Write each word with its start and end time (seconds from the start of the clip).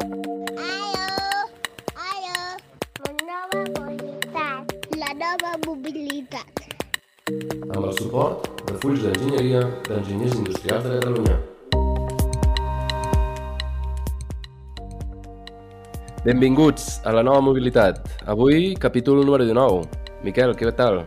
Aló, 0.00 1.46
aló, 1.94 2.40
la 3.04 3.12
nova 3.22 3.60
mobilitat. 3.78 4.74
La 4.98 5.12
nova 5.14 5.50
mobilitat. 5.66 6.64
amb 7.74 7.84
el 7.86 7.92
suport 7.98 8.62
de 8.68 8.74
Fulls 8.82 9.02
d'Enginyeria 9.04 9.60
d'Enginyers 9.88 10.34
Industrials 10.40 10.84
de 10.84 10.98
Catalunya. 10.98 11.36
Benvinguts 16.24 17.00
a 17.04 17.12
la 17.12 17.22
nova 17.22 17.40
mobilitat. 17.40 18.00
Avui, 18.26 18.74
capítol 18.80 19.24
número 19.24 19.44
19. 19.44 19.84
Miquel, 20.24 20.56
què 20.56 20.72
tal? 20.74 21.04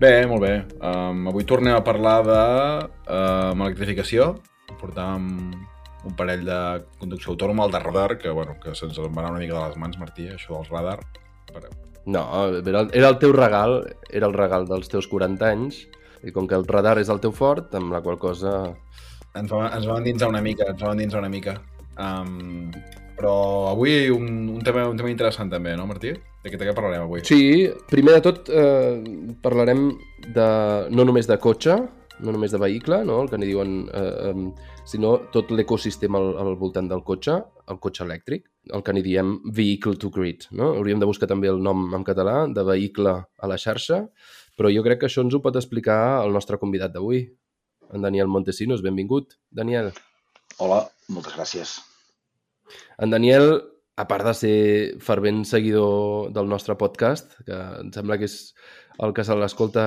Bé, 0.00 0.26
molt 0.28 0.44
bé. 0.44 0.54
Um, 0.80 1.26
avui 1.32 1.44
tornem 1.44 1.74
a 1.76 1.84
parlar 1.84 2.18
de 2.24 2.40
um, 3.08 3.66
electrificació. 3.66 4.34
Portàvem 4.80 5.50
un 6.04 6.16
parell 6.16 6.44
de 6.46 6.58
conducció 7.00 7.34
autònoma, 7.34 7.66
el 7.66 7.74
de 7.74 7.80
radar, 7.82 8.16
que, 8.18 8.30
bueno, 8.30 8.56
que 8.62 8.74
se'ns 8.74 8.98
en 8.98 9.14
va 9.14 9.24
anar 9.24 9.36
una 9.36 9.42
mica 9.44 9.58
de 9.58 9.64
les 9.68 9.80
mans, 9.80 9.98
Martí, 10.00 10.28
això 10.32 10.56
del 10.58 10.70
radar. 10.70 10.98
Però... 11.50 11.72
No, 12.10 12.24
era, 12.62 12.86
era 12.96 13.10
el 13.12 13.18
teu 13.20 13.34
regal, 13.36 13.82
era 14.08 14.30
el 14.30 14.36
regal 14.36 14.66
dels 14.70 14.88
teus 14.88 15.08
40 15.10 15.50
anys, 15.50 15.82
i 16.24 16.32
com 16.32 16.48
que 16.48 16.56
el 16.56 16.66
radar 16.68 16.98
és 17.00 17.12
el 17.12 17.20
teu 17.20 17.32
fort, 17.36 17.74
amb 17.76 17.92
la 17.92 18.00
qual 18.04 18.18
cosa... 18.20 18.54
Ens 19.36 19.52
vam, 19.52 19.68
ens 19.68 19.86
vam 19.86 20.00
endinsar 20.00 20.30
una 20.32 20.40
mica, 20.44 20.66
ens 20.72 20.80
vam 20.82 20.96
endinsar 20.96 21.20
una 21.20 21.30
mica. 21.32 21.58
Um, 22.00 22.72
però 23.20 23.68
avui 23.68 24.08
un, 24.08 24.48
un, 24.56 24.60
tema, 24.64 24.86
un 24.88 24.96
tema 24.96 25.12
interessant 25.12 25.52
també, 25.52 25.74
no, 25.76 25.84
Martí? 25.88 26.14
De 26.40 26.48
què, 26.48 26.56
de 26.56 26.70
què 26.70 26.74
parlarem 26.76 27.04
avui? 27.04 27.20
Sí, 27.28 27.68
primer 27.90 28.16
de 28.16 28.22
tot 28.24 28.48
eh, 28.48 28.96
parlarem 29.44 29.90
de, 30.24 30.46
no 30.88 31.04
només 31.04 31.28
de 31.28 31.36
cotxe, 31.42 31.76
no 32.22 32.34
només 32.34 32.52
de 32.52 32.60
vehicle, 32.60 33.00
no? 33.08 33.20
el 33.22 33.30
que 33.30 33.38
n'hi 33.40 33.48
diuen, 33.48 33.74
eh, 33.96 34.30
eh, 34.30 34.84
sinó 34.88 35.16
tot 35.34 35.50
l'ecosistema 35.54 36.20
al, 36.20 36.30
al 36.42 36.54
voltant 36.60 36.88
del 36.90 37.04
cotxe, 37.06 37.36
el 37.72 37.80
cotxe 37.82 38.04
elèctric, 38.06 38.46
el 38.76 38.84
que 38.86 38.94
n'hi 38.94 39.04
diem 39.06 39.36
vehicle 39.56 39.96
to 40.00 40.12
grid. 40.14 40.46
No? 40.50 40.74
Hauríem 40.78 41.02
de 41.02 41.08
buscar 41.10 41.28
també 41.30 41.50
el 41.52 41.62
nom 41.62 41.88
en 41.96 42.06
català 42.06 42.44
de 42.52 42.64
vehicle 42.66 43.16
a 43.20 43.50
la 43.50 43.58
xarxa, 43.60 44.04
però 44.56 44.72
jo 44.72 44.84
crec 44.86 45.02
que 45.02 45.10
això 45.10 45.24
ens 45.24 45.34
ho 45.34 45.42
pot 45.44 45.56
explicar 45.56 46.00
el 46.24 46.34
nostre 46.36 46.58
convidat 46.60 46.92
d'avui, 46.92 47.24
en 47.92 48.02
Daniel 48.02 48.28
Montesinos. 48.28 48.82
Benvingut, 48.82 49.34
Daniel. 49.50 49.92
Hola, 50.58 50.84
moltes 51.08 51.34
gràcies. 51.34 51.78
En 53.02 53.10
Daniel, 53.10 53.56
a 53.96 54.06
part 54.08 54.26
de 54.28 54.34
ser 54.36 54.58
fervent 55.02 55.42
seguidor 55.48 56.30
del 56.34 56.48
nostre 56.48 56.76
podcast, 56.80 57.34
que 57.46 57.56
em 57.80 57.90
sembla 57.94 58.18
que 58.20 58.28
és 58.30 58.38
el 59.06 59.14
que 59.16 59.24
se 59.24 59.36
l'escolta 59.36 59.84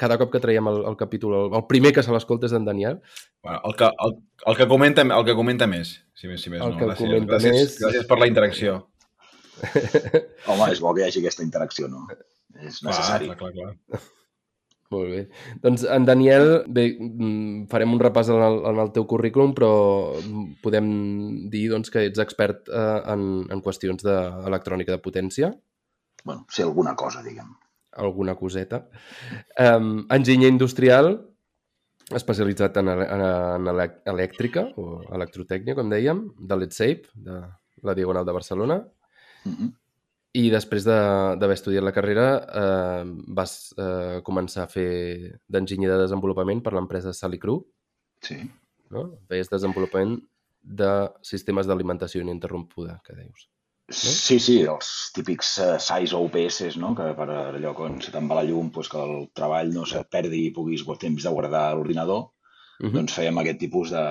cada 0.00 0.16
cop 0.20 0.30
que 0.32 0.40
traiem 0.42 0.68
el, 0.70 0.82
el 0.90 0.96
capítol, 1.00 1.36
el, 1.38 1.56
el 1.58 1.66
primer 1.70 1.92
que 1.96 2.04
se 2.06 2.14
l'escolta 2.14 2.48
és 2.48 2.54
en 2.56 2.68
Daniel. 2.68 3.00
Bueno, 3.44 3.60
el, 3.68 3.76
que, 3.76 3.90
el, 4.06 4.14
el, 4.46 4.56
que 4.56 4.68
comenta, 4.68 5.04
el 5.04 5.26
que 5.28 5.36
comenta 5.38 5.68
més, 5.70 5.96
si 6.16 6.30
més, 6.30 6.44
si 6.44 6.52
més 6.52 6.62
El 6.64 6.74
no. 6.74 6.78
que 6.78 6.88
gràcies, 6.88 7.10
comenta 7.10 7.36
gràcies, 7.36 7.58
més. 7.58 7.76
gràcies 7.84 8.08
per 8.08 8.20
la 8.20 8.30
interacció. 8.30 8.78
Home, 10.50 10.70
és 10.72 10.80
bo 10.80 10.94
que 10.96 11.04
hi 11.04 11.08
hagi 11.08 11.24
aquesta 11.24 11.44
interacció, 11.44 11.90
no? 11.92 12.06
És 12.60 12.80
necessari. 12.86 13.28
Clar, 13.30 13.38
clar, 13.42 13.52
clar, 13.56 13.76
clar. 13.76 14.02
Molt 14.90 15.06
bé. 15.06 15.18
Doncs 15.62 15.84
en 15.86 16.06
Daniel, 16.08 16.48
bé, 16.66 16.88
mm, 16.98 17.68
farem 17.70 17.92
un 17.94 18.00
repàs 18.02 18.32
en 18.32 18.40
el, 18.42 18.56
en 18.72 18.80
el 18.82 18.88
teu 18.96 19.04
currículum, 19.06 19.52
però 19.54 19.70
podem 20.64 20.88
dir 21.52 21.68
doncs, 21.70 21.92
que 21.94 22.08
ets 22.08 22.18
expert 22.24 22.66
eh, 22.66 23.02
en, 23.12 23.26
en 23.54 23.62
qüestions 23.62 24.02
d'electrònica 24.02 24.96
de 24.96 25.04
potència, 25.04 25.52
Bueno, 26.24 26.46
sé 26.50 26.62
alguna 26.62 26.94
cosa, 26.94 27.22
diguem. 27.22 27.48
Alguna 27.92 28.34
coseta. 28.36 28.88
Um, 29.58 30.06
enginyer 30.10 30.48
industrial, 30.48 31.26
especialitzat 32.14 32.76
en, 32.80 32.88
en, 32.88 33.22
en 33.24 33.68
elèctrica 34.10 34.64
o 34.76 35.02
electrotècnia, 35.14 35.74
com 35.78 35.90
dèiem, 35.90 36.24
de 36.38 36.56
l'EdSape, 36.58 37.08
de 37.14 37.40
la 37.86 37.94
Diagonal 37.94 38.24
de 38.26 38.32
Barcelona, 38.32 38.80
Mm 39.44 39.52
-hmm. 39.56 39.72
i 40.34 40.50
després 40.50 40.84
de- 40.84 41.36
d'haver 41.40 41.54
estudiat 41.54 41.82
la 41.82 41.92
carrera 41.92 42.46
eh, 42.54 43.04
vas 43.28 43.74
eh, 43.78 44.20
començar 44.22 44.64
a 44.64 44.68
fer 44.68 45.40
d'enginyer 45.48 45.88
de 45.90 45.96
desenvolupament 46.02 46.62
per 46.62 46.74
l'empresa 46.74 47.12
Salicru, 47.14 47.66
Sí. 48.20 48.36
no? 48.90 49.18
Feies 49.28 49.48
desenvolupament 49.48 50.20
de 50.62 51.08
sistemes 51.22 51.66
d'alimentació 51.66 52.20
ininterrompuda, 52.20 53.00
que 53.02 53.14
dius. 53.14 53.48
Sí, 53.90 54.38
sí, 54.38 54.60
els 54.70 55.10
típics 55.14 55.56
uh, 55.58 55.72
SAIs 55.82 56.12
o 56.14 56.20
UPS, 56.28 56.76
no? 56.78 56.92
que 56.94 57.08
per 57.18 57.26
allò 57.32 57.72
quan 57.74 57.96
se 58.00 58.12
te'n 58.14 58.28
va 58.30 58.36
la 58.38 58.44
llum, 58.46 58.68
doncs 58.70 58.88
que 58.92 59.00
el 59.02 59.24
treball 59.34 59.72
no 59.74 59.82
se't 59.84 60.06
perdi 60.10 60.44
i 60.46 60.52
puguis 60.54 60.84
gu- 60.86 60.98
temps 60.98 61.22
de 61.26 61.32
guardar 61.34 61.74
l'ordinador, 61.74 62.28
Uh 62.80 62.86
-huh. 62.88 62.92
doncs 62.94 63.12
fèiem 63.12 63.36
aquest 63.38 63.58
tipus 63.60 63.90
de 63.90 64.02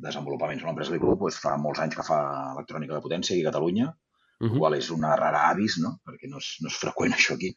desenvolupaments. 0.00 0.62
L'empresa 0.62 0.92
Licru 0.92 1.16
doncs, 1.16 1.40
fa 1.42 1.56
molts 1.56 1.80
anys 1.80 1.96
que 1.96 2.04
fa 2.06 2.52
electrònica 2.52 2.94
de 2.94 3.00
potència 3.00 3.34
aquí 3.34 3.42
a 3.42 3.50
Catalunya, 3.50 3.86
uh 3.88 4.44
el 4.44 4.50
-huh. 4.50 4.58
qual 4.58 4.74
és 4.74 4.90
una 4.90 5.16
rara 5.16 5.48
avis, 5.50 5.78
no? 5.78 5.98
perquè 6.06 6.28
no 6.30 6.38
és, 6.38 6.56
no 6.60 6.68
és 6.68 6.76
freqüent 6.76 7.12
això 7.16 7.34
aquí. 7.34 7.50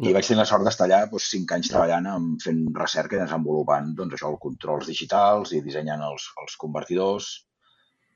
I 0.00 0.12
vaig 0.12 0.26
tenir 0.26 0.38
la 0.38 0.44
sort 0.44 0.62
d'estar 0.64 0.86
allà 0.86 1.10
doncs, 1.10 1.28
cinc 1.30 1.50
anys 1.52 1.68
treballant 1.68 2.06
amb, 2.06 2.40
fent 2.40 2.68
recerca 2.74 3.16
i 3.16 3.18
desenvolupant 3.18 3.94
doncs, 3.96 4.14
això, 4.14 4.30
els 4.30 4.38
controls 4.40 4.86
digitals 4.86 5.52
i 5.52 5.60
dissenyant 5.60 6.02
els, 6.02 6.22
els 6.40 6.56
convertidors 6.56 7.47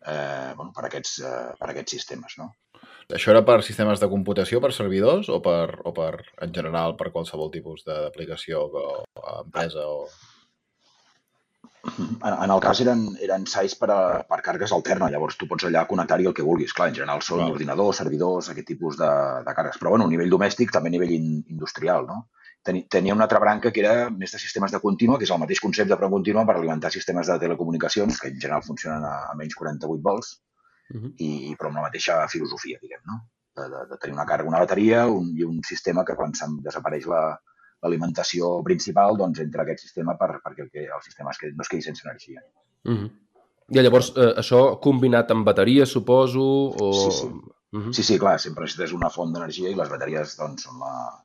eh, 0.06 0.52
bueno, 0.56 0.72
per, 0.74 0.86
aquests, 0.88 1.18
eh, 1.22 1.52
per 1.58 1.70
aquests 1.70 1.96
sistemes. 1.98 2.36
No? 2.38 2.50
Això 3.12 3.32
era 3.32 3.42
per 3.44 3.60
sistemes 3.62 4.00
de 4.00 4.08
computació, 4.08 4.60
per 4.62 4.72
servidors, 4.72 5.28
o 5.28 5.40
per, 5.44 5.80
o 5.84 5.92
per 5.92 6.12
en 6.40 6.52
general, 6.54 6.96
per 6.96 7.10
qualsevol 7.14 7.50
tipus 7.52 7.84
de- 7.86 7.98
d'aplicació 8.06 8.62
o, 8.66 8.84
o 9.04 9.34
empresa? 9.42 9.84
O... 9.86 10.06
En, 11.82 12.30
en 12.30 12.50
el 12.54 12.60
cas 12.62 12.80
eren, 12.84 13.00
eren 13.20 13.44
SAIs 13.50 13.74
per, 13.78 13.88
a, 13.90 14.00
per 14.28 14.38
càrregues 14.46 14.72
alternes, 14.74 15.10
llavors 15.10 15.36
tu 15.38 15.48
pots 15.50 15.66
allà 15.66 15.82
connectar-hi 15.90 16.28
el 16.30 16.36
que 16.36 16.46
vulguis. 16.46 16.72
Clar, 16.72 16.92
en 16.92 17.00
general 17.00 17.24
són 17.26 17.42
ordinadors, 17.48 17.98
servidors, 17.98 18.52
aquest 18.52 18.68
tipus 18.70 19.00
de, 19.00 19.10
de 19.42 19.54
càrregues. 19.56 19.80
Però 19.82 19.96
bueno, 19.96 20.06
a 20.06 20.12
nivell 20.14 20.30
domèstic, 20.30 20.70
també 20.70 20.92
a 20.92 20.94
nivell 20.94 21.16
in, 21.16 21.32
industrial. 21.50 22.06
No? 22.06 22.20
Teni- 22.64 22.86
Tenia 22.88 23.14
una 23.14 23.24
altra 23.24 23.38
branca 23.40 23.72
que 23.72 23.80
era 23.80 24.08
més 24.10 24.30
de 24.32 24.38
sistemes 24.38 24.70
de 24.72 24.78
contínua, 24.80 25.18
que 25.18 25.24
és 25.24 25.30
el 25.30 25.38
mateix 25.38 25.60
concepte 25.60 25.96
però 25.96 26.08
contínua 26.10 26.44
per 26.46 26.56
alimentar 26.56 26.90
sistemes 26.92 27.26
de 27.26 27.38
telecomunicacions, 27.38 28.20
que 28.20 28.28
en 28.28 28.40
general 28.40 28.62
funcionen 28.62 29.04
a, 29.04 29.30
a 29.30 29.34
menys 29.34 29.54
48 29.54 30.02
volts, 30.02 30.40
Uh 30.92 30.98
-huh. 31.00 31.12
i, 31.18 31.54
però 31.56 31.66
amb 31.68 31.76
la 31.76 31.82
mateixa 31.82 32.28
filosofia, 32.28 32.78
diguem, 32.82 33.00
no? 33.06 33.14
De, 33.56 33.62
de, 33.62 33.86
de 33.90 33.96
tenir 33.98 34.12
una 34.14 34.26
càrrega, 34.26 34.48
una 34.48 34.58
bateria 34.58 35.06
un, 35.06 35.30
i 35.38 35.42
un 35.42 35.60
sistema 35.64 36.04
que 36.04 36.14
quan 36.14 36.32
desapareix 36.62 37.06
la- 37.06 37.38
l'alimentació 37.82 38.62
principal, 38.62 39.16
doncs 39.16 39.40
entra 39.40 39.62
aquest 39.62 39.80
sistema 39.80 40.16
per, 40.18 40.40
perquè 40.44 40.62
el, 40.62 40.70
que, 40.70 40.84
el 40.84 41.02
sistema 41.02 41.30
es 41.30 41.38
quedi, 41.38 41.54
no 41.56 41.62
es 41.62 41.68
quedi 41.68 41.82
sense 41.82 42.02
energia. 42.06 42.42
Uh 42.84 42.92
-huh. 42.92 43.10
I 43.70 43.80
llavors, 43.80 44.12
eh, 44.16 44.34
això 44.36 44.78
combinat 44.80 45.30
amb 45.30 45.46
bateries, 45.46 45.88
suposo, 45.88 46.40
o... 46.42 46.92
Sí, 46.92 47.10
sí. 47.18 47.26
Uh 47.26 47.80
-huh. 47.80 47.92
Sí, 47.92 48.02
sí, 48.02 48.18
clar, 48.18 48.38
sempre 48.38 48.64
necessites 48.64 48.92
una 48.92 49.08
font 49.10 49.32
d'energia 49.32 49.70
i 49.70 49.74
les 49.74 49.88
bateries 49.88 50.36
doncs, 50.36 50.62
són 50.62 50.78
la, 50.78 51.24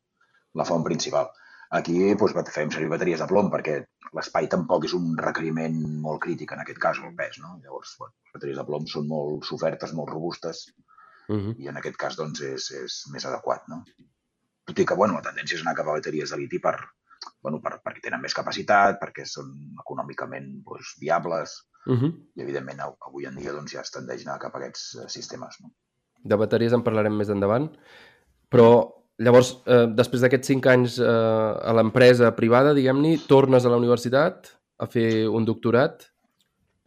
la 0.57 0.65
font 0.65 0.83
principal. 0.85 1.29
Aquí 1.77 2.13
doncs, 2.15 2.51
fem 2.55 2.69
servir 2.71 2.89
bateries 2.89 3.19
de 3.19 3.27
plom 3.27 3.49
perquè 3.51 3.77
l'espai 4.15 4.47
tampoc 4.47 4.85
és 4.87 4.93
un 4.95 5.17
requeriment 5.19 5.75
molt 6.03 6.21
crític 6.23 6.53
en 6.55 6.61
aquest 6.63 6.79
cas, 6.79 6.99
el 7.03 7.15
pes. 7.15 7.39
No? 7.43 7.57
Llavors, 7.63 7.95
bueno, 7.99 8.13
les 8.23 8.33
bateries 8.37 8.57
de 8.61 8.65
plom 8.69 8.85
són 8.87 9.07
molt 9.07 9.43
sofertes, 9.45 9.93
molt 9.93 10.09
robustes 10.13 10.67
Uh 11.29 11.35
-huh. 11.35 11.55
i 11.59 11.67
en 11.67 11.75
aquest 11.75 11.97
cas 11.97 12.15
doncs, 12.15 12.39
és, 12.39 12.71
és 12.71 12.93
més 13.11 13.25
adequat. 13.25 13.67
No? 13.67 13.83
Tot 14.63 14.79
i 14.79 14.85
que 14.85 14.95
bueno, 14.95 15.13
la 15.13 15.21
tendència 15.21 15.57
és 15.57 15.61
anar 15.61 15.75
cap 15.75 15.87
a 15.87 15.91
bateries 15.91 16.29
de 16.31 16.37
liti 16.37 16.57
per, 16.59 16.75
bueno, 17.43 17.59
per, 17.61 17.81
perquè 17.83 17.99
tenen 18.01 18.21
més 18.21 18.33
capacitat, 18.33 18.97
perquè 19.01 19.25
són 19.25 19.51
econòmicament 19.81 20.63
doncs, 20.63 20.95
viables 21.01 21.67
Uh 21.85 21.95
-huh. 21.95 22.13
i 22.35 22.41
evidentment 22.41 22.79
av- 22.79 22.95
avui 23.07 23.25
en 23.25 23.35
dia 23.35 23.51
doncs, 23.51 23.71
ja 23.73 23.81
es 23.81 23.91
tendeix 23.91 24.25
a 24.25 24.29
anar 24.29 24.39
cap 24.39 24.55
a 24.55 24.57
aquests 24.59 24.95
eh, 24.95 25.09
sistemes. 25.09 25.57
No? 25.61 25.69
De 26.23 26.35
bateries 26.35 26.73
en 26.73 26.81
parlarem 26.83 27.13
més 27.17 27.29
endavant, 27.29 27.69
però 28.49 28.93
llavors, 29.23 29.53
eh, 29.65 29.85
després 29.97 30.23
d'aquests 30.23 30.51
cinc 30.53 30.67
anys 30.71 30.99
eh, 30.99 31.07
a 31.07 31.73
l'empresa 31.77 32.33
privada, 32.37 32.75
diguem-ne, 32.77 33.17
tornes 33.29 33.65
a 33.65 33.73
la 33.73 33.79
universitat 33.81 34.53
a 34.77 34.87
fer 34.89 35.09
un 35.27 35.45
doctorat. 35.47 36.05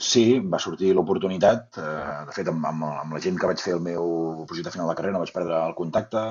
Sí, 0.00 0.25
va 0.53 0.61
sortir 0.62 0.94
l'oportunitat. 0.97 1.79
Eh, 1.82 2.19
de 2.29 2.37
fet, 2.37 2.49
amb, 2.53 2.67
amb, 2.71 2.87
amb 2.91 3.17
la 3.17 3.23
gent 3.25 3.38
que 3.38 3.50
vaig 3.50 3.62
fer 3.62 3.75
el 3.77 3.82
meu 3.85 4.44
projecte 4.49 4.73
final 4.77 4.88
de 4.88 4.97
carrera 4.99 5.19
no 5.19 5.25
vaig 5.25 5.32
perdre 5.35 5.59
el 5.61 5.77
contacte, 5.79 6.23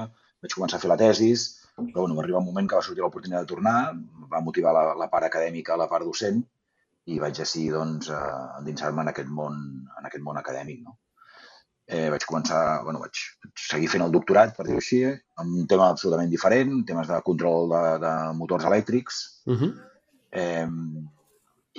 vaig 0.42 0.56
començar 0.56 0.80
a 0.80 0.84
fer 0.84 0.90
la 0.92 0.98
tesis, 1.00 1.50
però 1.76 2.04
bueno, 2.04 2.16
va 2.16 2.24
arribar 2.24 2.42
un 2.42 2.48
moment 2.48 2.68
que 2.70 2.80
va 2.80 2.86
sortir 2.86 3.04
l'oportunitat 3.04 3.46
de 3.46 3.52
tornar, 3.52 3.76
va 4.32 4.42
motivar 4.46 4.74
la, 4.76 4.86
la 5.00 5.10
part 5.12 5.28
acadèmica, 5.28 5.78
la 5.80 5.88
part 5.92 6.08
docent, 6.08 6.42
i 7.10 7.20
vaig 7.22 7.38
decidir 7.38 7.76
doncs, 7.76 8.10
eh, 8.14 8.42
endinsar-me 8.60 9.06
en 9.06 9.12
aquest 9.14 9.30
món, 9.42 9.62
en 10.00 10.10
aquest 10.10 10.24
món 10.26 10.40
acadèmic. 10.42 10.82
No? 10.88 10.98
Eh, 11.90 12.10
vaig 12.14 12.24
començar, 12.30 12.84
bueno, 12.86 13.00
vaig 13.02 13.18
seguir 13.58 13.88
fent 13.90 14.04
el 14.06 14.12
doctorat, 14.14 14.52
per 14.56 14.66
dir-ho 14.68 14.78
així, 14.78 15.00
amb 15.42 15.56
un 15.62 15.66
tema 15.68 15.88
absolutament 15.90 16.30
diferent, 16.30 16.84
temes 16.86 17.08
de 17.10 17.18
control 17.26 17.72
de, 17.72 17.82
de 18.04 18.12
motors 18.42 18.68
elèctrics, 18.70 19.24
Uh 19.50 19.56
-huh. 19.58 19.72
Eh, 20.32 20.68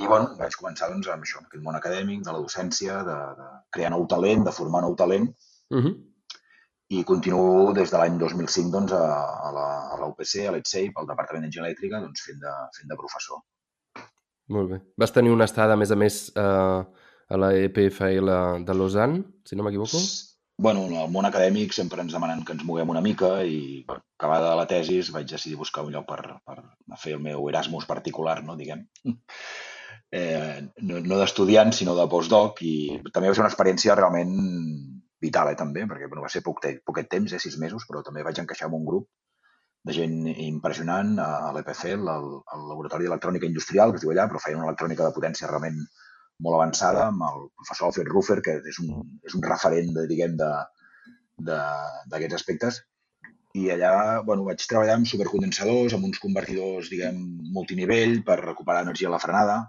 I 0.03 0.07
bueno, 0.07 0.35
vaig 0.39 0.55
començar 0.57 0.89
doncs, 0.91 1.09
amb 1.09 1.23
això, 1.23 1.39
amb 1.39 1.47
aquest 1.47 1.63
món 1.63 1.77
acadèmic, 1.77 2.23
de 2.25 2.33
la 2.33 2.39
docència, 2.39 3.03
de, 3.05 3.19
de 3.39 3.47
crear 3.71 3.91
nou 3.91 4.07
talent, 4.07 4.45
de 4.45 4.53
formar 4.53 4.83
nou 4.83 4.95
talent, 4.97 5.29
Uh 5.71 5.79
-huh. 5.79 5.95
i 6.89 7.05
continuo 7.05 7.73
des 7.73 7.91
de 7.91 7.99
l'any 7.99 8.19
2005 8.19 8.71
doncs, 8.71 8.93
a, 8.93 9.05
a 9.47 9.53
la 9.53 9.67
a 9.93 9.97
la 10.01 10.07
UPC, 10.07 10.47
a 10.47 10.53
l'EdSape, 10.53 10.93
al 10.97 11.07
Departament 11.07 11.43
d'Enginyeria 11.45 11.71
Elèctrica, 11.71 12.01
doncs, 12.01 12.23
fent, 12.27 12.41
de, 12.41 12.53
fent 12.77 12.89
de 12.89 12.97
professor. 12.97 13.39
Molt 14.49 14.71
bé. 14.71 14.81
Vas 14.97 15.13
tenir 15.13 15.31
una 15.31 15.45
estada, 15.45 15.75
a 15.75 15.77
més 15.77 15.91
a 15.91 15.97
més, 15.97 16.33
eh, 16.35 16.85
a 17.31 17.39
la 17.39 17.55
EPFL 17.55 18.35
de 18.67 18.75
Lausanne, 18.75 19.23
si 19.45 19.57
no 19.57 19.63
m'equivoco. 19.63 19.99
Bueno, 20.61 20.83
en 20.85 20.97
el 21.01 21.09
món 21.09 21.25
acadèmic 21.25 21.73
sempre 21.73 22.03
ens 22.05 22.13
demanen 22.13 22.43
que 22.45 22.53
ens 22.53 22.67
moguem 22.69 22.91
una 22.93 23.01
mica 23.01 23.31
i 23.49 23.87
acabada 23.89 24.51
la 24.59 24.67
tesi 24.69 24.99
vaig 25.15 25.31
decidir 25.31 25.57
buscar 25.57 25.87
un 25.87 25.95
lloc 25.95 26.05
per, 26.11 26.37
per 26.45 26.59
fer 27.01 27.15
el 27.17 27.23
meu 27.25 27.47
Erasmus 27.49 27.87
particular, 27.89 28.43
no, 28.45 28.59
diguem. 28.61 28.87
Eh, 30.11 30.59
no, 30.83 30.97
no 31.07 31.17
d'estudiant, 31.21 31.69
sinó 31.71 31.93
de 31.95 32.05
postdoc 32.11 32.57
i 32.67 32.73
també 33.15 33.29
va 33.29 33.35
ser 33.37 33.45
una 33.45 33.51
experiència 33.53 33.95
realment 33.95 34.33
vital, 35.23 35.53
eh, 35.53 35.59
també, 35.59 35.85
perquè 35.87 36.09
bueno, 36.09 36.25
va 36.25 36.31
ser 36.33 36.43
poc, 36.43 36.59
te 36.65 36.73
poquet 36.83 37.07
temps, 37.13 37.31
eh, 37.31 37.39
sis 37.39 37.55
mesos, 37.63 37.85
però 37.87 38.03
també 38.03 38.25
vaig 38.27 38.41
encaixar 38.43 38.67
en 38.67 38.75
un 38.81 38.89
grup 38.89 39.07
de 39.87 39.95
gent 39.95 40.17
impressionant 40.33 41.15
a 41.23 41.29
al, 41.53 41.63
al 41.63 42.67
Laboratori 42.73 43.07
d'Electrònica 43.07 43.47
Industrial, 43.47 43.93
que 43.93 44.01
es 44.01 44.03
diu 44.03 44.11
allà, 44.11 44.27
però 44.27 44.43
feien 44.43 44.59
una 44.59 44.67
electrònica 44.73 45.07
de 45.07 45.15
potència 45.15 45.47
realment 45.47 45.79
molt 46.45 46.57
avançada 46.59 47.07
amb 47.09 47.25
el 47.29 47.49
professor 47.57 47.89
Alfred 47.89 48.09
Ruffer, 48.09 48.41
que 48.45 48.59
és 48.73 48.79
un, 48.83 49.03
és 49.27 49.35
un 49.39 49.43
referent, 49.47 49.93
de, 49.97 50.07
diguem, 50.11 50.37
d'aquests 51.41 52.39
aspectes. 52.39 52.81
I 53.59 53.71
allà 53.75 54.23
bueno, 54.23 54.45
vaig 54.47 54.63
treballar 54.63 54.95
amb 54.97 55.09
supercondensadors, 55.11 55.95
amb 55.97 56.07
uns 56.07 56.21
convertidors, 56.23 56.91
diguem, 56.93 57.19
multinivell 57.57 58.21
per 58.27 58.39
recuperar 58.45 58.85
energia 58.87 59.09
a 59.09 59.17
la 59.17 59.23
frenada, 59.23 59.61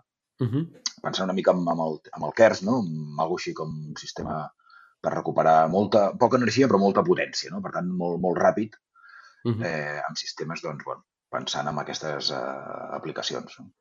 Uh 0.42 0.48
-huh. 0.48 0.62
pensant 1.02 1.28
una 1.28 1.34
mica 1.38 1.52
amb, 1.52 1.68
amb, 1.70 1.82
el, 1.86 2.00
amb 2.18 2.26
el 2.26 2.32
KERS, 2.34 2.64
no? 2.66 2.80
amb 2.80 3.20
alguna 3.20 3.38
així 3.40 3.54
com 3.54 3.70
un 3.70 3.96
sistema 3.96 4.52
per 5.00 5.12
recuperar 5.14 5.70
molta, 5.70 6.14
poca 6.18 6.38
energia 6.38 6.68
però 6.68 6.80
molta 6.80 7.04
potència, 7.04 7.52
no? 7.52 7.62
per 7.62 7.72
tant 7.72 7.88
molt, 7.88 8.20
molt 8.20 8.38
ràpid, 8.38 8.74
Uh 9.44 9.52
-huh. 9.54 9.66
eh, 9.66 10.02
amb 10.08 10.18
sistemes 10.18 10.62
doncs, 10.62 10.84
bueno, 10.84 11.04
pensant 11.30 11.68
en 11.68 11.78
aquestes 11.80 12.30
eh, 12.30 12.96
aplicacions. 12.98 13.60
No? 13.60 13.72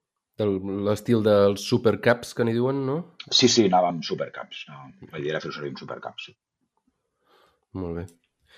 L'estil 0.41 1.23
dels 1.27 1.65
supercaps 1.69 2.35
que 2.37 2.45
n'hi 2.47 2.55
diuen, 2.57 2.85
no? 2.87 2.97
Sí, 3.31 3.49
sí, 3.49 3.67
anava 3.69 3.91
amb 3.93 4.05
supercaps. 4.07 4.65
No? 4.71 4.87
La 5.13 5.19
idea 5.21 5.37
era 5.37 5.41
fer-ho 5.45 5.53
servir 5.57 5.73
amb 5.75 5.83
supercaps. 5.83 6.31
Sí. 6.31 6.37
Molt 7.79 8.01
bé. 8.01 8.07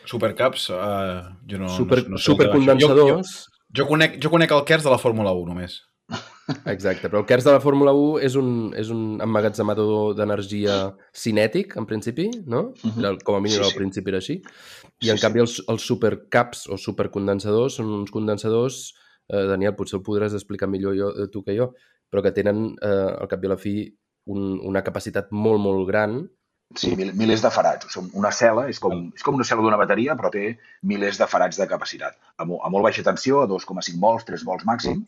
Supercaps, 0.08 0.68
uh, 0.74 1.32
jo 1.46 1.58
no, 1.62 1.68
Super, 1.70 2.02
no, 2.04 2.16
no 2.16 2.18
sé 2.18 2.30
supercondensadors... 2.32 3.32
Jo, 3.46 3.52
jo, 3.52 3.82
jo, 3.82 3.88
conec, 3.88 4.16
jo 4.22 4.30
conec 4.32 4.50
el 4.56 4.64
KERS 4.68 4.86
de 4.88 4.90
la 4.94 4.98
Fórmula 4.98 5.32
1 5.36 5.50
només. 5.52 5.76
Exacte, 6.72 7.08
però 7.08 7.20
el 7.22 7.26
KERS 7.28 7.46
de 7.46 7.52
la 7.54 7.60
Fórmula 7.62 7.92
1 7.96 8.18
és 8.26 8.34
un, 8.40 8.48
és 8.78 8.90
un 8.92 9.20
emmagatzemador 9.22 10.16
d'energia 10.18 10.78
cinètic, 11.16 11.76
en 11.80 11.86
principi, 11.88 12.26
no? 12.50 12.72
Mhm. 12.82 12.98
Era, 13.04 13.12
com 13.24 13.38
a 13.38 13.42
mínim 13.44 13.60
Sí, 13.60 13.64
al 13.64 13.70
sí. 13.74 13.78
principi 13.78 14.12
era 14.12 14.20
així. 14.22 14.40
I 14.42 15.06
Sí, 15.06 15.10
en 15.14 15.20
sí. 15.20 15.22
canvi 15.22 15.44
els, 15.44 15.60
els 15.68 15.86
supercaps 15.86 16.66
o 16.72 16.78
supercondensadors 16.80 17.78
són 17.78 17.92
uns 18.00 18.10
condensadors, 18.14 18.82
eh, 19.28 19.46
Daniel, 19.50 19.74
potser 19.78 19.98
ho 19.98 20.04
podràs 20.06 20.34
explicar 20.38 20.68
millor 20.70 20.96
jo, 20.98 21.10
eh, 21.16 21.28
tu 21.32 21.42
que 21.46 21.56
jo, 21.56 21.72
però 22.10 22.22
que 22.22 22.34
tenen, 22.36 22.72
eh, 22.82 23.10
al 23.22 23.28
cap 23.30 23.42
i 23.44 23.50
a 23.50 23.54
la 23.54 23.60
fi, 23.60 23.76
un, 24.32 24.58
una 24.68 24.82
capacitat 24.86 25.32
molt, 25.32 25.60
molt 25.62 25.86
gran. 25.88 26.20
Sí, 26.78 26.94
mil, 26.96 27.10
milers 27.18 27.42
de 27.44 27.50
farats. 27.52 27.88
O 27.88 27.92
sigui, 27.92 28.12
una 28.20 28.30
cel·la 28.32 28.68
és 28.72 28.78
com, 28.80 29.08
és 29.16 29.24
com 29.24 29.36
una 29.36 29.46
cel·la 29.48 29.64
d'una 29.64 29.80
bateria, 29.80 30.16
però 30.16 30.30
té 30.32 30.54
milers 30.88 31.18
de 31.20 31.28
farats 31.28 31.58
de 31.60 31.66
capacitat. 31.68 32.16
A, 32.36 32.46
mo, 32.48 32.60
a 32.64 32.70
molt 32.72 32.86
baixa 32.88 33.04
tensió, 33.04 33.42
a 33.42 33.48
2,5 33.50 33.98
volts, 34.00 34.28
3 34.28 34.44
volts 34.48 34.68
màxim, 34.68 35.02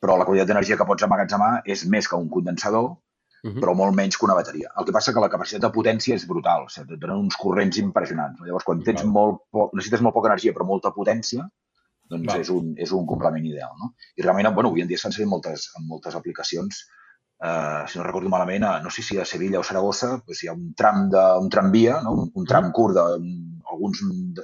però 0.00 0.16
la 0.16 0.26
quantitat 0.28 0.50
d'energia 0.50 0.76
que 0.80 0.88
pots 0.88 1.06
emmagatzemar 1.06 1.52
és 1.64 1.86
més 1.88 2.08
que 2.08 2.20
un 2.20 2.28
condensador, 2.32 2.96
Uh 3.40 3.48
-huh. 3.48 3.60
però 3.60 3.72
molt 3.74 3.94
menys 3.96 4.18
que 4.18 4.26
una 4.26 4.34
bateria. 4.34 4.68
El 4.76 4.84
que 4.84 4.92
passa 4.92 5.14
que 5.14 5.20
la 5.20 5.28
capacitat 5.30 5.62
de 5.62 5.70
potència 5.72 6.14
és 6.14 6.26
brutal, 6.28 6.64
o 6.64 6.68
sigui, 6.68 6.92
et 6.92 7.00
donen 7.00 7.16
uns 7.24 7.36
corrents 7.36 7.78
impressionants. 7.78 8.38
Llavors, 8.44 8.64
quan 8.64 8.82
tens 8.82 9.02
molt 9.04 9.38
poc, 9.50 9.72
necessites 9.72 10.02
molt 10.02 10.14
poca 10.14 10.28
energia 10.28 10.52
però 10.52 10.66
molta 10.66 10.90
potència, 10.90 11.48
doncs 12.10 12.38
és 12.40 12.50
un, 12.54 12.72
és 12.78 12.92
un 12.96 13.06
complement 13.08 13.44
ideal. 13.46 13.74
No? 13.80 13.92
I 14.16 14.24
realment, 14.24 14.50
bueno, 14.54 14.72
avui 14.72 14.82
en 14.84 14.90
dia 14.90 14.98
servir 15.00 15.26
en 15.26 15.32
moltes, 15.34 15.68
en 15.78 15.86
moltes 15.88 16.16
aplicacions. 16.18 16.86
Uh, 17.40 17.86
si 17.88 17.96
no 17.96 18.04
recordo 18.04 18.28
malament, 18.28 18.66
a, 18.68 18.72
no 18.84 18.90
sé 18.92 19.00
si 19.02 19.16
a 19.16 19.24
Sevilla 19.24 19.62
o 19.62 19.64
Saragossa 19.64 20.10
doncs 20.18 20.42
hi 20.44 20.50
ha 20.50 20.52
un 20.52 20.74
tram 20.76 21.06
de, 21.08 21.22
un 21.40 21.48
tramvia, 21.48 22.00
no? 22.04 22.12
un, 22.18 22.26
un 22.36 22.48
tram 22.50 22.68
curt 22.76 22.98
d'alguns 22.98 24.02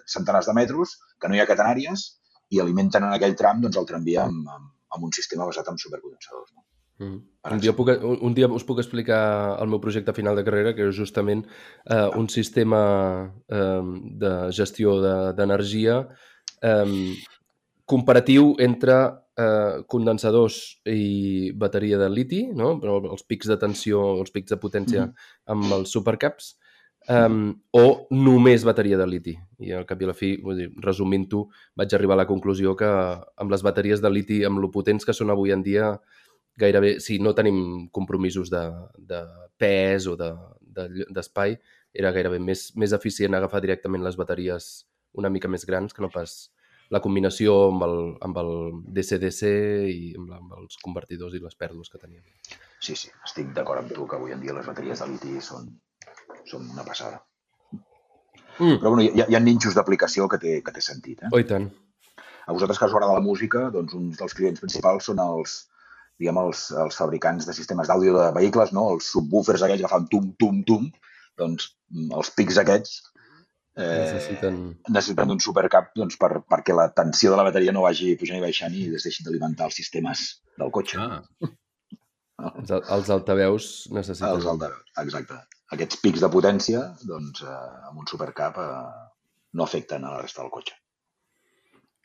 centenars 0.09 0.49
de 0.49 0.55
metres, 0.57 0.95
que 1.21 1.29
no 1.29 1.37
hi 1.37 1.43
ha 1.43 1.49
catenàries, 1.51 2.07
i 2.55 2.63
alimenten 2.63 3.05
en 3.05 3.13
aquell 3.13 3.37
tram 3.37 3.61
doncs, 3.61 3.77
el 3.77 3.91
tramvia 3.91 4.25
amb, 4.25 4.49
amb, 4.49 4.71
amb 4.97 5.11
un 5.11 5.13
sistema 5.13 5.45
basat 5.45 5.69
en 5.69 5.83
supercondensadors. 5.83 6.55
No? 6.55 6.65
Mm. 6.99 7.19
Un, 7.53 7.61
dia 7.61 7.75
puc, 7.77 7.91
un, 8.01 8.33
dia 8.35 8.49
us 8.49 8.65
puc 8.65 8.81
explicar 8.81 9.21
el 9.61 9.69
meu 9.69 9.81
projecte 9.83 10.15
final 10.17 10.39
de 10.39 10.45
carrera, 10.47 10.73
que 10.73 10.89
és 10.89 10.97
justament 10.97 11.45
eh, 11.45 12.09
un 12.17 12.31
sistema 12.33 12.81
eh, 13.53 13.83
de 14.25 14.33
gestió 14.57 14.97
de- 15.05 15.33
d'energia 15.37 15.99
eh, 16.63 17.13
comparatiu 17.87 18.55
entre 18.63 18.95
eh, 19.39 19.83
condensadors 19.87 20.59
i 20.91 21.53
bateria 21.55 21.99
de 22.01 22.09
liti, 22.11 22.43
no? 22.53 22.75
però 22.83 22.99
els 23.07 23.23
pics 23.23 23.49
de 23.51 23.59
tensió, 23.63 24.03
els 24.21 24.35
pics 24.35 24.53
de 24.53 24.59
potència 24.61 25.07
amb 25.55 25.77
els 25.79 25.95
supercaps, 25.95 26.57
um, 27.09 27.55
o 27.79 27.85
només 28.11 28.67
bateria 28.67 28.99
de 28.99 29.07
liti. 29.07 29.37
I 29.63 29.73
al 29.79 29.87
cap 29.87 30.03
i 30.03 30.09
a 30.09 30.11
la 30.11 30.17
fi, 30.19 30.35
vull 30.43 30.59
dir, 30.59 30.69
resumint-ho, 30.83 31.47
vaig 31.79 31.95
arribar 31.95 32.17
a 32.19 32.23
la 32.25 32.29
conclusió 32.29 32.75
que 32.79 32.91
amb 32.91 33.55
les 33.55 33.63
bateries 33.63 34.03
de 34.03 34.11
liti, 34.11 34.43
amb 34.45 34.61
lo 34.63 34.73
potents 34.75 35.07
que 35.07 35.15
són 35.17 35.31
avui 35.31 35.55
en 35.55 35.63
dia, 35.67 35.95
gairebé, 36.59 36.97
si 37.05 37.21
no 37.21 37.37
tenim 37.37 37.89
compromisos 37.93 38.51
de, 38.51 38.65
de 38.99 39.23
pes 39.61 40.09
o 40.11 40.17
d'espai, 40.19 40.75
de, 40.77 41.09
d'espai, 41.15 41.57
era 41.97 42.13
gairebé 42.13 42.41
més, 42.43 42.71
més 42.77 42.93
eficient 42.97 43.37
agafar 43.37 43.63
directament 43.65 44.05
les 44.05 44.17
bateries 44.19 44.87
una 45.17 45.31
mica 45.33 45.49
més 45.49 45.65
grans 45.65 45.95
que 45.97 46.03
no 46.05 46.11
pas 46.13 46.51
la 46.95 47.01
combinació 47.03 47.55
amb 47.71 47.83
el, 47.87 47.97
amb 48.27 48.37
el 48.43 48.51
DC-DC 48.97 49.49
i 49.91 50.13
amb, 50.19 50.29
la, 50.31 50.41
amb 50.43 50.53
els 50.61 50.79
convertidors 50.85 51.35
i 51.35 51.43
les 51.43 51.57
pèrdues 51.59 51.91
que 51.91 51.99
teníem. 51.99 52.23
Sí, 52.81 52.95
sí, 52.95 53.11
estic 53.25 53.51
d'acord 53.57 53.83
amb 53.83 53.95
tu 53.95 54.07
que 54.07 54.19
avui 54.19 54.35
en 54.35 54.43
dia 54.45 54.55
les 54.55 54.67
bateries 54.69 55.01
de 55.03 55.09
liti 55.11 55.41
són, 55.43 55.67
són 56.47 56.69
una 56.75 56.85
passada. 56.87 57.23
Mm. 58.59 58.79
Però 58.81 58.93
bueno, 58.93 59.03
hi, 59.05 59.21
ha- 59.21 59.27
hi 59.29 59.37
ha 59.37 59.43
ninxos 59.43 59.75
d'aplicació 59.77 60.29
que 60.33 60.39
té, 60.41 60.61
que 60.65 60.73
té 60.73 60.85
sentit. 60.85 61.25
Eh? 61.27 61.33
Oh, 61.33 61.41
i 61.43 61.49
tant. 61.49 61.67
A 62.47 62.55
vosaltres 62.55 62.79
que 62.79 62.87
us 62.87 62.95
agrada 62.95 63.17
la 63.19 63.25
música, 63.25 63.67
doncs 63.75 63.97
uns 63.99 64.21
dels 64.21 64.37
clients 64.39 64.63
principals 64.63 65.09
són 65.11 65.19
els, 65.25 65.57
diguem, 66.21 66.39
els, 66.47 66.69
els 66.85 66.97
fabricants 66.97 67.49
de 67.49 67.57
sistemes 67.57 67.91
d'àudio 67.91 68.15
de 68.17 68.31
vehicles, 68.39 68.73
no? 68.77 68.87
els 68.95 69.11
subwoofers 69.13 69.67
aquells 69.67 69.83
que 69.83 69.91
fan 69.91 70.07
tum, 70.13 70.31
tum, 70.39 70.63
tum, 70.69 70.87
doncs 71.37 71.73
mm, 71.91 72.13
els 72.17 72.31
pics 72.39 72.61
aquests 72.63 73.01
eh, 73.77 73.87
Necessiten... 73.87 74.59
necessiten 74.89 75.33
d'un 75.33 75.43
supercap 75.43 75.93
doncs, 75.97 76.17
per, 76.21 76.41
perquè 76.49 76.77
la 76.77 76.89
tensió 76.97 77.33
de 77.33 77.41
la 77.41 77.47
bateria 77.47 77.75
no 77.77 77.85
vagi 77.85 78.15
pujant 78.21 78.41
i 78.41 78.45
baixant 78.45 78.75
i 78.75 78.89
es 78.97 79.07
deixin 79.09 79.29
d'alimentar 79.29 79.69
els 79.71 79.79
sistemes 79.83 80.27
del 80.57 80.73
cotxe. 80.75 81.01
Ah, 81.01 81.23
Els, 82.37 82.71
els 82.71 83.11
altaveus 83.15 83.67
necessiten... 83.97 84.29
Els 84.29 84.49
altaveus, 84.51 84.89
exacte. 85.01 85.39
Aquests 85.73 86.01
pics 86.03 86.23
de 86.23 86.29
potència, 86.33 86.83
doncs, 87.09 87.41
eh, 87.43 87.87
amb 87.89 88.03
un 88.03 88.09
supercap 88.11 88.59
eh, 88.61 88.73
no 89.57 89.65
afecten 89.65 90.05
a 90.05 90.13
la 90.13 90.21
resta 90.21 90.43
del 90.43 90.53
cotxe. 90.53 90.77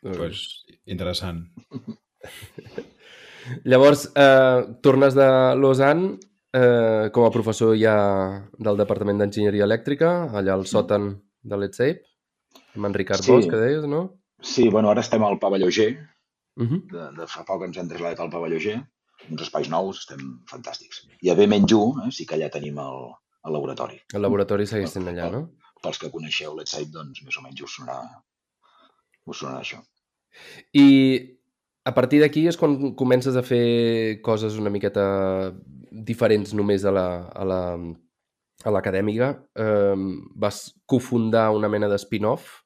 Eh, 0.04 0.16
pues, 0.16 0.46
interessant. 0.86 1.44
Llavors, 3.72 4.06
eh, 4.16 4.62
tornes 4.86 5.18
de 5.18 5.28
Lausanne 5.60 6.13
eh, 6.54 7.10
com 7.13 7.25
a 7.25 7.34
professor 7.34 7.75
ja 7.80 7.96
del 8.58 8.80
Departament 8.80 9.22
d'Enginyeria 9.22 9.68
Elèctrica, 9.68 10.13
allà 10.32 10.56
al 10.56 10.66
sòtan 10.70 11.12
de 11.43 11.57
l'ETSAPE, 11.57 12.01
amb 12.75 12.86
en 12.89 12.93
Ricard 12.93 13.24
Sí. 13.24 13.31
Bosch, 13.31 13.50
que 13.50 13.57
deies, 13.57 13.86
no? 13.88 14.17
Sí, 14.41 14.69
bueno, 14.69 14.89
ara 14.89 15.01
estem 15.01 15.24
al 15.24 15.39
pavelló 15.39 15.69
G, 15.69 15.93
Uh 16.60 16.65
-huh. 16.67 16.81
de, 16.91 17.03
de 17.21 17.25
fa 17.27 17.45
poc 17.48 17.63
ens 17.63 17.77
hem 17.77 17.88
traslladat 17.88 18.19
al 18.19 18.29
pavelló 18.29 18.57
G, 18.60 18.74
uns 19.31 19.41
espais 19.41 19.69
nous, 19.69 19.98
estem 20.00 20.19
fantàstics. 20.51 21.07
I 21.21 21.29
a 21.29 21.36
B-1 21.36 22.07
eh, 22.07 22.12
sí 22.12 22.25
que 22.25 22.36
allà 22.36 22.50
tenim 22.51 22.77
el, 22.77 23.13
el 23.45 23.53
laboratori. 23.53 24.01
El 24.13 24.21
laboratori 24.21 24.67
segueix 24.67 24.91
sent 24.91 25.07
allà, 25.07 25.29
no? 25.31 25.50
Pels 25.81 25.98
que 25.98 26.10
coneixeu 26.12 26.55
l'ETSAIP, 26.57 26.89
doncs 26.91 27.24
més 27.24 27.38
o 27.38 27.41
menys 27.41 27.62
us 27.62 27.71
sonarà, 27.77 28.03
us 29.25 29.38
sonarà 29.39 29.60
això. 29.62 29.79
I 30.74 31.38
a 31.86 31.93
partir 31.93 32.19
d'aquí 32.19 32.48
és 32.48 32.57
quan 32.57 32.93
comences 32.95 33.36
a 33.36 33.41
fer 33.43 34.21
coses 34.21 34.57
una 34.57 34.69
miqueta 34.69 35.53
diferents 35.91 36.53
només 36.53 36.83
a 36.86 36.91
la, 36.91 37.07
a 37.33 37.43
la, 37.45 37.77
a 38.65 38.72
l'acadèmica. 38.74 39.32
Eh, 39.56 39.96
vas 40.36 40.74
cofundar 40.86 41.50
una 41.56 41.70
mena 41.70 41.88
de 41.89 41.98
spin-off. 41.98 42.62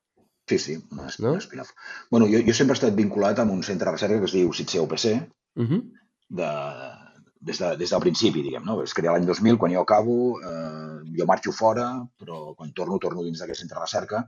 Sí, 0.48 0.60
sí, 0.60 0.76
un, 0.92 1.02
No? 1.20 1.36
spin-off. 1.42 1.72
Bueno, 2.12 2.28
jo, 2.28 2.40
jo 2.46 2.54
sempre 2.54 2.76
he 2.76 2.80
estat 2.80 2.96
vinculat 2.96 3.40
amb 3.40 3.52
un 3.52 3.64
centre 3.64 3.86
de 3.86 3.92
recerca 3.96 4.20
que 4.20 4.26
es 4.30 4.34
diu 4.38 4.54
CITSE 4.54 4.82
UPC, 4.82 5.06
Uh 5.56 5.64
-huh. 5.64 5.82
de, 6.28 6.48
des, 7.40 7.58
de, 7.58 7.78
des 7.78 7.90
del 7.90 8.02
principi, 8.02 8.42
diguem, 8.44 8.64
no? 8.66 8.82
Es 8.84 8.94
crea 8.94 9.12
l'any 9.12 9.26
2000, 9.26 9.58
quan 9.58 9.72
jo 9.72 9.82
acabo, 9.82 10.40
eh, 10.42 11.00
jo 11.18 11.26
marxo 11.26 11.52
fora, 11.52 12.06
però 12.20 12.54
quan 12.56 12.74
torno, 12.74 12.98
torno 12.98 13.24
dins 13.24 13.40
d'aquest 13.40 13.60
centre 13.62 13.78
de 13.78 13.82
recerca, 13.82 14.26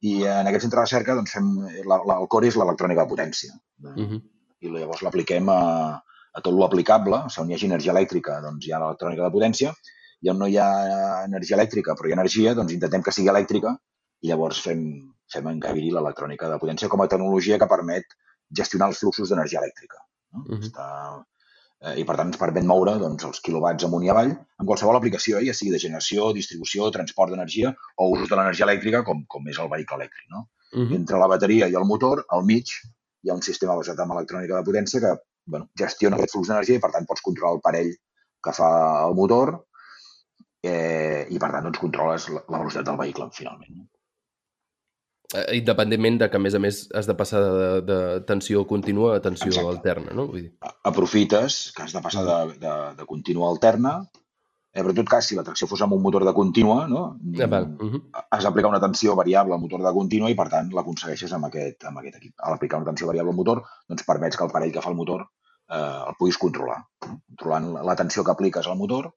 i 0.00 0.24
en 0.24 0.46
aquest 0.46 0.62
centre 0.62 0.78
de 0.78 0.84
recerca, 0.84 1.14
doncs, 1.14 1.32
fem, 1.32 1.48
la, 1.86 2.00
la, 2.06 2.18
el 2.20 2.28
core 2.28 2.48
és 2.48 2.56
l'electrònica 2.56 3.04
de 3.04 3.10
potència. 3.14 3.52
Uh 3.82 3.94
-huh. 3.96 4.22
I 4.60 4.68
llavors 4.68 5.02
l'apliquem 5.02 5.48
a, 5.48 6.02
a 6.32 6.40
tot 6.40 6.54
l'aplicable, 6.54 7.16
o 7.24 7.28
sigui, 7.28 7.44
on 7.44 7.50
hi 7.50 7.54
hagi 7.54 7.66
energia 7.66 7.92
elèctrica, 7.92 8.40
doncs 8.42 8.66
hi 8.66 8.72
ha 8.72 8.78
l'electrònica 8.78 9.22
de 9.22 9.30
potència, 9.30 9.72
i 10.22 10.30
on 10.32 10.38
no 10.42 10.48
hi 10.50 10.56
ha 10.58 10.68
energia 11.24 11.56
elèctrica, 11.58 11.94
però 11.94 12.08
hi 12.08 12.14
ha 12.14 12.18
energia, 12.18 12.54
doncs 12.58 12.74
intentem 12.74 13.04
que 13.06 13.14
sigui 13.14 13.30
elèctrica, 13.32 13.76
i 14.22 14.30
llavors 14.32 14.60
fem, 14.64 14.82
fem 15.32 15.48
encabir 15.52 15.92
l'electrònica 15.94 16.50
de 16.50 16.58
potència 16.62 16.90
com 16.90 17.02
a 17.02 17.08
tecnologia 17.10 17.58
que 17.58 17.70
permet 17.70 18.16
gestionar 18.60 18.88
els 18.90 19.02
fluxos 19.02 19.30
d'energia 19.30 19.60
elèctrica. 19.62 20.00
No? 20.34 20.44
Mhm. 20.48 20.62
Està 20.66 20.88
eh, 21.84 21.94
i 22.00 22.04
per 22.04 22.16
tant 22.18 22.32
ens 22.32 22.40
permet 22.40 22.66
moure 22.66 22.96
doncs, 22.98 23.24
els 23.28 23.40
quilowatts 23.44 23.86
amunt 23.86 24.04
i 24.06 24.10
avall 24.12 24.32
amb 24.34 24.66
qualsevol 24.66 24.98
aplicació, 24.98 25.42
ja 25.46 25.54
sigui 25.54 25.74
de 25.74 25.82
generació, 25.84 26.32
distribució, 26.34 26.90
transport 26.94 27.34
d'energia 27.34 27.74
o 27.96 28.10
ús 28.16 28.26
de 28.28 28.34
l'energia 28.34 28.66
elèctrica 28.66 29.04
com, 29.06 29.24
com 29.28 29.46
és 29.52 29.58
el 29.62 29.70
vehicle 29.70 30.00
elèctric. 30.00 30.26
No? 30.34 30.48
Uh 30.72 30.84
-huh. 30.84 30.96
Entre 30.96 31.18
la 31.18 31.28
bateria 31.28 31.68
i 31.68 31.74
el 31.74 31.84
motor, 31.84 32.24
al 32.28 32.44
mig, 32.44 32.66
hi 33.22 33.30
ha 33.30 33.34
un 33.34 33.42
sistema 33.42 33.76
basat 33.76 33.98
en 33.98 34.10
electrònica 34.10 34.56
de 34.56 34.66
potència 34.66 35.00
que 35.00 35.14
bueno, 35.46 35.68
gestiona 35.78 36.16
aquest 36.16 36.32
flux 36.32 36.48
d'energia 36.48 36.76
i 36.76 36.80
per 36.80 36.90
tant 36.92 37.06
pots 37.06 37.24
controlar 37.24 37.54
el 37.54 37.64
parell 37.64 37.94
que 38.44 38.52
fa 38.52 39.06
el 39.06 39.14
motor 39.14 39.64
eh, 40.62 41.26
i 41.30 41.38
per 41.38 41.50
tant 41.52 41.64
doncs, 41.68 41.78
controles 41.78 42.28
la, 42.30 42.42
la 42.48 42.58
velocitat 42.58 42.86
del 42.86 42.96
vehicle 43.00 43.28
finalment. 43.32 43.86
Eh, 45.34 45.58
Independentment 45.58 46.16
de 46.22 46.28
que, 46.32 46.38
a 46.38 46.40
més 46.40 46.54
a 46.56 46.60
més, 46.62 46.86
has 46.96 47.06
de 47.08 47.14
passar 47.16 47.42
de, 47.44 47.66
de 47.84 47.98
tensió 48.28 48.62
contínua 48.66 49.16
a 49.16 49.20
tensió 49.20 49.50
Exacte. 49.50 49.74
alterna, 49.74 50.14
no? 50.16 50.24
Vull 50.30 50.46
dir, 50.46 50.52
Aprofites 50.88 51.58
que 51.76 51.84
has 51.84 51.92
de 51.92 52.00
passar 52.04 52.24
de, 52.24 52.38
de, 52.62 52.76
de 52.96 53.04
contínua 53.10 53.46
a 53.48 53.50
alterna, 53.52 53.92
eh, 54.72 54.80
però 54.80 54.94
en 54.94 54.96
tot 55.02 55.10
cas, 55.12 55.28
si 55.28 55.36
la 55.36 55.44
tracció 55.44 55.68
fos 55.68 55.82
amb 55.84 55.92
un 55.98 56.02
motor 56.02 56.24
de 56.24 56.32
contínua, 56.32 56.86
no? 56.88 57.02
ah, 57.44 57.46
val. 57.46 57.68
Uh 57.76 57.90
-huh. 57.92 58.02
has 58.30 58.42
d'aplicar 58.44 58.70
una 58.72 58.80
tensió 58.80 59.14
variable 59.16 59.54
al 59.54 59.60
motor 59.60 59.82
de 59.84 59.92
contínua 59.92 60.30
i, 60.30 60.34
per 60.34 60.48
tant, 60.48 60.72
l'aconsegueixes 60.72 61.32
amb, 61.32 61.44
aquest, 61.44 61.84
amb 61.84 61.98
aquest 61.98 62.16
equip. 62.16 62.34
A 62.38 62.50
l'aplicar 62.50 62.78
una 62.80 62.86
tensió 62.90 63.06
variable 63.06 63.30
al 63.30 63.36
motor, 63.36 63.62
doncs 63.88 64.04
permets 64.04 64.36
que 64.36 64.44
el 64.44 64.50
parell 64.50 64.72
que 64.72 64.80
fa 64.80 64.90
el 64.90 64.96
motor 64.96 65.28
eh, 65.68 66.04
el 66.08 66.14
puguis 66.18 66.38
controlar. 66.38 66.82
Controlant 66.98 67.72
la- 67.74 67.82
la 67.82 67.96
tensió 67.96 68.24
que 68.24 68.30
apliques 68.30 68.66
al 68.66 68.76
motor, 68.78 69.12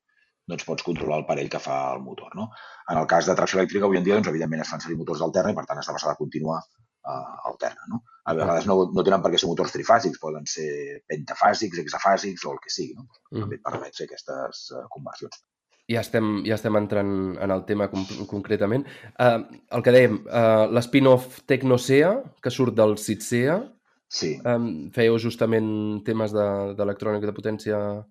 doncs 0.47 0.65
pots 0.65 0.83
controlar 0.83 1.19
el 1.21 1.25
parell 1.25 1.49
que 1.49 1.59
fa 1.59 1.93
el 1.95 2.01
motor. 2.01 2.35
No? 2.35 2.49
En 2.89 2.97
el 2.97 3.07
cas 3.07 3.25
de 3.27 3.35
tracció 3.35 3.59
elèctrica, 3.59 3.85
avui 3.85 3.97
en 3.97 4.03
dia, 4.03 4.15
doncs, 4.15 4.27
evidentment, 4.27 4.61
es 4.61 4.69
fan 4.69 4.81
servir 4.81 4.97
motors 4.97 5.19
d'alterna 5.19 5.51
i, 5.51 5.55
per 5.55 5.65
tant, 5.65 5.77
has 5.79 5.87
de 5.87 5.93
passar 5.93 6.11
de 6.13 6.17
contínua 6.17 6.59
a 7.03 7.13
alterna. 7.49 7.87
No? 7.89 8.03
A 8.25 8.35
vegades 8.37 8.67
no, 8.69 8.75
no 8.93 9.03
tenen 9.03 9.21
per 9.23 9.31
què 9.33 9.39
ser 9.41 9.47
motors 9.49 9.71
trifàsics, 9.73 10.19
poden 10.21 10.45
ser 10.45 11.01
pentafàsics, 11.09 11.79
hexafàsics 11.81 12.45
o 12.45 12.51
el 12.53 12.59
que 12.61 12.69
sigui. 12.69 12.93
No? 12.97 13.07
Uh 13.07 13.37
-huh. 13.37 13.39
També 13.41 13.55
et 13.55 13.63
permet 13.63 13.95
fer 13.97 14.05
aquestes 14.05 14.71
eh, 14.71 14.85
conversions. 14.89 15.41
Ja 15.91 15.99
estem, 15.99 16.43
ja 16.45 16.55
estem 16.55 16.75
entrant 16.75 17.37
en 17.41 17.51
el 17.51 17.65
tema 17.65 17.89
com, 17.89 18.05
concretament. 18.27 18.85
Uh, 19.19 19.43
el 19.71 19.81
que 19.83 19.91
dèiem, 19.91 20.19
uh, 20.25 20.69
l'spin-off 20.71 21.41
Tecnosea, 21.45 22.23
que 22.41 22.49
surt 22.49 22.73
del 22.75 22.97
CITSEA, 22.97 23.57
Sí. 24.11 24.39
um, 24.45 24.91
fèieu 24.91 25.17
justament 25.17 26.03
temes 26.03 26.31
de- 26.31 26.73
d'electrònica 26.75 27.25
de, 27.25 27.31
de 27.31 27.33
potència... 27.33 28.05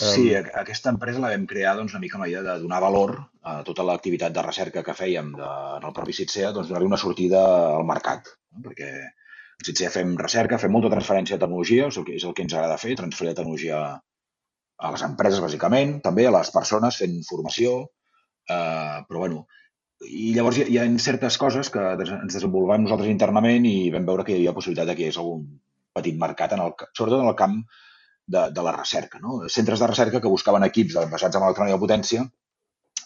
Sí, 0.00 0.30
aquesta 0.34 0.88
empresa 0.88 1.20
la 1.20 1.30
vam 1.34 1.42
crear 1.48 1.74
doncs, 1.76 1.92
una 1.92 2.00
mica 2.00 2.16
amb 2.16 2.24
la 2.24 2.28
idea 2.30 2.42
de 2.46 2.54
donar 2.62 2.78
valor 2.80 3.10
a 3.44 3.58
tota 3.66 3.84
l'activitat 3.84 4.32
de 4.32 4.44
recerca 4.46 4.82
que 4.86 4.94
fèiem 4.96 5.34
de, 5.36 5.48
en 5.78 5.84
el 5.84 5.92
propi 5.92 6.14
CITSEA, 6.16 6.52
doncs 6.56 6.70
donar-li 6.70 6.88
una 6.88 7.00
sortida 7.00 7.42
al 7.74 7.84
mercat. 7.88 8.30
No? 8.54 8.62
Perquè 8.64 8.88
a 9.04 9.66
CITSEA 9.66 9.90
fem 9.92 10.14
recerca, 10.16 10.58
fem 10.62 10.72
molta 10.72 10.90
transferència 10.94 11.36
de 11.36 11.44
tecnologia, 11.44 11.90
és 11.92 12.00
el 12.00 12.08
que, 12.08 12.16
és 12.16 12.24
el 12.24 12.32
que 12.32 12.46
ens 12.46 12.56
agrada 12.56 12.80
fer, 12.80 12.96
transferir 12.96 13.36
tecnologia 13.36 13.82
a 14.82 14.94
les 14.96 15.04
empreses, 15.06 15.44
bàsicament, 15.44 15.98
també 16.06 16.26
a 16.26 16.32
les 16.38 16.50
persones 16.56 16.96
fent 17.02 17.20
formació, 17.28 17.76
eh, 18.48 18.98
però 19.08 19.26
bueno, 19.26 19.44
i 20.08 20.32
llavors 20.34 20.58
hi 20.58 20.64
ha, 20.64 20.70
hi 20.72 20.80
ha 20.80 20.88
certes 21.04 21.36
coses 21.38 21.68
que 21.70 21.84
ens 22.00 22.34
desenvolupem 22.34 22.88
nosaltres 22.88 23.12
internament 23.12 23.68
i 23.68 23.92
vam 23.94 24.08
veure 24.08 24.24
que 24.26 24.34
hi 24.34 24.40
havia 24.40 24.56
possibilitat 24.56 24.96
que 24.96 25.04
hi 25.04 25.10
hagués 25.10 25.20
algun 25.20 25.44
petit 25.94 26.16
mercat, 26.18 26.56
en 26.56 26.64
el, 26.64 26.72
sobretot 26.96 27.20
en 27.20 27.28
el 27.30 27.38
camp 27.38 27.60
de, 28.26 28.48
de 28.50 28.62
la 28.62 28.72
recerca. 28.76 29.20
No? 29.22 29.42
Centres 29.48 29.80
de 29.80 29.90
recerca 29.90 30.20
que 30.20 30.32
buscaven 30.32 30.64
equips 30.68 30.98
basats 31.10 31.36
en 31.36 31.46
electrònica 31.46 31.76
de 31.76 31.82
potència 31.82 32.24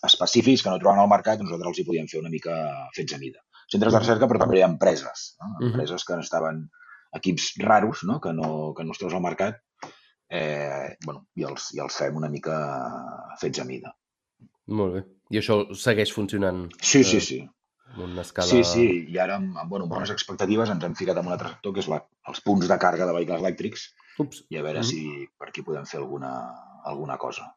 específics 0.06 0.62
que 0.62 0.70
no 0.70 0.78
trobaven 0.78 1.02
al 1.02 1.10
mercat, 1.10 1.40
nosaltres 1.42 1.72
els 1.72 1.80
hi 1.80 1.86
podíem 1.88 2.08
fer 2.10 2.20
una 2.20 2.32
mica 2.32 2.56
fets 2.94 3.16
a 3.16 3.20
mida. 3.22 3.40
Centres 3.72 3.94
de 3.94 4.02
recerca, 4.02 4.28
però 4.30 4.42
també 4.44 4.62
empreses. 4.62 5.28
No? 5.42 5.54
Empreses 5.68 6.04
que 6.06 6.18
estaven 6.22 6.66
equips 7.16 7.54
raros, 7.62 8.04
no? 8.06 8.20
que, 8.20 8.32
no, 8.36 8.74
que 8.76 8.84
no 8.84 8.94
els 8.94 9.00
treus 9.00 9.16
al 9.16 9.24
mercat, 9.24 9.58
eh, 10.28 10.94
bueno, 11.04 11.26
i, 11.34 11.46
els, 11.48 11.72
i 11.74 11.82
els 11.82 11.96
fem 11.98 12.16
una 12.18 12.30
mica 12.30 12.56
fets 13.40 13.62
a 13.62 13.66
mida. 13.66 13.92
Molt 14.78 14.98
bé. 14.98 15.04
I 15.34 15.40
això 15.40 15.60
segueix 15.74 16.12
funcionant 16.14 16.66
Sí, 16.78 17.02
sí, 17.02 17.18
eh, 17.18 17.24
sí. 17.24 17.38
amb 17.94 18.04
una 18.06 18.22
escala... 18.22 18.48
Sí, 18.50 18.62
sí, 18.66 18.86
i 19.10 19.18
ara 19.22 19.40
amb, 19.40 19.56
amb, 19.56 19.70
bueno, 19.70 19.86
amb 19.86 19.96
bones 19.96 20.12
expectatives 20.14 20.70
ens 20.70 20.86
hem 20.86 20.94
ficat 20.98 21.18
en 21.18 21.30
un 21.30 21.34
altre 21.34 21.54
sector, 21.54 21.74
que 21.74 21.82
és 21.82 21.90
la, 21.90 22.02
els 22.30 22.42
punts 22.46 22.68
de 22.70 22.78
càrrega 22.82 23.08
de 23.08 23.16
vehicles 23.16 23.42
elèctrics, 23.42 23.88
Ups, 24.18 24.44
i 24.48 24.56
a 24.58 24.62
veure 24.62 24.80
Mhm. 24.80 24.84
si 24.88 25.28
per 25.38 25.48
aquí 25.48 25.62
podem 25.62 25.84
fer 25.86 26.00
alguna, 26.00 26.30
alguna 26.84 27.16
cosa. 27.18 27.52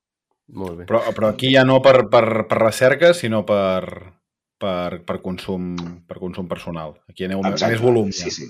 molt 0.51 0.77
bé. 0.79 0.85
Però, 0.89 0.99
però 1.13 1.27
aquí 1.29 1.51
ja 1.53 1.63
no 1.63 1.79
per, 1.81 2.09
per, 2.09 2.47
per 2.47 2.57
recerca, 2.57 3.13
sinó 3.13 3.45
per, 3.45 4.13
per, 4.57 5.03
per, 5.05 5.21
consum, 5.21 5.75
per 6.07 6.17
consum 6.17 6.47
personal. 6.47 6.95
Aquí 7.07 7.23
aneu 7.25 7.41
a 7.45 7.49
Exacte. 7.51 7.75
més 7.75 7.81
volum. 7.81 8.09
Sí, 8.11 8.25
Ja. 8.25 8.31
sí. 8.31 8.47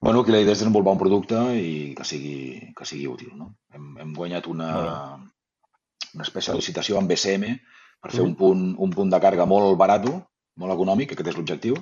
Bueno, 0.00 0.20
aquí 0.22 0.32
la 0.32 0.40
idea 0.40 0.52
és 0.52 0.58
desenvolupar 0.58 0.92
un 0.94 0.98
producte 0.98 1.36
i 1.54 1.94
que 1.94 2.02
sigui, 2.04 2.72
que 2.74 2.84
sigui 2.84 3.06
útil. 3.06 3.36
No? 3.36 3.54
Hem, 3.74 3.96
hem 3.98 4.14
guanyat 4.14 4.46
una, 4.48 4.70
una 6.14 6.24
espècie 6.24 6.50
de 6.50 6.56
licitació 6.58 6.96
amb 6.98 7.08
BCM 7.12 7.60
per 8.00 8.10
fer 8.10 8.22
un, 8.22 8.34
punt, 8.34 8.74
un 8.78 8.90
punt 8.90 9.10
de 9.10 9.20
càrrega 9.20 9.46
molt 9.46 9.76
barat, 9.78 10.08
molt 10.56 10.72
econòmic, 10.72 11.12
aquest 11.12 11.28
és 11.28 11.36
l'objectiu, 11.36 11.76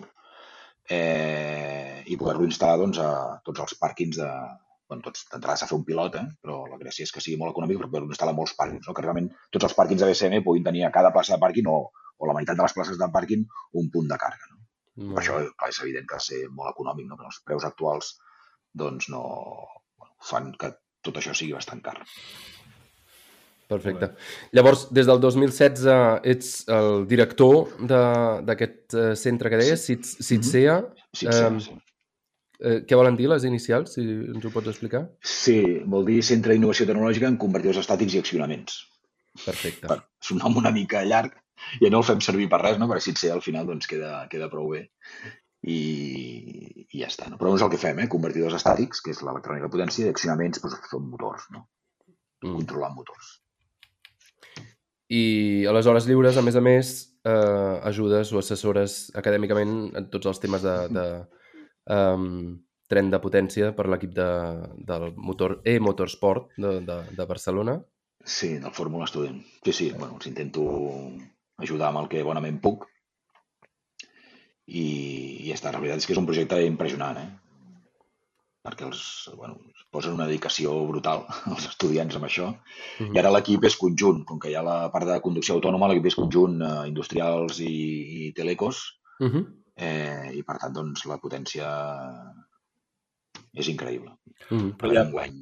eh, 0.91 2.03
i 2.07 2.17
poder-lo 2.17 2.45
instal·lar 2.45 2.79
doncs, 2.83 2.99
a 2.99 3.41
tots 3.45 3.61
els 3.61 3.79
pàrquings 3.81 4.17
de... 4.19 4.29
Bueno, 4.91 5.05
tots 5.07 5.23
d'entrada 5.31 5.55
s'ha 5.57 5.67
de 5.69 5.71
fer 5.71 5.79
un 5.79 5.85
pilot, 5.87 6.17
eh? 6.19 6.25
però 6.43 6.65
la 6.67 6.77
gràcia 6.81 7.05
és 7.07 7.13
que 7.15 7.21
sigui 7.23 7.37
molt 7.39 7.53
econòmic 7.55 7.79
per 7.79 7.87
poder-lo 7.93 8.11
instal·lar 8.11 8.33
a 8.35 8.39
molts 8.41 8.57
pàrquings. 8.59 8.89
No? 8.89 8.95
Que 8.97 9.05
realment 9.07 9.29
tots 9.55 9.69
els 9.69 9.77
pàrquings 9.79 10.03
de 10.03 10.09
BCM 10.11 10.43
puguin 10.43 10.65
tenir 10.67 10.83
a 10.85 10.91
cada 10.91 11.13
plaça 11.15 11.37
de 11.37 11.41
pàrquing 11.45 11.69
o, 11.71 11.77
o 12.19 12.27
la 12.27 12.35
meitat 12.35 12.59
de 12.59 12.65
les 12.67 12.75
places 12.75 12.99
de 12.99 13.09
pàrquing 13.15 13.45
un 13.79 13.91
punt 13.95 14.11
de 14.11 14.19
càrrega. 14.19 14.51
No? 14.51 14.59
Molt 15.05 15.15
Per 15.15 15.23
això 15.23 15.37
clar, 15.55 15.71
és 15.71 15.79
evident 15.87 16.09
que 16.11 16.17
ha 16.19 16.21
de 16.21 16.27
ser 16.27 16.41
molt 16.51 16.75
econòmic, 16.75 17.07
no? 17.07 17.17
però 17.21 17.31
els 17.31 17.39
preus 17.47 17.65
actuals 17.69 18.17
doncs 18.83 19.09
no 19.15 19.23
bueno, 19.97 20.15
fan 20.33 20.51
que 20.59 20.75
tot 21.07 21.17
això 21.23 21.33
sigui 21.39 21.55
bastant 21.55 21.81
car. 21.87 21.95
Perfecte. 23.71 24.09
Llavors, 24.59 24.89
des 24.91 25.07
del 25.07 25.21
2016 25.23 25.85
ets 26.27 26.49
el 26.75 27.05
director 27.07 27.69
de- 27.79 28.41
d'aquest 28.49 28.95
eh, 28.99 29.15
centre 29.15 29.49
que 29.53 29.61
deies, 29.61 29.85
Cits- 29.87 30.17
Citsea. 30.27 30.81
Sí, 31.15 31.29
Em, 31.31 31.61
sí, 31.61 31.71
sí. 31.71 31.79
Eh, 32.61 32.81
què 32.85 32.97
volen 32.99 33.17
dir 33.17 33.29
les 33.31 33.45
inicials, 33.49 33.95
si 33.97 34.05
ens 34.05 34.45
ho 34.45 34.53
pots 34.53 34.69
explicar? 34.73 35.07
sí, 35.25 35.61
vol 35.89 36.05
dir 36.09 36.21
Centre 36.27 36.53
d'Innovació 36.53 36.87
Tecnològica 36.89 37.29
en 37.31 37.39
Convertidors 37.41 37.81
Estàtics 37.81 38.17
i 38.17 38.21
Accionaments. 38.21 38.81
Perfecte. 39.45 39.87
Per, 39.89 39.97
és 40.21 40.33
un 40.35 40.43
nom 40.43 40.59
una 40.61 40.73
mica 40.75 41.05
llarg 41.07 41.37
i 41.81 41.91
no 41.93 42.01
el 42.01 42.07
fem 42.09 42.21
servir 42.25 42.49
per 42.53 42.61
res, 42.63 42.79
no? 42.81 42.89
perquè 42.91 43.05
si 43.05 43.15
et 43.15 43.21
sé, 43.23 43.31
al 43.33 43.45
final 43.45 43.69
doncs, 43.69 43.89
queda, 43.89 44.27
queda 44.33 44.51
prou 44.53 44.73
bé. 44.75 44.87
I, 45.61 45.81
i 46.89 47.03
ja 47.03 47.09
està. 47.09 47.29
No? 47.29 47.37
Però 47.41 47.53
no 47.53 47.59
és 47.61 47.65
el 47.65 47.73
que 47.73 47.81
fem, 47.81 48.01
eh? 48.01 48.09
convertidors 48.13 48.57
estàtics, 48.57 49.03
que 49.05 49.13
és 49.13 49.21
l'electrònica 49.25 49.69
de 49.69 49.73
potència, 49.73 50.07
i 50.07 50.13
accionaments 50.13 50.63
doncs, 50.63 50.89
són 50.93 51.09
motors, 51.13 51.49
no? 51.55 51.67
Mm. 52.41 52.57
controlant 52.63 52.97
motors. 52.97 53.35
I 55.11 55.67
a 55.69 55.75
les 55.75 55.89
hores 55.91 56.07
lliures, 56.09 56.39
a 56.39 56.45
més 56.47 56.57
a 56.57 56.63
més, 56.65 56.93
eh, 57.29 57.75
ajudes 57.91 58.33
o 58.33 58.41
assessores 58.41 59.01
acadèmicament 59.19 59.75
en 59.99 60.09
tots 60.13 60.31
els 60.31 60.41
temes 60.41 60.65
de, 60.65 60.77
de 60.95 61.07
um, 61.87 62.59
tren 62.91 63.11
de 63.11 63.21
potència 63.23 63.71
per 63.77 63.87
l'equip 63.87 64.13
de, 64.17 64.29
del 64.87 65.11
motor 65.17 65.61
e-motorsport 65.65 66.51
de, 66.59 66.81
de, 66.87 66.99
de 67.17 67.27
Barcelona. 67.27 67.79
Sí, 68.25 68.57
del 68.59 68.75
Fórmula 68.77 69.07
Student. 69.07 69.45
Sí, 69.65 69.73
sí, 69.73 69.91
bueno, 69.93 70.17
els 70.19 70.27
intento 70.29 70.65
ajudar 71.61 71.91
amb 71.91 72.03
el 72.03 72.09
que 72.11 72.25
bonament 72.27 72.59
puc. 72.61 72.89
I, 74.67 74.83
i 74.83 75.47
ja 75.49 75.57
està. 75.57 75.73
La 75.73 75.81
veritat 75.83 76.03
és 76.03 76.09
que 76.09 76.15
és 76.17 76.21
un 76.21 76.27
projecte 76.29 76.59
impressionant, 76.67 77.21
eh? 77.21 77.29
Perquè 78.67 78.85
els, 78.85 79.03
bueno, 79.39 79.57
es 79.73 79.87
posen 79.95 80.19
una 80.19 80.27
dedicació 80.29 80.75
brutal 80.91 81.25
els 81.55 81.71
estudiants 81.71 82.19
amb 82.19 82.29
això. 82.29 82.51
Mhm. 82.99 83.15
I 83.15 83.23
ara 83.23 83.33
l'equip 83.33 83.65
és 83.71 83.79
conjunt. 83.81 84.25
Com 84.29 84.43
que 84.43 84.51
hi 84.51 84.59
ha 84.59 84.67
la 84.67 84.81
part 84.93 85.09
de 85.09 85.21
conducció 85.25 85.57
autònoma, 85.57 85.89
l'equip 85.91 86.11
és 86.11 86.19
conjunt 86.19 86.61
eh, 86.61 86.75
industrials 86.91 87.63
i, 87.65 87.73
i 88.27 88.33
telecos. 88.37 88.85
Uh 89.21 89.31
-huh. 89.31 89.47
Eh, 89.81 90.37
I 90.37 90.43
per 90.45 90.59
tant, 90.61 90.75
doncs, 90.77 91.07
la 91.09 91.17
potència 91.23 91.71
és 93.57 93.71
increïble. 93.73 94.13
Uh 94.51 94.59
-huh. 94.59 94.77
Però 94.77 94.93
Ja. 94.93 95.05
enguany 95.07 95.41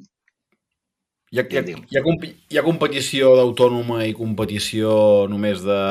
Hi 1.31 1.39
ha, 1.39 1.43
hi 1.45 1.57
ha, 1.59 1.61
hi 1.61 1.97
ha, 1.99 2.01
hi 2.49 2.57
ha 2.57 2.63
competició 2.65 3.35
d'autònoma 3.37 3.99
i 4.09 4.15
competició 4.17 5.27
només 5.29 5.61
de, 5.61 5.81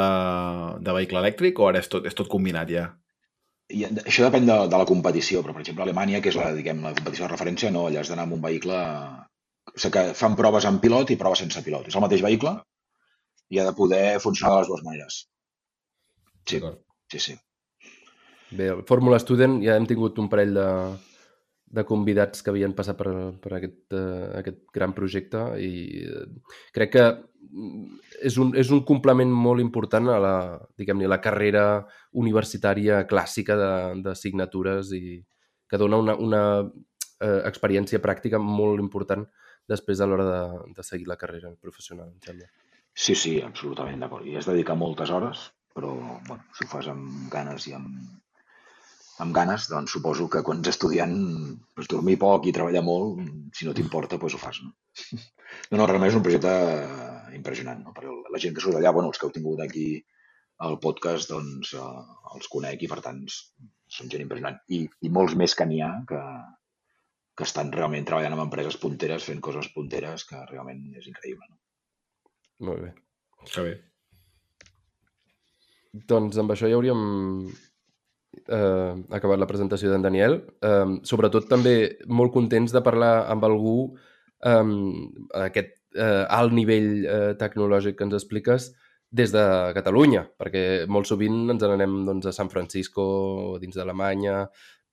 de 0.83 0.95
vehicle 0.97 1.21
elèctric 1.21 1.61
o 1.63 1.69
ara 1.69 1.79
és 1.79 1.87
tot, 1.93 2.09
és 2.11 2.17
tot 2.19 2.31
combinat 2.33 2.73
ja? 2.75 2.89
I 3.71 3.85
això 3.85 4.25
depèn 4.25 4.49
de, 4.49 4.57
de 4.73 4.81
la 4.81 4.89
competició, 4.89 5.45
però 5.45 5.55
per 5.55 5.63
exemple 5.63 5.85
Alemanya, 5.85 6.23
que 6.25 6.33
és 6.33 6.39
la, 6.41 6.49
diguem, 6.57 6.81
la 6.83 6.95
competició 6.97 7.27
de 7.27 7.33
referència, 7.35 7.71
no, 7.71 7.85
allà 7.87 8.01
has 8.03 8.11
d'anar 8.11 8.25
amb 8.27 8.39
un 8.39 8.45
vehicle... 8.49 8.79
O 9.69 9.77
sigui 9.77 9.93
que 9.95 10.05
fan 10.17 10.35
proves 10.35 10.65
amb 10.65 10.81
pilot 10.83 11.13
i 11.13 11.19
proves 11.21 11.43
sense 11.45 11.63
pilot. 11.63 11.87
És 11.91 11.99
el 11.99 12.03
mateix 12.03 12.25
vehicle 12.25 12.55
i 13.53 13.61
ha 13.61 13.67
de 13.69 13.75
poder 13.77 14.19
funcionar 14.25 14.55
de 14.55 14.63
les 14.63 14.71
dues 14.73 14.85
maneres. 14.87 15.19
Sí, 16.49 16.63
sí, 17.13 17.21
sí. 17.27 17.37
Bé, 18.51 18.71
Fórmula 18.89 19.19
Student 19.21 19.59
ja 19.65 19.77
hem 19.77 19.87
tingut 19.89 20.19
un 20.23 20.29
parell 20.33 20.55
de, 20.57 20.69
de 21.69 21.85
convidats 21.85 22.43
que 22.43 22.53
havien 22.53 22.75
passat 22.77 22.97
per, 22.97 23.13
per 23.43 23.55
aquest, 23.59 23.81
uh, 23.93 24.39
aquest 24.41 24.63
gran 24.75 24.95
projecte 24.97 25.43
i 25.61 25.73
eh, 26.01 26.25
crec 26.75 26.95
que 26.95 27.05
mm, 27.09 27.99
és 28.31 28.39
un, 28.41 28.55
és 28.57 28.71
un 28.73 28.85
complement 28.89 29.35
molt 29.47 29.61
important 29.61 30.09
a 30.15 30.19
la, 30.23 30.37
diguem-ne, 30.81 31.11
la 31.11 31.21
carrera 31.25 31.65
universitària 32.17 33.03
clàssica 33.11 33.59
de, 33.61 33.73
de 34.07 34.15
signatures 34.17 34.95
i 34.97 35.19
que 35.69 35.81
dona 35.81 36.01
una, 36.01 36.17
una 36.17 36.43
eh, 36.65 37.43
experiència 37.45 38.01
pràctica 38.01 38.41
molt 38.41 38.81
important 38.81 39.27
després 39.69 40.01
a 40.01 40.09
l'hora 40.09 40.25
de, 40.25 40.73
de 40.79 40.87
seguir 40.87 41.05
la 41.11 41.19
carrera 41.21 41.53
professional, 41.61 42.09
em 42.09 42.25
sembla. 42.25 42.49
Sí, 42.99 43.15
sí, 43.15 43.37
absolutament 43.45 44.01
d'acord. 44.01 44.25
I 44.27 44.39
has 44.39 44.49
de 44.49 44.57
dedicar 44.57 44.79
moltes 44.81 45.13
hores, 45.13 45.45
però 45.77 45.93
bueno, 46.27 46.41
si 46.57 46.65
ho 46.65 46.71
fas 46.73 46.89
amb 46.91 47.29
ganes 47.31 47.69
i 47.69 47.77
amb, 47.77 47.93
amb 49.23 49.35
ganes, 49.35 49.67
doncs 49.71 49.95
suposo 49.97 50.29
que 50.31 50.43
quan 50.47 50.61
ets 50.63 50.73
estudiant 50.75 51.15
doncs, 51.15 51.89
dormir 51.91 52.19
poc 52.23 52.47
i 52.47 52.55
treballar 52.55 52.85
molt, 52.87 53.23
si 53.57 53.67
no 53.67 53.75
t'importa, 53.75 54.19
doncs 54.21 54.37
ho 54.37 54.43
fas. 54.43 54.61
No? 54.63 54.75
no, 55.71 55.81
no, 55.81 55.87
realment 55.87 56.13
és 56.13 56.19
un 56.19 56.25
projecte 56.27 56.53
impressionant. 57.39 57.83
No? 57.85 57.95
Perquè 57.97 58.15
la 58.35 58.43
gent 58.43 58.55
que 58.55 58.65
surt 58.65 58.79
d'allà, 58.79 58.95
bueno, 58.95 59.11
els 59.11 59.19
que 59.19 59.27
heu 59.27 59.35
tingut 59.35 59.65
aquí 59.65 59.89
al 60.67 60.79
podcast, 60.83 61.31
doncs 61.31 61.75
eh, 61.79 62.05
els 62.35 62.51
conec 62.53 62.83
i 62.83 62.91
per 62.91 63.01
tant 63.05 63.25
són 63.29 64.11
gent 64.13 64.25
impressionant. 64.25 64.61
I, 64.75 64.85
i 64.87 65.13
molts 65.15 65.37
més 65.39 65.55
que 65.59 65.67
n'hi 65.67 65.83
ha 65.83 65.93
que, 66.09 66.23
que 67.39 67.47
estan 67.47 67.75
realment 67.75 68.07
treballant 68.07 68.37
amb 68.37 68.47
empreses 68.47 68.79
punteres, 68.83 69.27
fent 69.31 69.43
coses 69.45 69.71
punteres, 69.75 70.27
que 70.31 70.43
realment 70.51 70.85
és 70.99 71.11
increïble. 71.11 71.47
No? 71.51 71.59
Molt 72.71 72.87
bé. 72.87 72.95
Que 73.53 73.65
bé. 73.67 73.77
Doncs 76.11 76.39
amb 76.39 76.53
això 76.53 76.69
ja 76.69 76.77
hauríem 76.77 77.03
eh, 78.47 78.93
acabat 79.19 79.41
la 79.41 79.49
presentació 79.51 79.93
d'en 79.93 80.05
Daniel. 80.05 80.41
Eh, 80.63 80.99
sobretot 81.09 81.49
també 81.51 81.75
molt 82.07 82.33
contents 82.35 82.75
de 82.75 82.83
parlar 82.85 83.29
amb 83.33 83.45
algú 83.49 83.79
eh, 84.45 84.65
aquest 85.47 85.75
eh, 85.97 86.25
alt 86.29 86.55
nivell 86.57 86.91
eh, 87.05 87.33
tecnològic 87.41 87.99
que 87.99 88.07
ens 88.09 88.19
expliques 88.19 88.73
des 89.11 89.33
de 89.33 89.45
Catalunya, 89.77 90.27
perquè 90.37 90.85
molt 90.87 91.09
sovint 91.09 91.49
ens 91.49 91.63
n'anem 91.65 92.03
doncs, 92.05 92.29
a 92.29 92.35
San 92.37 92.51
Francisco, 92.53 93.57
dins 93.61 93.77
d'Alemanya, 93.77 94.43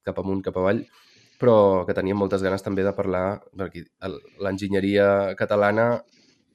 cap 0.06 0.22
amunt, 0.22 0.44
cap 0.46 0.56
avall, 0.62 0.86
però 1.40 1.84
que 1.88 1.96
teníem 1.98 2.18
moltes 2.18 2.44
ganes 2.46 2.64
també 2.64 2.86
de 2.86 2.94
parlar, 2.96 3.42
perquè 3.52 3.84
l'enginyeria 4.40 5.36
catalana 5.36 5.90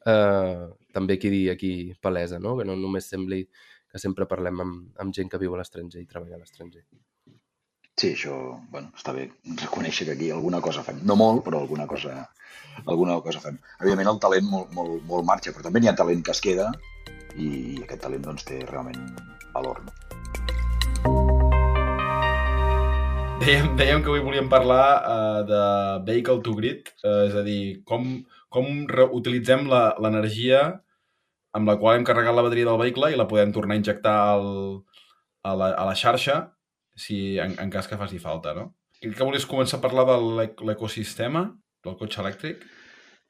eh, 0.07 0.69
també 0.95 1.19
quedi 1.21 1.49
aquí 1.53 1.93
palesa, 2.01 2.41
no? 2.41 2.57
que 2.57 2.65
no 2.65 2.79
només 2.81 3.11
sembli 3.13 3.43
que 3.90 4.00
sempre 4.02 4.28
parlem 4.30 4.61
amb, 4.64 4.82
amb 5.02 5.14
gent 5.16 5.30
que 5.30 5.40
viu 5.42 5.54
a 5.54 5.61
l'estranger 5.61 6.02
i 6.02 6.09
treballa 6.09 6.38
a 6.38 6.42
l'estranger. 6.42 6.85
Sí, 8.00 8.14
això, 8.14 8.37
bueno, 8.73 8.92
està 8.97 9.12
bé 9.12 9.26
reconèixer 9.61 10.06
que 10.09 10.14
aquí 10.14 10.30
alguna 10.32 10.62
cosa 10.64 10.85
fem. 10.87 11.02
No 11.04 11.18
molt, 11.20 11.42
però 11.44 11.61
alguna 11.61 11.87
cosa, 11.90 12.14
alguna 12.87 13.18
cosa 13.20 13.42
fem. 13.44 13.59
Evidentment 13.80 14.14
el 14.14 14.23
talent 14.23 14.47
molt, 14.49 14.70
molt, 14.76 15.02
molt 15.11 15.26
marxa, 15.28 15.52
però 15.52 15.66
també 15.66 15.82
n'hi 15.82 15.90
ha 15.90 15.99
talent 15.99 16.23
que 16.25 16.32
es 16.32 16.40
queda 16.47 16.70
i 17.37 17.50
aquest 17.82 18.00
talent 18.06 18.25
doncs, 18.25 18.47
té 18.49 18.62
realment 18.70 19.04
valor. 19.52 19.82
No? 19.85 20.11
Dèiem, 23.40 23.70
dèiem 23.76 24.02
que 24.04 24.11
avui 24.12 24.20
volíem 24.20 24.49
parlar 24.52 24.87
uh, 25.00 25.42
de 25.49 25.61
Vehicle 26.04 26.42
to 26.44 26.52
Grid, 26.56 26.90
uh, 27.04 27.23
és 27.25 27.37
a 27.37 27.44
dir, 27.44 27.80
com, 27.88 28.04
com 28.52 28.66
utilitzem 29.16 29.64
l'energia 29.68 30.61
amb 31.57 31.71
la 31.71 31.76
qual 31.80 31.99
hem 31.99 32.07
carregat 32.07 32.37
la 32.37 32.45
bateria 32.47 32.69
del 32.69 32.80
vehicle 32.80 33.11
i 33.12 33.19
la 33.19 33.28
podem 33.30 33.52
tornar 33.54 33.76
a 33.76 33.80
injectar 33.80 34.16
al, 34.35 34.50
a, 35.42 35.54
la, 35.54 35.71
a 35.73 35.87
la 35.88 35.97
xarxa 35.99 36.42
si 37.00 37.38
en, 37.42 37.57
en 37.62 37.73
cas 37.73 37.88
que 37.88 37.99
faci 37.99 38.21
falta, 38.23 38.54
no? 38.54 38.71
Crec 39.00 39.16
que 39.16 39.26
volies 39.26 39.49
començar 39.49 39.78
a 39.78 39.85
parlar 39.85 40.04
de 40.11 40.16
l'ecosistema 40.69 41.47
del 41.87 41.97
cotxe 41.97 42.21
elèctric. 42.21 42.66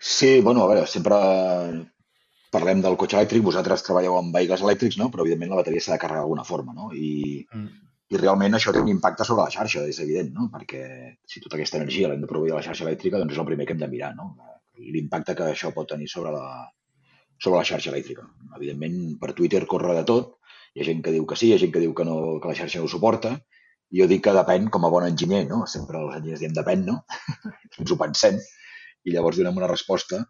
Sí, 0.00 0.40
bueno, 0.42 0.64
a 0.64 0.70
veure, 0.72 0.88
sempre 0.90 1.18
parlem 2.50 2.80
del 2.82 2.96
cotxe 2.98 3.20
elèctric, 3.20 3.44
vosaltres 3.46 3.84
treballeu 3.86 4.16
amb 4.18 4.34
vehicles 4.34 4.64
elèctrics, 4.66 4.98
no? 4.98 5.06
però 5.12 5.22
evidentment 5.22 5.54
la 5.54 5.60
bateria 5.60 5.84
s'ha 5.84 5.94
de 5.94 6.00
carregar 6.02 6.24
d'alguna 6.24 6.46
forma, 6.48 6.74
no? 6.74 6.90
I, 6.90 7.44
mm. 7.46 7.68
i 8.10 8.18
realment 8.18 8.58
això 8.58 8.74
té 8.74 8.82
un 8.82 8.90
impacte 8.90 9.26
sobre 9.28 9.44
la 9.46 9.54
xarxa, 9.54 9.84
és 9.86 10.00
evident, 10.02 10.32
no? 10.34 10.48
perquè 10.50 10.82
si 11.30 11.44
tota 11.44 11.60
aquesta 11.60 11.78
energia 11.78 12.10
l'hem 12.10 12.24
de 12.24 12.32
proveir 12.32 12.56
de 12.56 12.58
la 12.58 12.66
xarxa 12.66 12.88
elèctrica, 12.88 13.22
doncs 13.22 13.36
és 13.36 13.42
el 13.44 13.48
primer 13.52 13.68
que 13.68 13.76
hem 13.76 13.84
de 13.84 13.90
mirar, 13.92 14.10
no? 14.18 14.32
l'impacte 14.80 15.36
que 15.38 15.52
això 15.52 15.70
pot 15.76 15.92
tenir 15.92 16.08
sobre 16.10 16.34
la, 16.34 16.66
sobre 17.40 17.58
la 17.58 17.66
xarxa 17.66 17.90
elèctrica. 17.92 18.26
Evidentment, 18.56 18.98
per 19.20 19.32
Twitter 19.36 19.64
corre 19.70 19.96
de 19.96 20.04
tot, 20.08 20.36
hi 20.74 20.82
ha 20.82 20.88
gent 20.88 21.00
que 21.04 21.14
diu 21.14 21.26
que 21.26 21.38
sí, 21.40 21.50
hi 21.50 21.56
ha 21.56 21.62
gent 21.62 21.72
que 21.74 21.82
diu 21.82 21.94
que, 21.96 22.06
no, 22.06 22.16
que 22.42 22.50
la 22.50 22.56
xarxa 22.58 22.82
no 22.82 22.88
ho 22.88 22.92
suporta, 22.92 23.36
i 23.90 24.02
jo 24.02 24.06
dic 24.10 24.22
que 24.26 24.34
depèn 24.36 24.68
com 24.74 24.84
a 24.86 24.90
bon 24.92 25.06
enginyer, 25.06 25.46
no? 25.50 25.64
Sempre 25.70 25.98
els 26.02 26.18
enginyers 26.18 26.44
diem 26.44 26.52
depèn, 26.56 26.84
no? 26.86 27.00
Ens 27.80 27.90
ho 27.90 27.98
pensem 27.98 28.38
i 29.04 29.14
llavors 29.14 29.40
donem 29.40 29.56
una 29.58 29.70
resposta, 29.70 30.20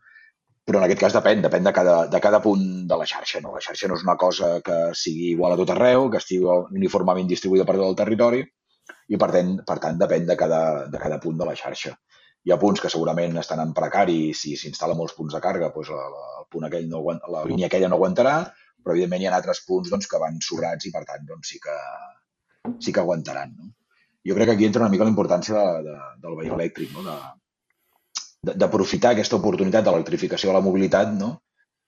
però 0.64 0.80
en 0.80 0.86
aquest 0.86 1.02
cas 1.02 1.16
depèn, 1.16 1.42
depèn 1.44 1.66
de 1.66 1.72
cada, 1.74 1.96
de 2.12 2.20
cada 2.22 2.40
punt 2.44 2.62
de 2.88 2.96
la 2.96 3.08
xarxa, 3.12 3.42
no? 3.44 3.52
La 3.56 3.62
xarxa 3.64 3.90
no 3.90 3.98
és 3.98 4.06
una 4.06 4.16
cosa 4.20 4.52
que 4.64 4.78
sigui 4.96 5.32
igual 5.34 5.56
a 5.56 5.58
tot 5.60 5.74
arreu, 5.74 6.06
que 6.12 6.20
estigui 6.22 6.46
uniformement 6.78 7.28
distribuïda 7.28 7.66
per 7.68 7.76
tot 7.76 7.88
el 7.88 7.98
territori, 7.98 8.44
i 9.10 9.18
per 9.18 9.30
tant, 9.34 9.56
per 9.66 9.78
tant 9.82 9.98
depèn 9.98 10.28
de 10.28 10.36
cada, 10.38 10.62
de 10.92 11.02
cada 11.02 11.18
punt 11.22 11.36
de 11.40 11.48
la 11.48 11.56
xarxa. 11.58 11.96
Hi 12.46 12.54
ha 12.54 12.60
punts 12.60 12.80
que 12.80 12.88
segurament 12.92 13.36
estan 13.40 13.60
en 13.60 13.74
precari 13.76 14.16
i 14.30 14.34
si 14.36 14.54
s'instal·la 14.56 14.96
molts 14.96 15.16
punts 15.16 15.34
de 15.36 15.40
càrrega, 15.44 15.72
doncs 15.74 15.90
la, 15.92 16.06
la, 16.14 16.22
el 16.40 16.46
punt 16.52 16.64
aquell 16.68 16.86
no 16.88 17.02
aguanta, 17.02 17.28
la 17.34 17.42
línia 17.48 17.68
aquella 17.68 17.90
no 17.92 17.98
aguantarà, 17.98 18.36
però 18.80 18.94
evidentment 18.94 19.22
hi 19.24 19.28
ha 19.28 19.34
altres 19.36 19.60
punts 19.66 19.92
doncs, 19.92 20.08
que 20.08 20.20
van 20.22 20.40
sobrats 20.46 20.88
i 20.88 20.94
per 20.94 21.04
tant 21.08 21.26
doncs, 21.28 21.52
sí, 21.52 21.60
que, 21.60 21.76
sí 22.80 22.94
que 22.96 23.02
aguantaran. 23.04 23.52
No? 23.58 23.74
Jo 24.26 24.36
crec 24.36 24.50
que 24.50 24.56
aquí 24.56 24.66
entra 24.68 24.82
una 24.82 24.92
mica 24.92 25.04
la 25.04 25.12
importància 25.12 25.56
de, 25.58 25.84
de, 25.90 25.98
del 26.24 26.38
vehicle 26.38 26.58
elèctric, 26.58 26.96
no? 26.96 27.18
d'aprofitar 28.40 29.12
aquesta 29.12 29.36
oportunitat 29.36 29.84
de 29.84 29.92
l'electrificació 29.92 30.48
de 30.48 30.56
la 30.56 30.64
mobilitat 30.64 31.10
no? 31.12 31.34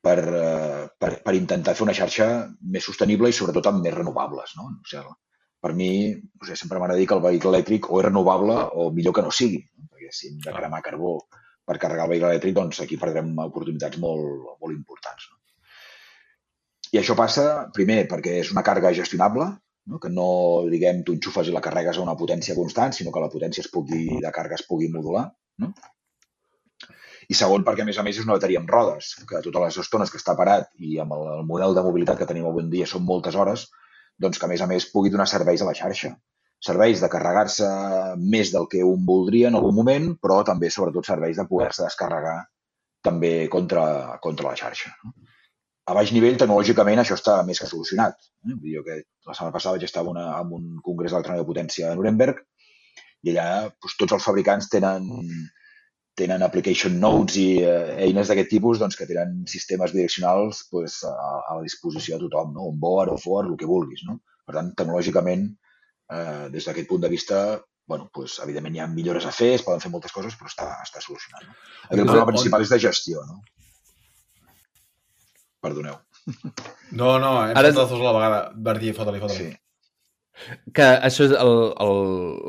per, 0.04 0.18
eh, 0.20 0.82
per, 1.00 1.12
per 1.24 1.34
intentar 1.38 1.72
fer 1.78 1.86
una 1.86 1.96
xarxa 1.96 2.26
més 2.74 2.84
sostenible 2.84 3.30
i 3.32 3.36
sobretot 3.36 3.70
amb 3.70 3.84
més 3.84 3.94
renovables. 3.94 4.52
No? 4.58 4.68
O 4.68 4.90
sigui, 4.90 5.16
per 5.64 5.72
mi, 5.78 5.90
o 6.12 6.44
sigui, 6.44 6.58
sempre 6.60 6.80
m'agrada 6.80 7.00
dir 7.00 7.08
que 7.08 7.16
el 7.16 7.24
vehicle 7.24 7.54
elèctric 7.54 7.88
o 7.88 8.02
és 8.02 8.08
renovable 8.08 8.58
o 8.76 8.90
millor 8.92 9.16
que 9.16 9.24
no 9.24 9.32
sigui. 9.32 9.62
No? 9.80 9.91
Si 10.16 10.30
hem 10.30 10.40
de 10.44 10.54
cremar 10.54 10.82
carbó 10.84 11.16
per 11.66 11.78
carregar 11.78 12.06
el 12.08 12.12
vehicle 12.14 12.32
elèctric, 12.32 12.54
doncs 12.56 12.80
aquí 12.82 12.98
perdrem 13.00 13.30
oportunitats 13.44 14.00
molt, 14.02 14.56
molt 14.60 14.74
importants. 14.74 15.28
No? 15.30 15.38
I 16.92 17.00
això 17.00 17.16
passa, 17.16 17.46
primer, 17.76 18.02
perquè 18.10 18.36
és 18.42 18.50
una 18.52 18.64
càrrega 18.66 18.92
gestionable, 18.96 19.46
no? 19.88 20.00
que 20.02 20.10
no, 20.12 20.28
diguem, 20.72 21.00
tu 21.06 21.14
enxufes 21.16 21.48
i 21.48 21.54
la 21.54 21.62
carregues 21.64 21.98
a 21.98 22.04
una 22.04 22.16
potència 22.18 22.56
constant, 22.58 22.92
sinó 22.96 23.14
que 23.14 23.22
la 23.22 23.30
potència 23.32 23.64
es 23.64 23.70
pugui, 23.72 24.04
de 24.20 24.32
càrrega 24.34 24.58
es 24.60 24.66
pugui 24.68 24.90
modular. 24.92 25.28
No? 25.62 25.72
I 27.30 27.38
segon, 27.38 27.62
perquè 27.64 27.86
a 27.86 27.88
més 27.88 28.00
a 28.00 28.04
més 28.04 28.18
és 28.18 28.26
una 28.26 28.36
bateria 28.36 28.60
amb 28.60 28.70
rodes, 28.70 29.14
que 29.28 29.40
totes 29.46 29.62
les 29.64 29.78
estones 29.86 30.10
que 30.10 30.18
està 30.20 30.34
parat 30.36 30.68
i 30.82 30.98
amb 31.00 31.14
el, 31.16 31.24
el 31.38 31.46
model 31.48 31.78
de 31.78 31.86
mobilitat 31.86 32.18
que 32.18 32.28
tenim 32.28 32.50
avui 32.50 32.66
en 32.66 32.74
dia 32.74 32.88
són 32.90 33.06
moltes 33.08 33.38
hores, 33.38 33.68
doncs 34.20 34.38
que 34.38 34.48
a 34.48 34.50
més 34.50 34.60
a 34.60 34.68
més 34.68 34.90
pugui 34.92 35.14
donar 35.14 35.30
serveis 35.30 35.62
a 35.62 35.68
la 35.70 35.76
xarxa 35.78 36.16
serveis 36.62 37.02
de 37.02 37.10
carregar-se 37.10 37.68
més 38.22 38.52
del 38.54 38.68
que 38.70 38.84
un 38.86 39.02
voldria 39.06 39.50
en 39.50 39.58
algun 39.58 39.74
moment, 39.74 40.12
però 40.22 40.42
també, 40.46 40.70
sobretot, 40.70 41.08
serveis 41.08 41.40
de 41.40 41.46
poder-se 41.50 41.82
descarregar 41.84 42.38
també 43.02 43.48
contra, 43.50 43.84
contra 44.22 44.50
la 44.50 44.58
xarxa. 44.58 44.92
A 45.90 45.96
baix 45.98 46.12
nivell, 46.14 46.36
tecnològicament, 46.38 47.02
això 47.02 47.16
està 47.18 47.40
més 47.46 47.58
que 47.58 47.66
solucionat. 47.66 48.14
Eh? 48.46 48.54
Jo 48.76 48.84
que 48.86 49.00
la 49.26 49.34
setmana 49.34 49.54
passada 49.56 49.74
vaig 49.74 49.88
estar 49.88 50.04
en, 50.04 50.12
una, 50.12 50.28
en 50.38 50.52
un 50.54 50.68
congrés 50.86 51.10
d'electrònica 51.10 51.42
de 51.42 51.48
potència 51.48 51.90
a 51.90 51.96
Nuremberg 51.98 52.38
i 53.26 53.32
allà 53.32 53.48
doncs, 53.66 53.96
tots 53.98 54.14
els 54.14 54.28
fabricants 54.28 54.70
tenen, 54.70 55.08
tenen 56.18 56.46
application 56.46 56.94
notes 57.02 57.40
i 57.42 57.48
eh, 57.66 57.96
eines 58.06 58.30
d'aquest 58.30 58.52
tipus 58.54 58.78
doncs, 58.78 58.94
que 58.98 59.08
tenen 59.10 59.40
sistemes 59.50 59.94
direccionals 59.96 60.62
doncs, 60.70 61.00
a, 61.10 61.16
a 61.50 61.58
la 61.58 61.66
disposició 61.66 62.20
de 62.20 62.28
tothom, 62.28 62.54
no? 62.54 62.70
un 62.70 62.78
board, 62.78 63.16
off-board, 63.16 63.50
el 63.50 63.58
que 63.58 63.70
vulguis. 63.70 64.06
No? 64.06 64.20
Per 64.46 64.54
tant, 64.54 64.70
tecnològicament, 64.78 65.48
eh, 66.12 66.48
des 66.52 66.68
d'aquest 66.68 66.88
punt 66.90 67.02
de 67.02 67.10
vista, 67.12 67.40
bueno, 67.88 68.10
pues, 68.14 68.38
evidentment 68.44 68.76
hi 68.76 68.84
ha 68.84 68.90
millores 68.90 69.26
a 69.26 69.32
fer, 69.34 69.54
es 69.56 69.64
poden 69.66 69.82
fer 69.82 69.90
moltes 69.92 70.14
coses, 70.14 70.36
però 70.38 70.50
està, 70.50 70.68
està 70.84 71.02
solucionat. 71.04 71.48
No? 71.48 71.58
El 71.90 72.04
problema 72.04 72.30
principal 72.30 72.64
és 72.64 72.72
de 72.72 72.80
gestió, 72.86 73.24
no? 73.28 73.42
Perdoneu. 75.62 75.98
No, 76.92 77.14
no, 77.16 77.30
hem 77.40 77.56
Ara... 77.56 77.70
fet 77.70 77.78
dos 77.78 77.92
a 77.96 77.98
la 78.02 78.10
vegada. 78.12 78.38
Verdi, 78.52 78.90
fota-li, 78.92 79.20
fota-li. 79.22 79.46
Sí. 79.46 80.50
Que 80.76 80.88
això 81.06 81.24
és 81.24 81.32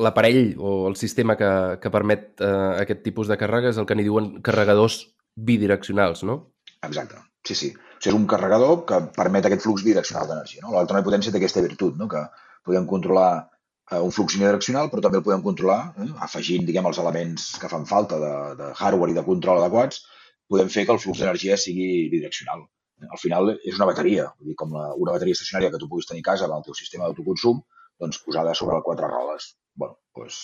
l'aparell 0.03 0.57
o 0.59 0.73
el 0.89 0.97
sistema 0.99 1.37
que, 1.39 1.51
que 1.79 1.91
permet 1.93 2.43
eh, 2.43 2.81
aquest 2.81 3.05
tipus 3.05 3.31
de 3.31 3.37
càrrega 3.39 3.71
és 3.71 3.79
el 3.79 3.87
que 3.87 3.95
n'hi 3.95 4.03
diuen 4.03 4.27
carregadors 4.43 4.97
bidireccionals, 5.35 6.25
no? 6.27 6.37
Exacte, 6.83 7.21
sí, 7.47 7.55
sí. 7.55 7.71
O 7.71 8.03
sigui, 8.03 8.11
és 8.11 8.19
un 8.19 8.27
carregador 8.27 8.81
que 8.89 8.99
permet 9.15 9.47
aquest 9.47 9.63
flux 9.63 9.83
bidireccional 9.85 10.27
d'energia. 10.27 10.65
No? 10.65 10.73
L'electrònica 10.73 11.07
potència 11.07 11.31
té 11.31 11.39
aquesta 11.39 11.63
virtut, 11.63 11.95
no? 11.95 12.09
que 12.11 12.25
podem 12.67 12.87
controlar 12.89 13.29
eh, 13.39 13.45
un 14.01 14.13
flux 14.15 14.37
unidireccional, 14.37 14.89
però 14.91 15.03
també 15.03 15.19
el 15.19 15.25
podem 15.25 15.43
controlar 15.45 15.79
eh, 15.97 16.09
afegint 16.25 16.65
diguem, 16.67 16.87
els 16.89 16.99
elements 17.03 17.49
que 17.61 17.69
fan 17.71 17.87
falta 17.89 18.19
de, 18.21 18.33
de 18.59 18.69
hardware 18.73 19.13
i 19.13 19.17
de 19.17 19.25
control 19.27 19.61
adequats, 19.61 20.03
podem 20.49 20.71
fer 20.73 20.85
que 20.87 20.95
el 20.95 21.01
flux 21.03 21.21
d'energia 21.21 21.57
sigui 21.59 22.09
bidireccional. 22.13 22.65
Al 23.09 23.19
final 23.19 23.51
és 23.55 23.75
una 23.75 23.89
bateria, 23.89 24.29
vull 24.37 24.51
dir, 24.51 24.57
com 24.59 24.73
la, 24.75 24.91
una 25.05 25.15
bateria 25.15 25.35
estacionària 25.35 25.71
que 25.73 25.81
tu 25.81 25.89
puguis 25.91 26.07
tenir 26.09 26.23
a 26.23 26.29
casa 26.31 26.47
amb 26.47 26.59
el 26.59 26.67
teu 26.67 26.77
sistema 26.77 27.07
d'autoconsum, 27.07 27.59
doncs 27.99 28.21
posada 28.25 28.53
sobre 28.57 28.79
quatre 28.85 29.09
rodes. 29.11 29.53
bueno, 29.75 29.97
doncs, 30.15 30.39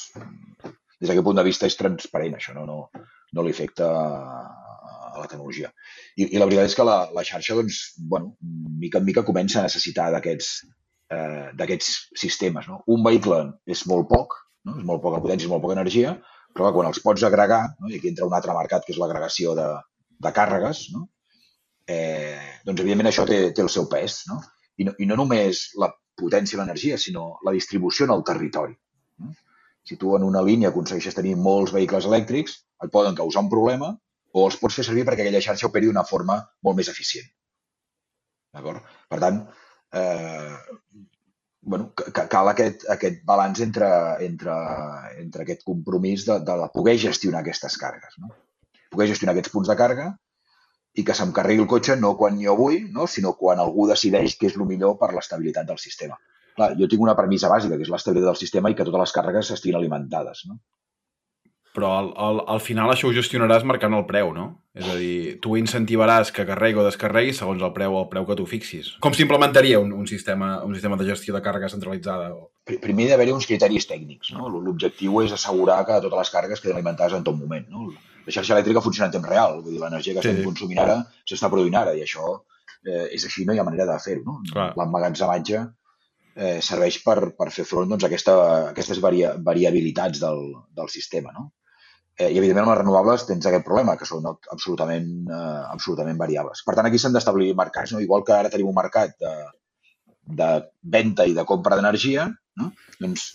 des 1.00 1.08
d'aquest 1.08 1.26
punt 1.26 1.38
de 1.38 1.46
vista 1.46 1.68
és 1.70 1.78
transparent, 1.80 2.36
això 2.36 2.56
no, 2.56 2.66
no, 2.66 3.06
no 3.38 3.44
li 3.46 3.54
afecta 3.54 3.88
a 3.90 5.20
la 5.20 5.28
tecnologia. 5.28 5.70
I, 6.18 6.26
I 6.34 6.42
la 6.42 6.48
veritat 6.50 6.72
és 6.72 6.76
que 6.78 6.86
la, 6.88 6.98
la 7.16 7.24
xarxa, 7.28 7.56
doncs, 7.60 7.80
bueno, 8.14 8.34
mica 8.84 9.00
en 9.00 9.08
mica 9.08 9.26
comença 9.28 9.62
a 9.62 9.68
necessitar 9.68 10.10
d'aquests 10.16 10.50
eh, 11.12 11.50
d'aquests 11.58 11.96
sistemes. 12.18 12.68
No? 12.72 12.82
Un 12.96 13.06
vehicle 13.06 13.42
és 13.66 13.86
molt 13.90 14.10
poc, 14.10 14.36
no? 14.66 14.78
és 14.78 14.86
molt 14.86 15.02
poca 15.06 15.22
potència, 15.24 15.48
és 15.48 15.54
molt 15.54 15.66
poca 15.66 15.78
energia, 15.78 16.18
Però 16.56 16.72
quan 16.74 16.90
els 16.90 17.00
pots 17.04 17.24
agregar, 17.24 17.62
no? 17.80 17.90
i 17.90 17.98
aquí 18.00 18.10
entra 18.12 18.28
un 18.28 18.36
altre 18.36 18.56
mercat 18.58 18.86
que 18.86 18.94
és 18.96 19.00
l'agregació 19.02 19.54
de, 19.58 19.68
de 20.26 20.32
càrregues, 20.36 20.88
no? 20.96 21.06
eh, 21.86 22.60
doncs 22.66 22.82
evidentment 22.82 23.12
això 23.12 23.26
té, 23.30 23.40
té 23.56 23.64
el 23.66 23.72
seu 23.74 23.86
pes. 23.92 24.24
No? 24.32 24.40
I, 24.82 24.88
no, 24.90 24.96
I 24.98 25.10
no 25.10 25.20
només 25.20 25.68
la 25.82 25.92
potència 26.20 26.58
i 26.58 26.62
l'energia, 26.62 26.98
sinó 26.98 27.32
la 27.46 27.54
distribució 27.56 28.08
en 28.08 28.16
el 28.18 28.26
territori. 28.28 28.76
No? 29.22 29.34
Si 29.86 29.98
tu 30.02 30.16
en 30.18 30.26
una 30.26 30.44
línia 30.46 30.74
aconsegueixes 30.74 31.18
tenir 31.18 31.38
molts 31.40 31.74
vehicles 31.76 32.10
elèctrics, 32.10 32.60
et 32.84 32.92
poden 32.94 33.18
causar 33.18 33.46
un 33.46 33.52
problema 33.52 33.94
o 34.34 34.46
els 34.46 34.58
pots 34.60 34.78
fer 34.80 34.86
servir 34.88 35.06
perquè 35.08 35.26
aquella 35.26 35.42
xarxa 35.44 35.70
operi 35.70 35.90
d'una 35.90 36.06
forma 36.08 36.38
molt 36.66 36.78
més 36.80 36.90
eficient. 36.92 37.30
D'acord? 38.56 38.86
Per 39.10 39.20
tant, 39.22 39.44
eh, 39.94 40.56
bueno, 41.62 41.92
que, 41.94 42.26
cal 42.32 42.50
aquest, 42.52 42.86
aquest 42.90 43.22
balanç 43.26 43.62
entre, 43.66 43.90
entre, 44.26 44.56
entre 45.22 45.46
aquest 45.46 45.66
compromís 45.68 46.26
de, 46.26 46.40
de 46.46 46.58
poder 46.74 46.98
gestionar 47.02 47.44
aquestes 47.44 47.78
càrregues. 47.82 48.18
No? 48.24 48.32
Poder 48.90 49.10
gestionar 49.12 49.36
aquests 49.36 49.54
punts 49.54 49.70
de 49.70 49.78
càrrega 49.80 50.10
i 50.98 51.06
que 51.06 51.16
se'm 51.16 51.32
carregui 51.36 51.64
el 51.64 51.70
cotxe 51.70 51.96
no 52.00 52.16
quan 52.18 52.40
jo 52.42 52.56
vull, 52.58 52.80
no? 52.96 53.06
sinó 53.08 53.36
quan 53.38 53.62
algú 53.62 53.88
decideix 53.90 54.36
que 54.40 54.50
és 54.50 54.58
el 54.58 54.66
millor 54.70 54.98
per 55.02 55.12
l'estabilitat 55.14 55.70
del 55.70 55.78
sistema. 55.82 56.18
Clar, 56.58 56.74
jo 56.80 56.90
tinc 56.92 57.06
una 57.06 57.16
premissa 57.16 57.52
bàsica, 57.52 57.78
que 57.78 57.86
és 57.86 57.92
l'estabilitat 57.94 58.34
del 58.34 58.40
sistema 58.42 58.72
i 58.72 58.76
que 58.76 58.88
totes 58.88 59.06
les 59.06 59.16
càrregues 59.16 59.54
estiguin 59.56 59.78
alimentades. 59.80 60.48
No? 60.50 60.58
Però 61.76 61.90
al, 62.00 62.08
al, 62.18 62.40
al 62.56 62.62
final 62.66 62.90
això 62.90 63.10
ho 63.10 63.14
gestionaràs 63.14 63.66
marcant 63.68 63.94
el 63.94 64.06
preu, 64.10 64.32
no? 64.34 64.48
És 64.80 64.88
a 64.90 64.96
dir, 64.98 65.38
tu 65.44 65.54
incentivaràs 65.60 66.32
que 66.34 66.46
carregui 66.48 66.82
o 66.82 66.86
descarregui 66.86 67.36
segons 67.38 67.62
el 67.66 67.74
preu 67.76 67.94
o 67.94 68.02
el 68.02 68.08
preu 68.12 68.26
que 68.26 68.38
tu 68.40 68.48
fixis. 68.50 68.94
Com 69.06 69.14
s'implementaria 69.14 69.82
un, 69.84 69.92
un, 69.94 70.08
sistema, 70.10 70.56
un 70.66 70.74
sistema 70.74 70.98
de 70.98 71.08
gestió 71.12 71.36
de 71.36 71.44
càrrega 71.46 71.70
centralitzada? 71.72 72.32
Primer 72.70 73.06
hi 73.06 73.10
ha 73.10 73.16
d'haver 73.16 73.34
uns 73.36 73.48
criteris 73.50 73.86
tècnics. 73.90 74.34
No? 74.36 74.50
L'objectiu 74.56 75.22
és 75.22 75.36
assegurar 75.36 75.82
que 75.86 76.00
totes 76.06 76.24
les 76.24 76.34
càrregues 76.36 76.64
queden 76.64 76.80
alimentades 76.80 77.18
en 77.18 77.28
tot 77.28 77.38
moment. 77.38 77.68
No? 77.70 77.90
La 78.26 78.34
xarxa 78.34 78.56
elèctrica 78.56 78.84
funciona 78.86 79.10
en 79.10 79.18
temps 79.18 79.30
real, 79.30 79.60
vull 79.62 79.76
dir, 79.76 79.82
l'energia 79.84 80.16
que 80.16 80.24
Sí, 80.26 80.34
estem 80.34 80.48
consumint 80.48 80.82
ara 80.84 81.02
s'està 81.28 81.50
produint 81.54 81.78
ara 81.80 81.96
i 81.98 82.04
això 82.06 82.34
eh, 82.86 83.08
és 83.16 83.26
així, 83.26 83.46
no 83.46 83.54
hi 83.54 83.62
ha 83.62 83.68
manera 83.68 83.88
de 83.90 84.00
fer-ho. 84.04 84.26
No? 84.26 84.40
L'emmagatzematge 84.80 85.64
eh, 86.36 86.60
serveix 86.66 87.00
per, 87.06 87.18
per 87.38 87.50
fer 87.56 87.66
front 87.68 87.90
doncs, 87.90 88.06
a 88.06 88.10
aquesta, 88.10 88.36
a 88.42 88.60
aquestes 88.74 89.02
varia, 89.04 89.34
variabilitats 89.52 90.22
del, 90.24 90.46
del 90.78 90.92
sistema. 90.94 91.34
No? 91.36 91.50
Eh, 92.20 92.28
I, 92.34 92.38
evidentment, 92.42 92.66
amb 92.66 92.74
les 92.74 92.82
renovables 92.82 93.24
tens 93.30 93.46
aquest 93.48 93.64
problema, 93.64 93.96
que 93.96 94.08
són 94.08 94.26
absolutament, 94.28 95.08
eh, 95.32 95.62
absolutament 95.72 96.20
variables. 96.20 96.66
Per 96.68 96.76
tant, 96.76 96.90
aquí 96.90 97.00
s'han 97.00 97.16
d'establir 97.16 97.54
mercats. 97.56 97.94
No? 97.96 98.04
Igual 98.04 98.26
que 98.28 98.36
ara 98.36 98.52
tenim 98.52 98.68
un 98.72 98.76
mercat 98.76 99.16
de, 99.24 99.36
de 100.42 100.50
venda 100.96 101.26
i 101.26 101.36
de 101.38 101.46
compra 101.48 101.78
d'energia, 101.80 102.28
no? 102.60 102.72
doncs 103.00 103.30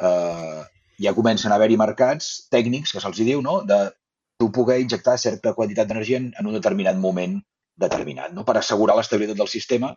eh, 0.00 0.62
ja 1.04 1.14
comencen 1.16 1.52
a 1.52 1.58
haver-hi 1.58 1.76
mercats 1.80 2.32
tècnics, 2.52 2.94
que 2.94 3.02
se'ls 3.04 3.20
diu, 3.20 3.42
no? 3.44 3.60
de 3.68 3.84
tu 4.40 4.48
poder 4.50 4.80
injectar 4.80 5.18
certa 5.20 5.52
quantitat 5.58 5.90
d'energia 5.90 6.22
en, 6.22 6.32
en 6.38 6.48
un 6.48 6.56
determinat 6.56 6.96
moment 6.96 7.36
determinat, 7.84 8.32
no? 8.32 8.46
per 8.48 8.56
assegurar 8.58 8.96
l'estabilitat 8.96 9.36
del 9.38 9.50
sistema 9.50 9.92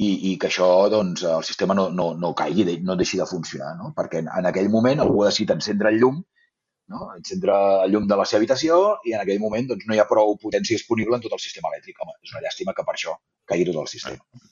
i, 0.00 0.32
i 0.32 0.36
que 0.40 0.48
això, 0.48 0.68
doncs, 0.90 1.22
el 1.28 1.44
sistema 1.46 1.76
no, 1.76 1.90
no, 1.92 2.12
no 2.18 2.32
caigui, 2.34 2.80
no 2.82 2.96
deixi 2.96 3.20
de 3.20 3.28
funcionar, 3.28 3.74
no? 3.78 3.92
perquè 3.96 4.24
en, 4.24 4.32
en 4.40 4.48
aquell 4.50 4.72
moment 4.72 5.04
algú 5.04 5.22
ha 5.22 5.30
decidit 5.30 5.54
encendre 5.54 5.92
el 5.92 6.00
llum, 6.00 6.22
no? 6.92 7.08
encendre 7.16 7.54
el 7.84 7.94
llum 7.94 8.08
de 8.10 8.18
la 8.20 8.26
seva 8.28 8.42
habitació 8.42 8.80
i 9.08 9.14
en 9.14 9.22
aquell 9.22 9.40
moment 9.42 9.70
doncs, 9.70 9.86
no 9.88 9.96
hi 9.96 10.02
ha 10.02 10.08
prou 10.10 10.36
potència 10.40 10.76
disponible 10.76 11.16
en 11.16 11.24
tot 11.24 11.36
el 11.36 11.42
sistema 11.42 11.70
elèctric. 11.72 12.00
Home, 12.02 12.16
és 12.22 12.34
una 12.34 12.44
llàstima 12.44 12.74
que 12.76 12.84
per 12.86 12.96
això 12.96 13.16
caigui 13.50 13.68
tot 13.70 13.80
el 13.82 13.90
sistema. 13.92 14.44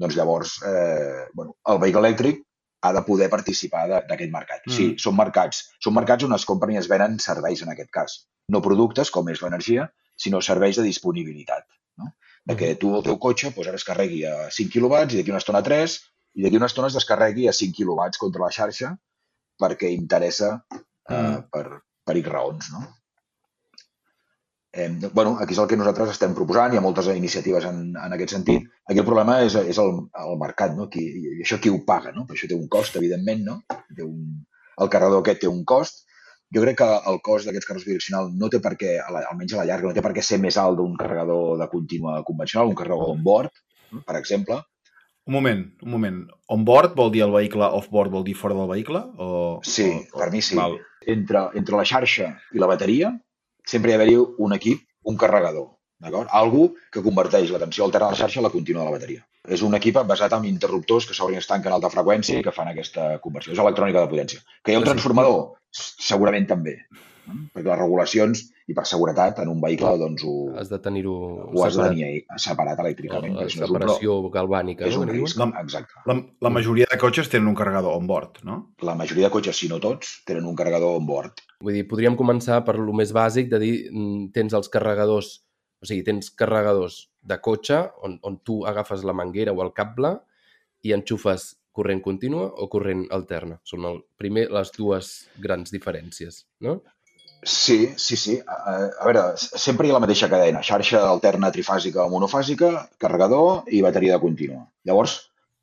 Doncs 0.00 0.16
llavors, 0.16 0.58
eh, 0.66 1.26
bueno, 1.34 1.56
el 1.68 1.80
vehicle 1.80 2.04
elèctric 2.06 2.44
ha 2.82 2.92
de 2.96 3.02
poder 3.04 3.28
participar 3.28 3.86
d'aquest 3.90 4.32
mercat. 4.32 4.62
Mm. 4.66 4.76
Sí, 4.76 4.86
són 5.02 5.16
mercats. 5.16 5.66
Són 5.84 5.96
mercats 5.96 6.24
on 6.24 6.36
es 6.36 6.46
compren 6.48 6.72
i 6.74 6.80
es 6.80 6.88
venen 6.88 7.18
serveis, 7.20 7.62
en 7.64 7.72
aquest 7.74 7.90
cas. 7.92 8.16
No 8.48 8.62
productes, 8.64 9.12
com 9.12 9.28
és 9.28 9.42
l'energia, 9.44 9.90
sinó 10.16 10.40
serveis 10.44 10.80
de 10.80 10.86
disponibilitat. 10.86 11.66
No? 12.00 12.14
De 12.48 12.56
que 12.56 12.72
tu 12.80 12.94
el 12.96 13.04
teu 13.04 13.18
cotxe 13.20 13.52
doncs 13.52 13.68
ara 13.68 13.80
es 13.80 13.84
carregui 13.84 14.22
a 14.28 14.48
5 14.48 14.72
quilowatts 14.72 15.14
i 15.14 15.20
d'aquí 15.20 15.32
una 15.32 15.42
estona 15.42 15.60
a 15.60 15.66
3 15.66 15.96
i 16.40 16.44
d'aquí 16.44 16.56
una 16.56 16.70
estona 16.70 16.88
es 16.88 16.96
descarregui 16.96 17.48
a 17.48 17.56
5 17.56 17.76
quilowatts 17.76 18.20
contra 18.22 18.46
la 18.46 18.52
xarxa 18.54 18.94
perquè 19.60 19.90
interessa 19.92 20.54
Mm. 21.10 21.44
per, 21.50 21.66
per 22.06 22.16
X 22.20 22.32
raons. 22.32 22.72
No? 22.74 22.82
Eh, 24.72 24.88
bueno, 25.12 25.36
aquí 25.40 25.56
és 25.56 25.58
el 25.58 25.66
que 25.66 25.78
nosaltres 25.78 26.12
estem 26.12 26.34
proposant, 26.34 26.72
hi 26.72 26.78
ha 26.78 26.84
moltes 26.84 27.08
iniciatives 27.10 27.64
en, 27.66 27.80
en 27.98 28.12
aquest 28.14 28.36
sentit. 28.36 28.68
Aquí 28.86 29.02
el 29.02 29.08
problema 29.08 29.40
és, 29.46 29.56
és 29.58 29.80
el, 29.82 29.96
el 30.24 30.38
mercat, 30.38 30.76
no? 30.78 30.86
Qui, 30.92 31.02
i 31.02 31.40
això 31.42 31.58
qui 31.58 31.72
ho 31.72 31.80
paga, 31.86 32.14
no? 32.14 32.26
Per 32.28 32.36
això 32.36 32.50
té 32.50 32.58
un 32.58 32.68
cost, 32.70 33.00
evidentment, 33.00 33.42
no? 33.48 33.56
Té 33.96 34.06
un, 34.06 34.44
el 34.78 34.92
carregador 34.92 35.24
aquest 35.24 35.42
té 35.42 35.50
un 35.50 35.64
cost. 35.66 36.04
Jo 36.54 36.62
crec 36.62 36.78
que 36.80 36.86
el 37.10 37.18
cost 37.26 37.46
d'aquests 37.46 37.66
carregadors 37.66 37.88
bidireccionals 37.88 38.30
no 38.38 38.48
té 38.50 38.58
per 38.62 38.74
què, 38.78 38.96
almenys 39.02 39.54
a 39.54 39.60
la 39.60 39.66
llarga, 39.68 39.90
no 39.90 39.94
té 39.94 40.02
per 40.06 40.14
què 40.14 40.22
ser 40.26 40.38
més 40.42 40.58
alt 40.58 40.78
d'un 40.78 40.96
carregador 40.98 41.58
de 41.58 41.68
contínua 41.70 42.16
convencional, 42.26 42.70
un 42.70 42.78
carregador 42.78 43.12
on-board, 43.14 43.60
per 44.06 44.16
exemple. 44.18 44.58
Un 45.28 45.34
moment, 45.36 45.64
un 45.84 45.90
moment. 45.92 46.20
On-board 46.48 46.94
vol 46.98 47.10
dir 47.14 47.22
el 47.26 47.32
vehicle, 47.34 47.64
off-board 47.78 48.10
vol 48.10 48.24
dir 48.24 48.34
fora 48.34 48.54
del 48.56 48.68
vehicle? 48.70 49.02
O, 49.18 49.60
Sí, 49.62 49.88
o, 50.12 50.18
per 50.18 50.30
mi 50.32 50.40
sí. 50.42 50.56
Val. 50.56 50.78
entre, 51.06 51.46
entre 51.56 51.76
la 51.76 51.84
xarxa 51.84 52.30
i 52.52 52.58
la 52.60 52.66
bateria 52.68 53.12
sempre 53.66 53.90
hi 53.90 53.94
ha 53.94 53.98
d'haver 54.00 54.18
un 54.38 54.52
equip, 54.56 54.80
un 55.04 55.16
carregador, 55.16 55.68
d'acord? 56.00 56.28
Algú 56.32 56.74
que 56.92 57.02
converteix 57.04 57.50
la 57.52 57.60
tensió 57.62 57.84
alterna 57.84 58.08
de 58.10 58.16
la 58.16 58.20
xarxa 58.20 58.40
a 58.40 58.42
la 58.42 58.50
contínua 58.50 58.82
de 58.82 58.90
la 58.90 58.96
bateria. 58.96 59.22
És 59.48 59.62
un 59.62 59.74
equip 59.74 59.96
basat 60.08 60.32
en 60.36 60.44
interruptors 60.44 61.06
que 61.06 61.14
s'obren 61.16 61.38
i 61.38 61.40
es 61.40 61.48
tanquen 61.48 61.72
a 61.72 61.78
alta 61.78 61.88
freqüència 61.92 62.40
i 62.40 62.44
que 62.44 62.52
fan 62.52 62.68
aquesta 62.68 63.18
conversió. 63.20 63.52
És 63.54 63.58
electrònica 63.62 64.02
de 64.02 64.10
potència. 64.10 64.42
Que 64.64 64.72
hi 64.72 64.76
ha 64.76 64.82
un 64.82 64.88
transformador? 64.88 65.54
Segurament 65.72 66.46
també. 66.50 66.76
Perquè 67.54 67.68
les 67.68 67.78
regulacions 67.80 68.42
i 68.70 68.74
per 68.74 68.84
seguretat 68.86 69.40
en 69.42 69.48
un 69.50 69.60
vehicle 69.60 69.90
doncs 69.98 70.22
ho, 70.24 70.34
Has 70.60 70.68
de 70.70 70.78
tenir-ho 70.82 71.14
ho 71.50 71.64
has 71.64 71.76
de 71.76 71.88
tenir 71.88 72.24
separat 72.38 72.78
elèctricament. 72.84 73.34
La 73.34 73.42
perquè 73.42 73.50
si 73.50 73.58
no 73.58 73.64
és 73.66 73.70
un, 73.70 73.76
separació 73.76 74.16
galvànica. 74.30 74.86
és 74.86 74.96
no? 74.96 75.02
un 75.02 75.08
risc. 75.08 75.36
La- 75.40 75.50
Exacte. 75.62 76.02
La, 76.06 76.16
la 76.46 76.50
majoria 76.54 76.86
de 76.90 76.98
cotxes 76.98 77.28
tenen 77.28 77.48
un 77.48 77.54
carregador 77.58 77.96
on-board, 77.98 78.42
no? 78.44 78.58
La 78.86 78.94
majoria 78.94 79.28
de 79.28 79.32
cotxes, 79.34 79.56
si 79.58 79.68
no 79.68 79.80
tots, 79.82 80.22
tenen 80.26 80.46
un 80.46 80.54
carregador 80.56 80.96
on 81.00 81.06
board. 81.06 81.40
Vull 81.60 81.74
dir, 81.76 81.86
podríem 81.90 82.16
començar 82.16 82.62
per 82.64 82.76
lo 82.78 82.92
més 82.96 83.12
bàsic 83.12 83.50
de 83.50 83.58
dir, 83.58 83.74
mm, 83.90 84.30
tens 84.32 84.54
els 84.54 84.68
carregadors, 84.72 85.40
o 85.82 85.86
sigui, 85.86 86.04
tens 86.06 86.30
carregadors 86.30 87.08
de 87.22 87.36
cotxe 87.40 87.80
on, 88.02 88.18
on 88.22 88.38
tu 88.44 88.62
agafes 88.66 89.02
la 89.04 89.12
manguera 89.12 89.52
o 89.52 89.62
el 89.62 89.72
cable 89.76 90.14
i 90.82 90.94
enxufes 90.96 91.56
corrent 91.76 92.00
contínua 92.02 92.48
o 92.58 92.68
corrent 92.72 93.04
alterna. 93.14 93.60
Són 93.64 93.84
el, 93.86 94.00
primer 94.18 94.48
les 94.50 94.72
dues 94.76 95.10
grans 95.40 95.70
diferències, 95.72 96.44
no? 96.66 96.80
Sí, 97.42 97.94
sí, 97.96 98.16
sí. 98.16 98.38
A, 98.46 98.54
a- 98.74 99.04
veure, 99.06 99.22
sempre 99.38 99.86
hi 99.86 99.90
ha 99.90 99.96
la 99.96 100.02
mateixa 100.04 100.28
cadena. 100.28 100.60
Xarxa 100.66 101.00
alterna 101.08 101.50
trifàsica 101.54 102.04
o 102.04 102.10
monofàsica, 102.12 102.70
carregador 103.00 103.62
i 103.72 103.80
bateria 103.86 104.16
de 104.18 104.20
contínua. 104.24 104.66
Llavors, 104.84 105.14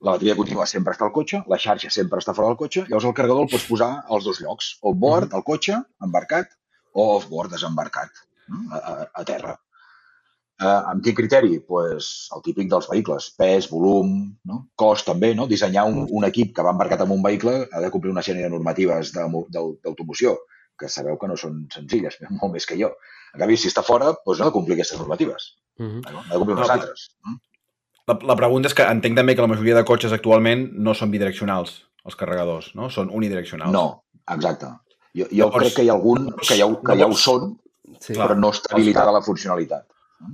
la 0.01 0.15
bateria 0.15 0.33
de 0.33 0.39
contínua 0.41 0.65
sempre 0.69 0.93
està 0.95 1.05
al 1.05 1.13
cotxe, 1.13 1.43
la 1.53 1.59
xarxa 1.61 1.91
sempre 1.93 2.21
està 2.23 2.33
fora 2.37 2.49
del 2.49 2.57
cotxe, 2.57 2.85
llavors 2.89 3.05
el 3.11 3.13
carregador 3.19 3.45
el 3.45 3.51
pots 3.53 3.67
posar 3.69 3.91
als 4.09 4.25
dos 4.25 4.41
llocs. 4.41 4.71
On-board, 4.81 5.33
al 5.37 5.45
cotxe, 5.45 5.77
embarcat, 6.09 6.49
o 6.97 7.05
off-board, 7.17 7.53
desembarcat, 7.53 8.09
no? 8.49 8.63
a, 8.73 8.77
a, 8.81 9.07
a 9.21 9.25
terra. 9.29 9.55
Uh, 10.57 10.81
amb 10.89 11.03
quin 11.05 11.13
criteri? 11.13 11.59
Pues, 11.61 12.05
el 12.33 12.41
típic 12.41 12.69
dels 12.71 12.87
vehicles, 12.89 13.29
pes, 13.37 13.67
volum, 13.69 14.15
no? 14.49 14.63
cost 14.75 15.05
també, 15.05 15.35
no? 15.37 15.45
dissenyar 15.45 15.83
un, 15.85 16.07
un 16.09 16.25
equip 16.25 16.55
que 16.57 16.65
va 16.65 16.73
embarcat 16.73 17.03
en 17.05 17.11
un 17.13 17.21
vehicle 17.21 17.59
ha 17.69 17.81
de 17.83 17.91
complir 17.93 18.09
una 18.15 18.23
sèrie 18.25 18.41
de 18.41 18.49
normatives 18.49 19.11
de 19.13 19.27
mo- 19.29 19.45
d'au- 19.53 19.75
d'automoció 19.85 20.33
que 20.79 20.89
sabeu 20.89 21.17
que 21.17 21.27
no 21.27 21.37
són 21.37 21.65
senzilles, 21.73 22.17
molt 22.41 22.53
més 22.53 22.65
que 22.69 22.77
jo. 22.79 22.93
En 23.33 23.41
canvi, 23.41 23.57
si 23.57 23.67
està 23.71 23.83
fora, 23.83 24.13
doncs 24.25 24.39
no 24.39 24.45
ha 24.45 24.49
de 24.49 24.53
complir 24.55 24.77
aquestes 24.77 24.97
normatives. 24.99 25.57
Uh 25.79 25.85
-huh. 25.85 26.11
No? 26.11 26.19
Ha 26.23 26.33
de 26.33 26.37
complir 26.39 26.55
unes 26.57 26.67
No, 26.67 26.73
altres. 26.73 27.09
La, 28.07 28.17
la 28.23 28.35
pregunta 28.35 28.67
és 28.69 28.73
que 28.73 28.83
entenc 28.83 29.15
també 29.17 29.35
que 29.35 29.41
la 29.41 29.47
majoria 29.51 29.75
de 29.75 29.83
cotxes 29.83 30.13
actualment 30.13 30.69
no 30.73 30.93
són 30.93 31.11
bidireccionals, 31.11 31.83
els 32.05 32.15
carregadors, 32.15 32.73
no? 32.75 32.89
Són 32.89 33.09
unidireccionals. 33.11 33.71
No, 33.71 34.03
exacte. 34.29 34.65
Jo, 35.13 35.25
jo 35.25 35.27
Llavors- 35.31 35.59
crec 35.63 35.75
que 35.75 35.83
hi 35.83 35.89
ha 35.89 35.93
algun 35.93 36.31
que 36.47 36.55
ja, 36.55 36.67
que 36.85 36.97
ja 36.97 37.05
ho 37.07 37.13
són, 37.13 37.57
Sí. 38.01 38.13
Però 38.13 38.35
no 38.35 38.49
està 38.51 38.73
habilitada 38.75 39.11
la 39.13 39.21
funcionalitat. 39.21 39.85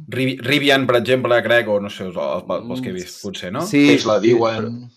Rivi- 0.10 0.39
Rivian, 0.41 0.88
per 0.88 0.95
exemple, 0.97 1.41
crec, 1.43 1.67
o 1.69 1.79
no 1.79 1.89
sé, 1.89 2.06
els, 2.06 2.15
els, 2.15 2.43
els 2.71 2.82
que 2.82 2.89
he 2.89 2.93
vist, 2.93 3.21
potser, 3.21 3.51
no? 3.51 3.62
Sí, 3.62 3.99
sí, 3.99 4.10
diuen... 4.21 4.89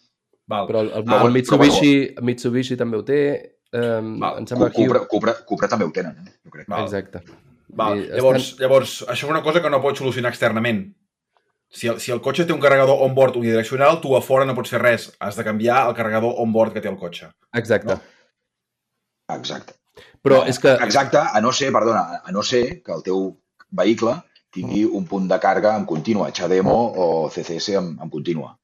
Val. 0.49 0.67
Però 0.67 0.81
el, 0.81 0.91
el, 0.95 1.05
Ah, 1.07 1.23
el 1.27 1.33
Mitsubishi, 1.33 2.15
Mitsubishi 2.23 2.77
també 2.77 2.97
ho 2.97 3.05
té. 3.05 3.56
Um, 3.73 4.19
Val. 4.21 4.39
em 4.39 4.47
sembla. 4.47 4.71
Cupra, 4.71 5.01
Cupra, 5.11 5.35
Cupra 5.49 5.69
també 5.69 5.85
ho 5.85 5.91
tenen, 5.93 6.17
eh? 6.23 6.37
jo 6.45 6.51
crec. 6.55 6.69
Val. 6.71 6.85
Exacte. 6.87 7.23
Val. 7.77 7.99
I 7.99 8.07
Llavors, 8.15 8.53
llavors, 8.61 9.01
això 9.09 9.27
és 9.27 9.33
una 9.33 9.43
cosa 9.43 9.61
que 9.61 9.71
no 9.71 9.83
pots 9.83 9.99
solucionar 10.01 10.31
externament. 10.33 10.85
Si 11.69 11.89
el, 11.91 11.99
si 12.01 12.13
el 12.15 12.23
cotxe 12.23 12.47
té 12.47 12.55
un 12.55 12.61
carregador 12.63 13.03
on-board 13.05 13.37
unidireccional, 13.37 13.99
tu 14.01 14.15
a 14.17 14.23
fora 14.23 14.47
no 14.47 14.55
pots 14.55 14.71
fer 14.71 14.81
res. 14.81 15.09
Has 15.21 15.37
de 15.37 15.45
canviar 15.45 15.83
el 15.89 15.97
carregador 15.99 16.39
on-board 16.45 16.73
que 16.77 16.81
té 16.81 16.89
el 16.89 16.97
cotxe. 17.01 17.33
Exacte. 17.59 17.97
No. 17.97 19.35
Exacte. 19.35 19.75
Però 20.23 20.41
No, 20.43 20.47
és 20.51 20.59
que... 20.63 20.73
Exacte, 20.87 21.19
a 21.19 21.41
no 21.43 21.53
ser, 21.53 21.73
perdona, 21.75 22.21
a 22.25 22.33
no 22.33 22.43
ser 22.43 22.83
que 22.83 22.93
el 22.95 23.03
teu 23.07 23.29
vehicle 23.71 24.15
tingui 24.55 24.85
un 24.87 25.05
punt 25.07 25.27
de 25.29 25.39
càrrega 25.43 25.75
en 25.79 25.85
contínua, 25.87 26.31
HDMO 26.31 26.77
o 26.97 27.07
CCS 27.31 27.77
en, 27.81 27.91
en 28.03 28.11
contínua. 28.11 28.57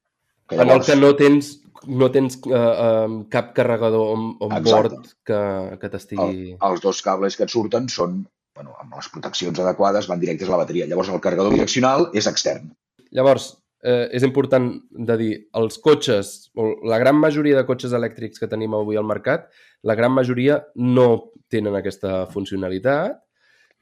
Que 0.49 0.55
En 0.55 0.69
el 0.69 0.81
que 0.83 0.95
no 0.95 1.13
tens, 1.15 1.59
no 1.87 2.09
tens 2.13 2.37
uh, 2.47 2.53
uh, 2.53 3.15
cap 3.33 3.51
carregador 3.57 4.13
on, 4.13 4.29
on 4.43 4.53
Exacte. 4.57 4.69
board 4.69 5.09
que, 5.27 5.41
que 5.81 5.89
t'estigui... 5.89 6.53
el, 6.53 6.61
els 6.69 6.83
dos 6.83 7.01
cables 7.05 7.37
que 7.39 7.47
et 7.47 7.53
surten 7.53 7.89
són, 7.91 8.21
bueno, 8.55 8.75
amb 8.81 8.95
les 8.97 9.09
proteccions 9.13 9.59
adequades, 9.63 10.07
van 10.11 10.21
directes 10.21 10.49
a 10.49 10.55
la 10.55 10.61
bateria. 10.63 10.87
Llavors, 10.89 11.11
el 11.13 11.21
carregador 11.23 11.55
direccional 11.55 12.09
és 12.13 12.29
extern. 12.29 12.71
Llavors, 13.13 13.49
eh, 13.83 14.07
és 14.15 14.25
important 14.25 14.71
de 15.11 15.17
dir, 15.19 15.33
els 15.59 15.77
cotxes, 15.83 16.33
o 16.55 16.71
la 16.89 16.99
gran 17.01 17.19
majoria 17.19 17.59
de 17.59 17.67
cotxes 17.67 17.93
elèctrics 17.93 18.41
que 18.41 18.49
tenim 18.51 18.75
avui 18.77 18.99
al 18.99 19.07
mercat, 19.09 19.49
la 19.83 19.97
gran 19.99 20.13
majoria 20.15 20.61
no 20.75 21.09
tenen 21.51 21.75
aquesta 21.77 22.23
funcionalitat, 22.33 23.19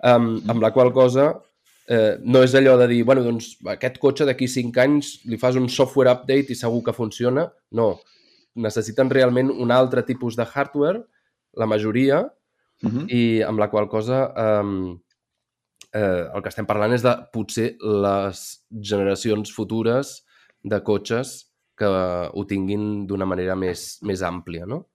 um, 0.04 0.34
amb 0.50 0.64
la 0.64 0.72
qual 0.76 0.92
cosa 0.96 1.32
eh, 1.88 2.18
no 2.24 2.44
és 2.44 2.56
allò 2.56 2.78
de 2.80 2.88
dir, 2.92 3.04
bueno, 3.04 3.24
doncs 3.24 3.56
aquest 3.74 3.98
cotxe 4.02 4.26
d'aquí 4.26 4.48
5 4.48 4.82
anys 4.84 5.14
li 5.26 5.38
fas 5.38 5.56
un 5.56 5.70
software 5.70 6.12
update 6.12 6.52
i 6.52 6.60
segur 6.60 6.84
que 6.84 6.94
funciona. 6.94 7.48
No, 7.72 7.94
necessiten 8.56 9.10
realment 9.10 9.52
un 9.52 9.72
altre 9.72 10.04
tipus 10.04 10.36
de 10.36 10.46
hardware, 10.46 11.04
la 11.58 11.66
majoria, 11.66 12.28
Uh 12.82 12.90
-huh. 12.90 13.06
i 13.14 13.44
amb 13.46 13.60
la 13.60 13.70
qual 13.70 13.88
cosa 13.88 14.34
eh, 14.36 14.98
eh, 15.94 16.26
el 16.34 16.42
que 16.42 16.50
estem 16.50 16.66
parlant 16.66 16.94
és 16.94 17.04
de 17.04 17.14
potser 17.34 17.76
les 17.80 18.66
generacions 18.70 19.52
futures 19.54 20.26
de 20.64 20.80
cotxes 20.84 21.52
que 21.78 21.86
ho 21.88 22.46
tinguin 22.46 23.08
d'una 23.08 23.26
manera 23.26 23.56
més, 23.56 24.00
més 24.02 24.22
àmplia, 24.22 24.66
no? 24.66 24.88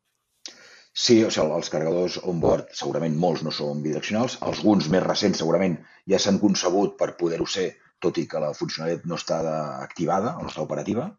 Sí, 0.96 1.18
o 1.26 1.30
sigui, 1.30 1.52
els 1.58 1.68
carregadors 1.72 2.14
on-board 2.24 2.70
segurament 2.78 3.16
molts 3.20 3.42
no 3.44 3.50
són 3.52 3.82
bidireccionals, 3.84 4.38
alguns 4.48 4.86
més 4.92 5.02
recents 5.04 5.42
segurament 5.42 5.74
ja 6.08 6.18
s'han 6.22 6.38
concebut 6.40 6.94
per 6.96 7.10
poder-ho 7.20 7.44
ser, 7.46 7.66
tot 8.00 8.16
i 8.20 8.24
que 8.30 8.40
la 8.40 8.54
funcionalitat 8.56 9.04
no 9.10 9.18
està 9.20 9.38
activada 9.82 10.34
o 10.38 10.44
no 10.46 10.48
està 10.52 10.64
operativa. 10.64 11.10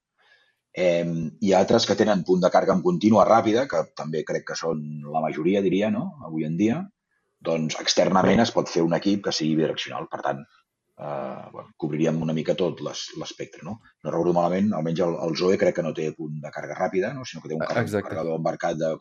Eh, 0.78 1.06
hi 1.42 1.54
ha 1.54 1.60
altres 1.62 1.86
que 1.90 1.96
tenen 1.98 2.24
punt 2.26 2.42
de 2.42 2.50
càrrega 2.54 2.74
en 2.78 2.82
contínua 2.86 3.26
ràpida, 3.30 3.68
que 3.70 3.84
també 3.98 4.24
crec 4.26 4.48
que 4.50 4.58
són 4.58 4.82
la 5.14 5.22
majoria, 5.24 5.62
diria, 5.66 5.90
no? 5.94 6.08
avui 6.26 6.46
en 6.50 6.58
dia. 6.58 6.82
Doncs 7.42 7.78
externament 7.82 8.42
es 8.42 8.52
pot 8.54 8.70
fer 8.70 8.82
un 8.86 8.94
equip 8.98 9.24
que 9.26 9.34
sigui 9.34 9.56
bidireccional. 9.58 10.06
Per 10.10 10.22
tant, 10.26 10.42
eh, 10.98 11.44
bueno, 11.54 11.70
cobriríem 11.78 12.18
una 12.26 12.34
mica 12.34 12.56
tot 12.58 12.82
l'es- 12.86 13.12
l'espectre. 13.18 13.62
No? 13.66 13.80
no 14.04 14.10
recordo 14.14 14.34
malament, 14.38 14.74
almenys 14.74 15.02
el, 15.06 15.18
el 15.28 15.38
Zoe 15.38 15.58
crec 15.62 15.76
que 15.80 15.86
no 15.86 15.94
té 15.98 16.12
punt 16.18 16.42
de 16.42 16.50
càrrega 16.54 16.78
ràpida, 16.82 17.14
no? 17.14 17.26
sinó 17.26 17.42
que 17.46 17.50
té 17.54 17.58
un 17.58 17.66
car- 17.66 17.82
Exacte. 17.86 18.10
carregador 18.10 18.38
embarcat 18.42 18.78
de, 18.82 18.94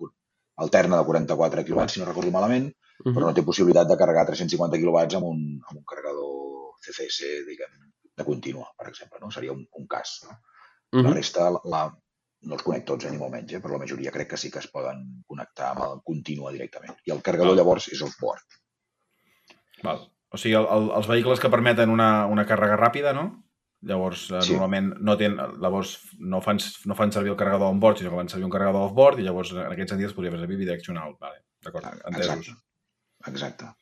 alterna 0.65 0.99
de 1.01 1.05
44 1.05 1.65
kW, 1.69 1.89
si 1.89 2.01
no 2.01 2.09
recordo 2.09 2.33
malament, 2.35 2.73
Uh 2.97 3.13
però 3.13 3.27
no 3.27 3.35
té 3.37 3.43
possibilitat 3.45 3.91
de 3.91 3.97
carregar 4.01 4.23
350 4.25 4.79
kW 4.81 4.99
amb 5.19 5.27
un, 5.29 5.41
amb 5.69 5.77
un 5.77 5.85
carregador 5.85 6.79
CCS, 6.81 7.45
diguem, 7.45 7.75
de 8.17 8.25
contínua, 8.25 8.71
per 8.79 8.89
exemple. 8.89 9.21
No? 9.21 9.29
Seria 9.31 9.53
un, 9.53 9.67
un 9.77 9.87
cas. 9.87 10.15
No? 10.25 10.39
La 11.05 11.13
resta 11.13 11.51
la, 11.53 11.61
la, 11.69 11.83
no 12.49 12.57
els 12.57 12.65
conec 12.65 12.87
tots 12.89 13.05
eh, 13.05 13.11
ni 13.13 13.21
molt 13.21 13.35
menys, 13.35 13.53
eh? 13.53 13.61
però 13.61 13.77
la 13.77 13.83
majoria 13.83 14.13
crec 14.15 14.31
que 14.31 14.39
sí 14.41 14.51
que 14.51 14.63
es 14.63 14.69
poden 14.73 15.03
connectar 15.29 15.75
amb 15.75 15.83
el 15.85 16.01
contínua 16.09 16.53
directament. 16.55 16.97
I 17.05 17.13
el 17.13 17.21
carregador 17.27 17.53
Ah. 17.53 17.59
llavors 17.61 17.89
és 17.93 18.01
off-board. 18.07 18.61
Val. 19.85 20.07
O 20.33 20.41
sigui, 20.41 20.57
el, 20.57 20.67
el, 20.73 20.89
els 20.97 21.09
vehicles 21.11 21.41
que 21.41 21.53
permeten 21.53 21.93
una, 21.93 22.27
una 22.27 22.47
càrrega 22.49 22.81
ràpida, 22.81 23.13
no? 23.13 23.29
Llavors, 23.87 24.27
eh, 24.33 24.43
Sí. 24.43 24.53
normalment 24.57 24.95
no, 24.99 25.15
tenen, 25.21 25.57
llavors 25.63 25.97
no, 26.19 26.41
fan, 26.43 26.59
no 26.91 26.95
fan 26.99 27.13
servir 27.15 27.31
el 27.31 27.37
carregador 27.39 27.71
on-board, 27.71 27.99
sinó 28.01 28.11
que 28.11 28.17
fan 28.17 28.29
servir 28.33 28.47
un 28.49 28.51
carregador 28.55 28.89
off-board 28.89 29.21
i 29.21 29.27
llavors 29.27 29.53
en 29.55 29.73
aquest 29.73 29.93
sentit 29.93 30.09
es 30.09 30.15
podria 30.17 30.33
fer 30.35 30.41
servir 30.41 30.59
bidireccional. 30.59 31.15
Vale, 31.21 31.45
d'acord, 31.63 31.87
entesos. 32.11 32.49
Exacte. 32.49 33.31
Exacte. 33.33 33.75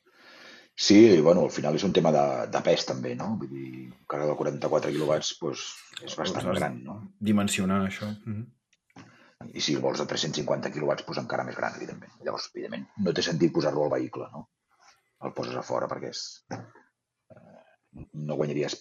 Sí, 0.77 0.99
i 1.14 1.21
bueno, 1.23 1.45
al 1.47 1.53
final 1.55 1.77
és 1.79 1.85
un 1.87 1.93
tema 1.95 2.11
de, 2.12 2.25
de 2.51 2.61
pes 2.67 2.85
també, 2.88 3.14
no? 3.14 3.31
Vull 3.40 3.51
dir, 3.53 3.69
un 3.93 4.07
carregador 4.11 4.35
de 4.35 4.38
44 4.43 4.93
kW 4.93 5.07
doncs, 5.07 5.67
és 6.03 6.17
bastant 6.19 6.49
Doncs, 6.49 6.59
gran, 6.59 6.81
no? 6.85 6.97
Dimensionar 7.21 7.81
això. 7.87 8.11
Mm 8.11 8.35
-hmm. 8.35 9.53
I 9.55 9.61
si 9.61 9.77
vols 9.77 10.01
de 10.01 10.07
350 10.07 10.71
kW, 10.73 10.97
doncs 11.07 11.19
encara 11.19 11.45
més 11.45 11.57
gran, 11.57 11.77
evidentment. 11.77 12.12
Llavors, 12.25 12.51
evidentment, 12.55 12.88
no 12.99 13.12
té 13.12 13.23
sentit 13.23 13.53
posar-lo 13.53 13.85
al 13.85 13.90
vehicle, 13.90 14.29
no? 14.33 14.49
El 15.23 15.33
poses 15.33 15.57
a 15.57 15.62
fora 15.62 15.87
perquè 15.88 16.09
és... 16.11 16.45
eh, 16.51 18.07
no 18.12 18.37
guanyaries 18.37 18.75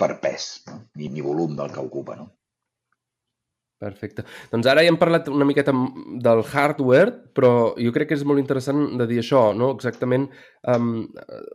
per 0.00 0.14
pes, 0.24 0.50
no? 0.68 0.80
ni, 0.96 1.10
ni 1.14 1.24
volum 1.26 1.56
del 1.58 1.72
que 1.74 1.82
ocupa, 1.84 2.16
no? 2.20 2.30
Perfecte. 3.80 4.26
Doncs 4.52 4.66
ara 4.68 4.82
ja 4.84 4.90
hem 4.92 4.98
parlat 5.00 5.30
una 5.32 5.46
miqueta 5.48 5.72
del 6.20 6.42
hardware, 6.44 7.14
però 7.32 7.52
jo 7.80 7.92
crec 7.94 8.10
que 8.10 8.18
és 8.18 8.24
molt 8.28 8.42
interessant 8.42 8.82
de 9.00 9.06
dir 9.08 9.22
això, 9.22 9.54
no? 9.56 9.70
Exactament, 9.72 10.26
um, 10.68 10.90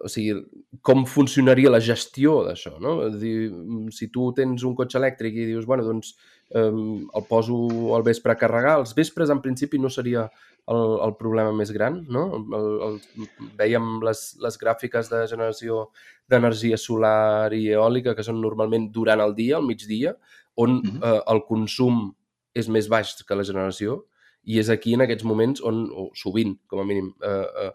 o 0.02 0.10
sigui, 0.10 0.40
com 0.82 1.06
funcionaria 1.06 1.70
la 1.70 1.84
gestió 1.86 2.40
d'això, 2.48 2.80
no? 2.82 2.96
Dir, 3.22 3.52
si 3.94 4.10
tu 4.10 4.32
tens 4.40 4.66
un 4.66 4.74
cotxe 4.80 4.98
elèctric 4.98 5.38
i 5.38 5.46
dius, 5.52 5.68
bueno, 5.70 5.86
doncs 5.86 6.16
um, 6.58 7.06
el 7.06 7.28
poso 7.30 7.60
al 7.94 8.08
vespre 8.08 8.34
a 8.34 8.40
carregar, 8.42 8.80
els 8.82 8.96
vespres 8.98 9.30
en 9.30 9.44
principi 9.46 9.78
no 9.78 9.94
seria 9.94 10.26
el, 10.26 10.96
el 11.06 11.14
problema 11.20 11.54
més 11.54 11.70
gran, 11.76 12.00
no? 12.10 12.24
El, 12.58 12.72
el, 12.88 13.30
veiem 13.60 14.00
les, 14.08 14.24
les 14.42 14.58
gràfiques 14.62 15.14
de 15.14 15.28
generació 15.30 15.92
d'energia 16.26 16.82
solar 16.82 17.54
i 17.54 17.68
eòlica 17.76 18.16
que 18.18 18.26
són 18.26 18.42
normalment 18.42 18.90
durant 18.90 19.22
el 19.22 19.38
dia, 19.38 19.60
al 19.60 19.70
migdia, 19.70 20.16
on 20.58 20.82
Mhm. 20.82 21.04
eh, 21.04 21.22
el 21.34 21.42
consum 21.48 22.14
és 22.56 22.70
més 22.70 22.88
baix 22.88 23.16
que 23.28 23.36
la 23.36 23.44
generació 23.44 24.06
i 24.46 24.60
és 24.60 24.70
aquí 24.70 24.94
en 24.94 25.02
aquests 25.02 25.26
moments 25.26 25.62
on, 25.62 25.90
o 25.92 26.10
sovint, 26.14 26.58
com 26.68 26.80
a 26.80 26.86
mínim, 26.86 27.14
eh, 27.24 27.48
eh, 27.66 27.72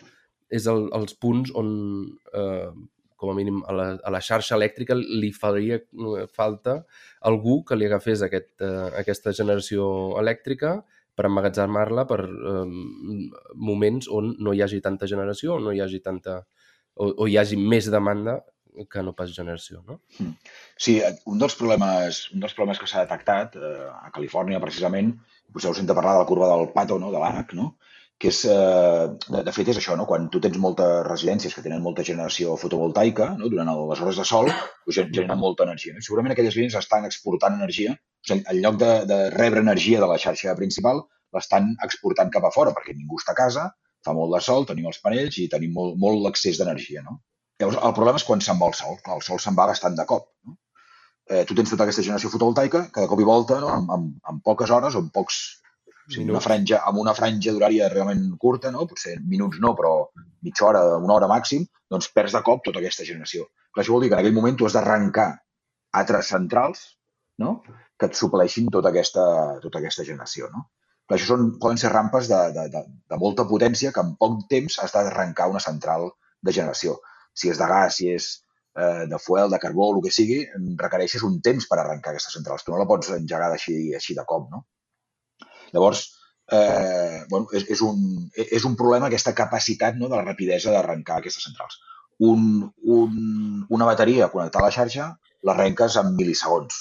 és 0.51 0.67
el, 0.67 0.89
els 0.95 1.15
punts 1.15 1.51
on, 1.55 2.17
eh, 2.35 2.71
com 3.17 3.31
a 3.31 3.35
mínim, 3.35 3.63
a 3.69 3.73
la, 3.73 3.99
a 4.03 4.11
la 4.11 4.21
xarxa 4.21 4.57
elèctrica 4.57 4.95
li 4.95 5.31
faria 5.33 5.77
eh, 5.77 6.27
falta 6.33 6.85
algú 7.23 7.65
que 7.65 7.77
li 7.77 7.85
agafés 7.87 8.23
aquest, 8.23 8.55
eh, 8.63 8.91
aquesta 9.03 9.33
generació 9.33 10.17
elèctrica 10.19 10.79
per 11.15 11.27
emmagatzemar-la 11.27 12.07
per 12.07 12.21
eh, 12.25 12.65
moments 13.57 14.09
on 14.09 14.37
no 14.39 14.55
hi 14.55 14.63
hagi 14.63 14.81
tanta 14.81 15.07
generació, 15.07 15.57
o 15.57 15.61
no 15.61 15.73
hi 15.73 15.81
hagi 15.81 16.01
tanta 16.01 16.47
o, 16.95 17.11
o 17.25 17.27
hi 17.29 17.37
hagi 17.37 17.57
més 17.57 17.91
demanda 17.91 18.41
que 18.89 19.03
no 19.03 19.13
pas 19.17 19.33
generació, 19.35 19.83
no? 19.87 20.01
Sí, 20.79 20.99
eh, 21.01 21.13
un 21.27 21.39
dels 21.43 21.55
problemes, 21.59 22.31
un 22.35 22.41
dels 22.41 22.55
problemes 22.55 22.79
que 22.81 22.87
s'ha 22.89 23.05
detectat 23.05 23.57
eh, 23.57 23.89
a 23.91 24.11
Califòrnia, 24.15 24.61
precisament, 24.63 25.13
potser 25.53 25.69
heu 25.71 25.75
sentit 25.77 25.95
parlar 25.97 26.15
de 26.17 26.23
la 26.25 26.29
curva 26.29 26.49
del 26.53 26.69
Pato, 26.73 26.99
no? 26.99 27.11
de 27.13 27.19
l'AC, 27.19 27.55
no? 27.59 27.77
que 28.21 28.29
és, 28.29 28.43
eh, 28.53 29.07
de, 29.33 29.43
de 29.47 29.53
fet 29.57 29.69
és 29.73 29.79
això, 29.81 29.95
no? 29.97 30.05
quan 30.07 30.27
tu 30.31 30.41
tens 30.45 30.59
moltes 30.61 31.07
residències 31.07 31.55
que 31.57 31.63
tenen 31.65 31.81
molta 31.81 32.05
generació 32.05 32.57
fotovoltaica, 32.61 33.31
no? 33.39 33.49
durant 33.49 33.71
les 33.91 34.01
hores 34.05 34.19
de 34.21 34.27
sol, 34.29 34.51
doncs 34.51 34.97
gen- 34.99 35.09
generen 35.15 35.41
molta 35.41 35.65
energia. 35.65 35.95
No? 35.95 36.03
I 36.03 36.05
Segurament 36.05 36.35
aquelles 36.37 36.57
línies 36.59 36.77
estan 36.77 37.09
exportant 37.09 37.57
energia, 37.57 37.95
o 37.97 38.29
sigui, 38.29 38.45
en 38.45 38.61
lloc 38.61 38.77
de, 38.83 38.91
de 39.09 39.19
rebre 39.37 39.65
energia 39.65 40.01
de 40.05 40.09
la 40.11 40.19
xarxa 40.21 40.53
principal, 40.59 41.01
l'estan 41.33 41.73
exportant 41.87 42.29
cap 42.35 42.45
a 42.45 42.51
fora, 42.53 42.75
perquè 42.77 42.93
ningú 42.97 43.17
està 43.21 43.33
a 43.33 43.39
casa, 43.41 43.69
fa 44.05 44.13
molt 44.17 44.33
de 44.37 44.41
sol, 44.45 44.67
tenim 44.69 44.87
els 44.93 45.01
panells 45.01 45.37
i 45.41 45.49
tenim 45.49 45.73
molt, 45.73 45.97
molt 46.01 46.21
l'accés 46.25 46.61
d'energia. 46.61 47.01
No? 47.07 47.23
Llavors, 47.61 47.79
el 47.85 47.95
problema 47.97 48.21
és 48.21 48.27
quan 48.27 48.43
se'n 48.45 48.59
va 48.61 48.71
el 48.71 48.77
sol. 48.79 48.99
Clar, 49.05 49.19
el 49.21 49.25
sol 49.27 49.41
se'n 49.43 49.57
va 49.59 49.69
bastant 49.71 49.97
de 49.99 50.07
cop. 50.09 50.29
No? 50.49 50.57
Eh, 51.31 51.45
tu 51.47 51.55
tens 51.55 51.71
tota 51.71 51.85
aquesta 51.87 52.03
generació 52.03 52.31
fotovoltaica 52.33 52.87
que 52.95 53.05
de 53.05 53.09
cop 53.11 53.21
i 53.23 53.27
volta, 53.29 53.61
no? 53.63 53.69
amb, 53.75 53.91
amb, 53.97 54.15
amb 54.33 54.45
poques 54.47 54.73
hores 54.77 54.97
o 54.97 55.05
amb 55.05 55.13
pocs... 55.15 55.41
O 56.01 56.13
sigui, 56.13 56.31
una 56.33 56.41
franja, 56.43 56.81
amb 56.89 56.99
una 56.99 57.13
franja 57.15 57.53
d'horària 57.55 57.87
realment 57.93 58.25
curta, 58.43 58.73
no? 58.75 58.87
potser 58.91 59.13
minuts 59.31 59.61
no, 59.63 59.77
però 59.79 59.93
mitja 60.43 60.65
hora, 60.67 60.81
una 60.99 61.15
hora 61.15 61.29
màxim, 61.31 61.69
doncs 61.93 62.09
perds 62.17 62.35
de 62.35 62.41
cop 62.49 62.65
tota 62.67 62.81
aquesta 62.81 63.07
generació. 63.07 63.45
Clar, 63.71 63.85
això 63.85 63.95
vol 63.95 64.03
dir 64.03 64.09
que 64.11 64.19
en 64.19 64.25
aquell 64.25 64.35
moment 64.35 64.59
tu 64.59 64.67
has 64.67 64.75
d'arrencar 64.75 65.29
altres 66.01 66.33
centrals 66.33 66.83
no? 67.39 67.61
que 68.01 68.09
et 68.11 68.19
supleixin 68.19 68.73
tota 68.75 68.91
aquesta, 68.91 69.25
tota 69.63 69.79
aquesta 69.79 70.07
generació. 70.09 70.51
No? 70.51 70.65
Clar, 71.07 71.21
això 71.21 71.31
són, 71.33 71.47
poden 71.63 71.79
ser 71.83 71.93
rampes 71.95 72.33
de, 72.33 72.41
de, 72.57 72.67
de, 72.75 72.83
de 73.13 73.21
molta 73.23 73.47
potència 73.53 73.95
que 73.95 74.03
en 74.03 74.17
poc 74.19 74.43
temps 74.51 74.81
has 74.83 74.97
d'arrencar 74.97 75.49
una 75.53 75.63
central 75.63 76.11
de 76.43 76.57
generació. 76.57 76.99
Si 77.37 77.51
és 77.53 77.59
de 77.61 77.67
gas, 77.71 77.97
si 77.97 78.11
és 78.13 78.31
eh, 78.77 79.07
de 79.11 79.19
fuel, 79.19 79.51
de 79.51 79.59
carbó, 79.63 79.91
el 79.95 80.03
que 80.05 80.13
sigui, 80.15 80.41
requereixes 80.81 81.25
un 81.27 81.41
temps 81.45 81.67
per 81.71 81.81
arrencar 81.81 82.15
aquestes 82.15 82.37
centrals. 82.39 82.65
Tu 82.65 82.75
no 82.75 82.81
la 82.81 82.89
pots 82.91 83.13
engegar 83.17 83.51
així, 83.53 83.77
així 83.97 84.17
de 84.19 84.27
cop, 84.29 84.49
no? 84.53 84.65
Llavors, 85.75 86.05
eh, 86.51 87.23
bueno, 87.31 87.47
és, 87.55 87.67
és, 87.77 87.83
un, 87.87 88.31
és 88.35 88.67
un 88.67 88.77
problema 88.77 89.11
aquesta 89.11 89.35
capacitat 89.39 89.99
no, 89.99 90.09
de 90.11 90.19
la 90.19 90.27
rapidesa 90.27 90.75
d'arrencar 90.75 91.21
aquestes 91.21 91.47
centrals. 91.47 91.81
Un, 92.31 92.47
un, 92.95 93.13
una 93.71 93.89
bateria 93.89 94.29
connectada 94.33 94.67
a 94.67 94.69
la 94.69 94.75
xarxa 94.75 95.13
l'arrenques 95.47 95.97
en 95.97 96.15
milisegons. 96.17 96.81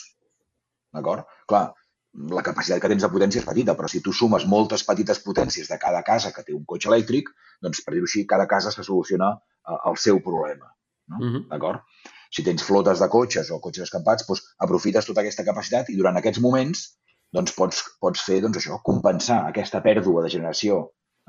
D'acord? 0.95 1.29
Clar, 1.47 1.69
la 2.13 2.43
capacitat 2.45 2.81
que 2.81 2.89
tens 2.91 3.05
de 3.05 3.09
potència 3.13 3.41
és 3.41 3.47
petita, 3.47 3.75
però 3.77 3.89
si 3.91 4.01
tu 4.05 4.13
sumes 4.15 4.45
moltes 4.49 4.83
petites 4.87 5.21
potències 5.25 5.69
de 5.69 5.77
cada 5.81 6.01
casa 6.03 6.31
que 6.35 6.43
té 6.43 6.55
un 6.55 6.65
cotxe 6.65 6.89
elèctric, 6.89 7.29
doncs, 7.61 7.83
per 7.85 7.93
dir-ho 7.93 8.09
així, 8.09 8.25
cada 8.27 8.47
casa 8.49 8.71
se 8.73 8.83
soluciona 8.83 9.33
eh, 9.35 9.77
el 9.91 9.97
seu 9.97 10.21
problema. 10.25 10.71
No? 11.09 11.19
Mhm. 11.19 11.43
D'acord? 11.51 11.85
Si 12.33 12.43
tens 12.45 12.63
flotes 12.63 12.99
de 13.01 13.09
cotxes 13.09 13.49
o 13.51 13.59
cotxes 13.61 13.87
escampats, 13.87 14.25
doncs 14.27 14.43
aprofites 14.65 15.05
tota 15.05 15.21
aquesta 15.21 15.45
capacitat 15.45 15.89
i 15.89 15.97
durant 15.97 16.17
aquests 16.17 16.41
moments 16.41 16.87
doncs 17.33 17.53
pots, 17.53 17.81
pots 18.01 18.25
fer 18.25 18.39
doncs, 18.41 18.57
això, 18.57 18.79
compensar 18.85 19.43
aquesta 19.47 19.81
pèrdua 19.85 20.23
de 20.25 20.31
generació 20.33 20.79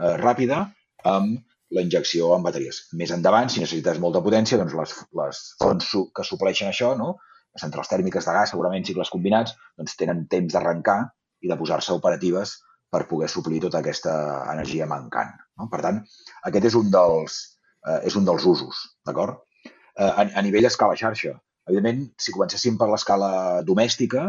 eh, 0.01 0.17
ràpida 0.21 0.63
amb 1.05 1.41
la 1.77 1.85
injecció 1.85 2.33
en 2.35 2.45
bateries. 2.45 2.87
Més 2.99 3.13
endavant, 3.15 3.51
si 3.53 3.61
necessites 3.63 4.01
molta 4.03 4.23
potència, 4.25 4.59
doncs 4.59 4.75
les, 4.79 4.95
les 5.21 5.43
fonts 5.61 5.91
que 6.17 6.27
supleixen 6.27 6.71
això 6.71 6.95
no? 6.99 7.15
Les 7.55 7.65
centrals 7.65 7.91
tèrmiques 7.91 8.27
de 8.27 8.35
gas, 8.37 8.53
segurament 8.53 8.87
cicles 8.87 9.11
combinats, 9.13 9.55
doncs 9.79 9.97
tenen 9.99 10.27
temps 10.31 10.55
d'arrencar 10.55 11.01
i 11.45 11.51
de 11.51 11.57
posar-se 11.59 11.95
operatives 11.97 12.59
per 12.91 13.07
poder 13.11 13.29
suplir 13.31 13.61
tota 13.63 13.81
aquesta 13.81 14.13
energia 14.53 14.89
mancant. 14.91 15.33
No? 15.59 15.69
Per 15.73 15.81
tant, 15.85 16.03
aquest 16.51 16.71
és 16.71 16.77
un 16.79 16.91
dels, 16.93 17.39
eh, 17.87 18.01
és 18.11 18.17
un 18.19 18.27
dels 18.27 18.47
usos, 18.47 18.83
d'acord? 19.07 19.43
Eh, 19.65 20.11
a, 20.11 20.27
a 20.27 20.43
nivell 20.47 20.67
escala 20.67 20.99
xarxa, 20.99 21.37
evidentment, 21.71 22.09
si 22.19 22.35
comencéssim 22.35 22.79
per 22.81 22.91
l'escala 22.91 23.31
domèstica, 23.67 24.27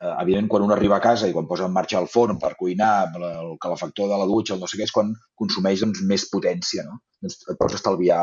eh, 0.00 0.14
evidentment, 0.22 0.50
quan 0.54 0.66
un 0.68 0.74
arriba 0.76 0.98
a 0.98 1.04
casa 1.04 1.28
i 1.28 1.34
quan 1.34 1.50
posa 1.50 1.66
en 1.66 1.74
marxa 1.74 1.98
el 2.00 2.08
forn 2.12 2.38
per 2.38 2.54
cuinar, 2.60 3.10
el 3.18 3.58
calefactor 3.60 4.10
de 4.10 4.20
la 4.20 4.30
dutxa, 4.30 4.54
el 4.54 4.62
no 4.62 4.70
sé 4.70 4.78
què, 4.78 4.88
és 4.88 4.94
quan 4.94 5.14
consumeix 5.40 5.82
doncs, 5.82 6.02
més 6.06 6.28
potència, 6.30 6.86
no? 6.86 7.00
Doncs 7.22 7.42
et 7.50 7.60
pots 7.60 7.78
estalviar 7.80 8.22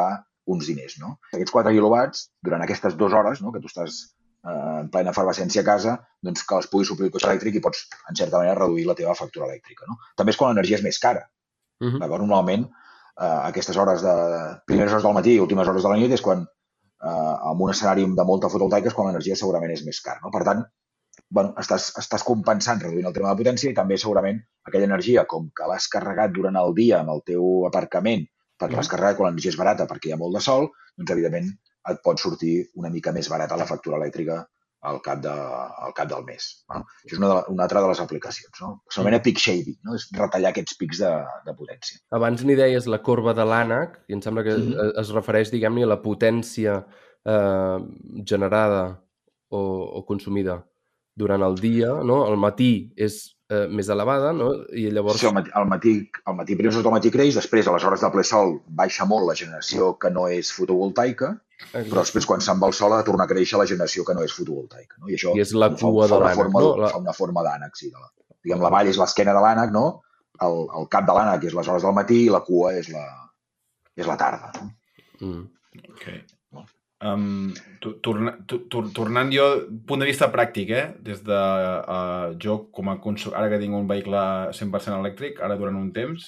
uns 0.51 0.71
diners, 0.71 0.97
no? 1.03 1.17
Aquests 1.33 1.53
4 1.53 1.75
quilowatts, 1.75 2.29
durant 2.47 2.63
aquestes 2.63 2.97
dues 2.97 3.13
hores 3.13 3.43
no, 3.43 3.51
que 3.53 3.61
tu 3.61 3.69
estàs 3.69 4.01
eh, 4.47 4.79
en 4.81 4.89
plena 4.93 5.13
efervescència 5.15 5.63
a 5.63 5.67
casa, 5.67 5.97
doncs 6.25 6.45
que 6.47 6.57
els 6.57 6.69
puguis 6.71 6.91
suplir 6.91 7.09
el 7.09 7.13
cotxe 7.15 7.29
elèctric 7.29 7.57
i 7.57 7.63
pots, 7.63 7.85
en 8.09 8.17
certa 8.19 8.39
manera, 8.39 8.57
reduir 8.59 8.87
la 8.87 8.97
teva 8.97 9.15
factura 9.17 9.49
elèctrica. 9.49 9.87
No? 9.89 9.97
També 10.17 10.33
és 10.33 10.39
quan 10.39 10.53
l'energia 10.53 10.79
és 10.79 10.85
més 10.85 10.99
cara. 10.99 11.27
Uh 11.81 11.89
-huh. 11.89 11.99
D'acord? 11.99 12.25
Normalment, 12.25 12.67
eh, 13.19 13.39
aquestes 13.51 13.77
hores 13.77 14.01
de... 14.01 14.15
primeres 14.65 14.91
hores 14.93 15.03
del 15.03 15.17
matí 15.19 15.35
i 15.35 15.39
últimes 15.39 15.67
hores 15.67 15.83
de 15.83 15.89
la 15.89 15.97
nit 15.97 16.11
és 16.11 16.21
quan, 16.21 16.45
eh, 17.03 17.35
en 17.51 17.65
un 17.65 17.71
escenari 17.71 18.05
de 18.05 18.25
molta 18.25 18.49
fotovoltaica, 18.49 18.87
és 18.87 18.93
quan 18.93 19.07
l'energia 19.07 19.35
segurament 19.35 19.71
és 19.71 19.85
més 19.85 20.01
cara. 20.01 20.19
No? 20.23 20.31
Per 20.31 20.43
tant, 20.43 20.65
bueno, 21.29 21.53
estàs, 21.57 21.91
estàs 21.97 22.23
compensant 22.23 22.79
reduint 22.79 23.07
el 23.07 23.13
tema 23.13 23.29
de 23.29 23.43
potència 23.43 23.71
i 23.71 23.73
també 23.73 23.97
segurament 23.97 24.39
aquella 24.67 24.85
energia, 24.85 25.25
com 25.25 25.49
que 25.55 25.67
l'has 25.67 25.87
carregat 25.87 26.31
durant 26.31 26.55
el 26.55 26.73
dia 26.73 26.99
amb 26.99 27.09
el 27.09 27.21
teu 27.25 27.65
aparcament, 27.67 28.27
perquè 28.59 28.75
l'has 28.75 28.87
carregat 28.91 29.17
quan 29.17 29.29
l'energia 29.29 29.51
és 29.51 29.57
barata 29.57 29.87
perquè 29.87 30.09
hi 30.09 30.13
ha 30.13 30.17
molt 30.17 30.35
de 30.35 30.41
sol, 30.41 30.69
doncs 30.97 31.11
evidentment 31.11 31.51
et 31.89 32.01
pot 32.05 32.19
sortir 32.21 32.55
una 32.77 32.91
mica 32.93 33.13
més 33.15 33.29
barata 33.31 33.57
la 33.57 33.69
factura 33.69 33.97
elèctrica 33.97 34.41
al 34.81 34.97
cap, 35.05 35.19
de, 35.21 35.31
al 35.31 35.93
cap 35.97 36.09
del 36.09 36.23
mes. 36.25 36.47
No? 36.71 36.81
Això 37.03 37.15
és 37.15 37.19
una, 37.19 37.29
de, 37.29 37.41
una 37.53 37.65
altra 37.67 37.83
de 37.83 37.91
les 37.91 38.01
aplicacions. 38.01 38.61
No? 38.63 38.71
S'anomena 38.89 39.21
peak 39.23 39.41
shaving, 39.41 39.77
no? 39.85 39.97
és 39.97 40.07
retallar 40.17 40.51
aquests 40.51 40.77
pics 40.79 41.03
de, 41.03 41.11
de 41.45 41.53
potència. 41.57 42.01
Abans 42.17 42.41
n'hi 42.45 42.57
deies 42.57 42.89
la 42.89 43.01
corba 43.05 43.35
de 43.37 43.45
l'ànec, 43.45 44.01
i 44.09 44.17
em 44.17 44.23
sembla 44.25 44.45
que 44.47 44.57
mm 44.57 44.73
-hmm. 44.73 44.99
es 45.03 45.13
refereix, 45.13 45.53
diguem-ne, 45.53 45.85
a 45.85 45.93
la 45.93 46.01
potència 46.01 46.81
eh, 46.81 47.77
generada 48.25 48.83
o, 49.49 49.61
o 50.01 50.05
consumida 50.05 50.63
durant 51.13 51.43
el 51.43 51.55
dia, 51.59 51.91
no? 52.07 52.23
Al 52.25 52.37
matí 52.39 52.93
és 52.95 53.35
eh, 53.51 53.67
més 53.67 53.89
elevada, 53.89 54.31
no? 54.33 54.51
I 54.73 54.89
llavors... 54.95 55.19
Sí, 55.19 55.27
al 55.27 55.35
matí, 55.35 55.51
al 55.53 55.67
matí, 55.67 55.93
al 56.25 56.35
matí 56.35 56.55
primers 56.55 56.75
hores 56.75 56.87
del 56.87 56.95
matí 56.95 57.11
creix, 57.11 57.35
després 57.35 57.67
a 57.67 57.75
les 57.75 57.85
hores 57.85 58.01
de 58.01 58.09
ple 58.13 58.23
sol 58.23 58.61
baixa 58.65 59.05
molt 59.05 59.27
la 59.27 59.35
generació 59.35 59.93
que 60.01 60.09
no 60.09 60.27
és 60.31 60.51
fotovoltaica, 60.55 61.35
però 61.71 62.01
després 62.03 62.25
quan 62.27 62.41
se'n 62.43 62.59
va 62.61 62.67
el 62.67 62.73
sol 62.77 62.93
ha 62.93 62.97
de 63.01 63.07
tornar 63.07 63.25
a 63.25 63.31
créixer 63.31 63.59
la 63.59 63.65
generació 63.69 64.03
que 64.07 64.13
no 64.17 64.23
és 64.25 64.33
fotovoltaica. 64.35 64.97
No? 64.99 65.07
I 65.09 65.15
això 65.19 65.35
I 65.37 65.41
és 65.45 65.53
la 65.53 65.69
fa- 65.71 65.77
cua 65.87 66.07
fa 66.07 66.15
de 66.15 66.19
una 66.19 66.25
l'ànec, 66.31 66.41
forma, 66.41 66.59
no? 66.65 66.75
La- 66.81 66.89
Fa 66.95 66.97
una 67.03 67.13
forma 67.13 67.43
d'ànec, 67.47 67.75
sí. 67.79 67.89
De 67.93 67.99
la, 67.99 68.09
diguem, 68.43 68.61
la 68.65 68.69
vall 68.73 68.87
és 68.91 68.97
l'esquena 68.97 69.33
de 69.37 69.41
l'ànec, 69.45 69.71
no? 69.71 69.85
El, 70.41 70.61
el 70.79 70.87
cap 70.89 71.05
de 71.05 71.13
l'ànec 71.13 71.43
és 71.51 71.53
les 71.53 71.67
hores 71.69 71.83
del 71.85 71.93
matí 71.93 72.23
i 72.25 72.29
la 72.33 72.41
cua 72.41 72.73
és 72.79 72.89
la, 72.89 73.05
és 73.95 74.07
la 74.07 74.17
tarda. 74.17 74.51
No? 74.59 74.71
Mm. 75.21 75.49
Ok. 75.93 76.07
Um, 77.01 77.49
tu- 77.81 77.95
torna, 78.05 78.35
tornant 78.93 79.31
jo, 79.33 79.45
punt 79.89 79.99
de 80.03 80.05
vista 80.05 80.27
pràctic, 80.33 80.69
eh? 80.69 80.83
Des 81.01 81.23
de 81.25 81.33
uh, 81.33 82.35
jo, 82.41 82.59
com 82.73 82.91
a 82.91 82.99
consum, 83.01 83.33
ara 83.33 83.49
que 83.49 83.57
tinc 83.61 83.73
un 83.73 83.87
vehicle 83.89 84.21
100% 84.53 84.99
elèctric, 84.99 85.39
ara 85.41 85.57
durant 85.57 85.79
un 85.79 85.87
temps, 85.95 86.27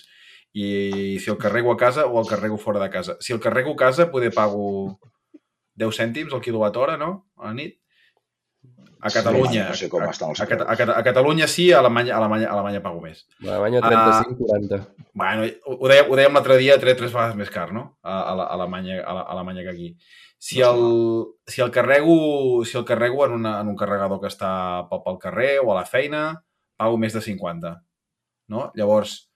i 0.54 1.18
si 1.22 1.30
el 1.30 1.38
carrego 1.42 1.72
a 1.74 1.78
casa 1.78 2.08
o 2.08 2.18
el 2.22 2.28
carrego 2.30 2.58
fora 2.58 2.80
de 2.82 2.90
casa. 2.94 3.18
Si 3.20 3.34
el 3.34 3.40
carrego 3.42 3.74
a 3.74 3.82
casa, 3.86 4.10
poder 4.12 4.34
pago 4.34 4.98
10 5.80 5.98
cèntims 6.00 6.34
al 6.34 6.42
quilowatt 6.42 6.78
hora, 6.78 6.98
no? 6.98 7.26
A 7.38 7.48
la 7.50 7.54
nit. 7.54 7.80
A 9.04 9.10
Catalunya. 9.12 9.66
no 9.68 9.76
sé 9.76 9.90
com 9.92 10.04
estan 10.08 10.30
els 10.32 10.40
a, 10.40 10.46
a, 10.48 10.64
a, 10.72 11.00
a 11.00 11.04
Catalunya 11.04 11.48
sí, 11.52 11.66
a 11.74 11.80
Alemanya, 11.82 12.14
a 12.16 12.20
Alemanya, 12.22 12.48
a 12.48 12.54
Alemanya 12.56 12.82
pago 12.86 13.02
més. 13.04 13.26
A 13.44 13.50
Alemanya 13.58 13.82
Ah. 13.84 14.24
35-40. 14.24 14.80
Bueno, 15.14 15.48
ho, 15.66 15.88
dèiem, 15.92 16.08
ho 16.12 16.16
dèiem 16.16 16.34
l'altre 16.38 16.56
dia, 16.62 16.78
tres, 16.80 16.96
tres 16.98 17.12
vegades 17.12 17.36
més 17.36 17.50
car, 17.52 17.74
no? 17.76 17.98
A, 18.02 18.22
a, 18.32 18.36
la- 18.40 18.46
a, 18.48 18.54
Alemanya, 18.56 19.02
a, 19.04 19.14
la- 19.18 19.26
a 19.28 19.32
Alemanya 19.36 19.64
que 19.68 19.74
aquí. 19.74 19.90
Si 20.40 20.62
el, 20.62 21.26
si 21.48 21.62
el 21.62 21.72
carrego, 21.72 22.64
si 22.66 22.78
el 22.78 22.86
carrego 22.86 23.26
en, 23.26 23.34
una, 23.34 23.60
en 23.62 23.68
un 23.68 23.76
carregador 23.76 24.22
que 24.22 24.28
està 24.32 24.88
pel, 24.90 25.04
pel 25.04 25.20
carrer 25.20 25.60
o 25.64 25.72
a 25.74 25.82
la 25.82 25.86
feina, 25.86 26.24
pago 26.80 26.98
més 26.98 27.14
de 27.14 27.22
50. 27.22 27.76
No? 28.52 28.70
Llavors, 28.76 29.30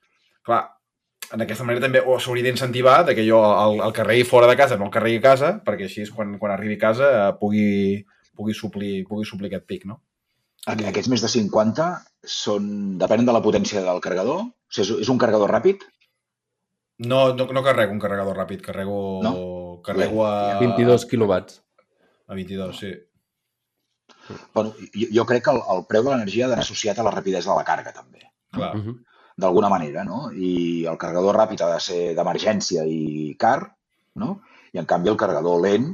clar, 0.44 0.64
en 1.34 1.42
aquesta 1.44 1.64
manera 1.64 1.84
també 1.84 2.00
o 2.00 2.18
s'hauria 2.18 2.44
d'incentivar 2.46 3.04
de 3.06 3.14
que 3.14 3.24
jo 3.28 3.38
el, 3.44 3.80
el 3.84 3.92
carregui 3.92 4.24
fora 4.24 4.46
de 4.48 4.56
casa, 4.56 4.76
no 4.80 4.86
el 4.88 4.90
carregui 4.94 5.18
a 5.20 5.26
casa, 5.28 5.50
perquè 5.64 5.84
així 5.88 6.02
és 6.06 6.10
quan, 6.14 6.38
quan 6.38 6.52
arribi 6.54 6.74
a 6.78 6.82
casa 6.86 7.08
eh, 7.28 7.32
pugui, 7.40 8.04
pugui, 8.36 8.54
suplir, 8.54 9.04
pugui 9.08 9.24
suplir 9.28 9.50
aquest 9.50 9.66
pic, 9.66 9.84
no? 9.84 10.00
Aqu- 10.66 10.88
Aquests 10.88 11.08
més 11.12 11.22
de 11.22 11.28
50 11.28 11.88
són, 12.24 12.98
depenen 12.98 13.26
de 13.28 13.32
la 13.36 13.42
potència 13.44 13.82
del 13.84 14.00
carregador. 14.04 14.40
O 14.48 14.72
sigui, 14.72 14.86
és, 14.98 15.04
és 15.06 15.08
un 15.12 15.18
carregador 15.18 15.50
ràpid? 15.52 15.84
No, 16.98 17.32
no, 17.34 17.46
no 17.54 17.62
carrego 17.62 17.92
un 17.94 18.00
carregador 18.02 18.36
ràpid, 18.36 18.60
carrego, 18.64 19.20
No? 19.22 19.34
carrego 19.86 20.24
a... 20.26 20.58
22 20.58 21.06
quilowatts. 21.06 21.60
A 22.26 22.34
22, 22.34 22.76
sí. 22.76 22.90
Bueno, 24.52 24.72
jo, 24.92 25.06
jo 25.14 25.24
crec 25.26 25.44
que 25.46 25.52
el, 25.54 25.60
el 25.76 25.84
preu 25.88 26.02
de 26.04 26.10
l'energia 26.10 26.46
ha 26.46 26.50
d'anar 26.50 26.64
associat 26.66 26.98
a 26.98 27.04
la 27.06 27.12
rapidesa 27.14 27.52
de 27.52 27.56
la 27.60 27.64
càrrega, 27.68 27.92
també. 27.96 28.26
Clar. 28.52 28.74
Uh 28.76 28.82
-huh. 28.82 28.96
D'alguna 29.38 29.70
manera, 29.70 30.02
no? 30.04 30.28
I 30.34 30.84
el 30.90 30.98
carregador 30.98 31.36
ràpid 31.38 31.62
ha 31.62 31.70
de 31.76 31.80
ser 31.80 32.00
d'emergència 32.18 32.84
i 32.84 33.34
car, 33.38 33.60
no? 34.18 34.40
I 34.74 34.80
en 34.82 34.86
canvi 34.90 35.12
el 35.12 35.16
carregador 35.20 35.60
lent 35.62 35.88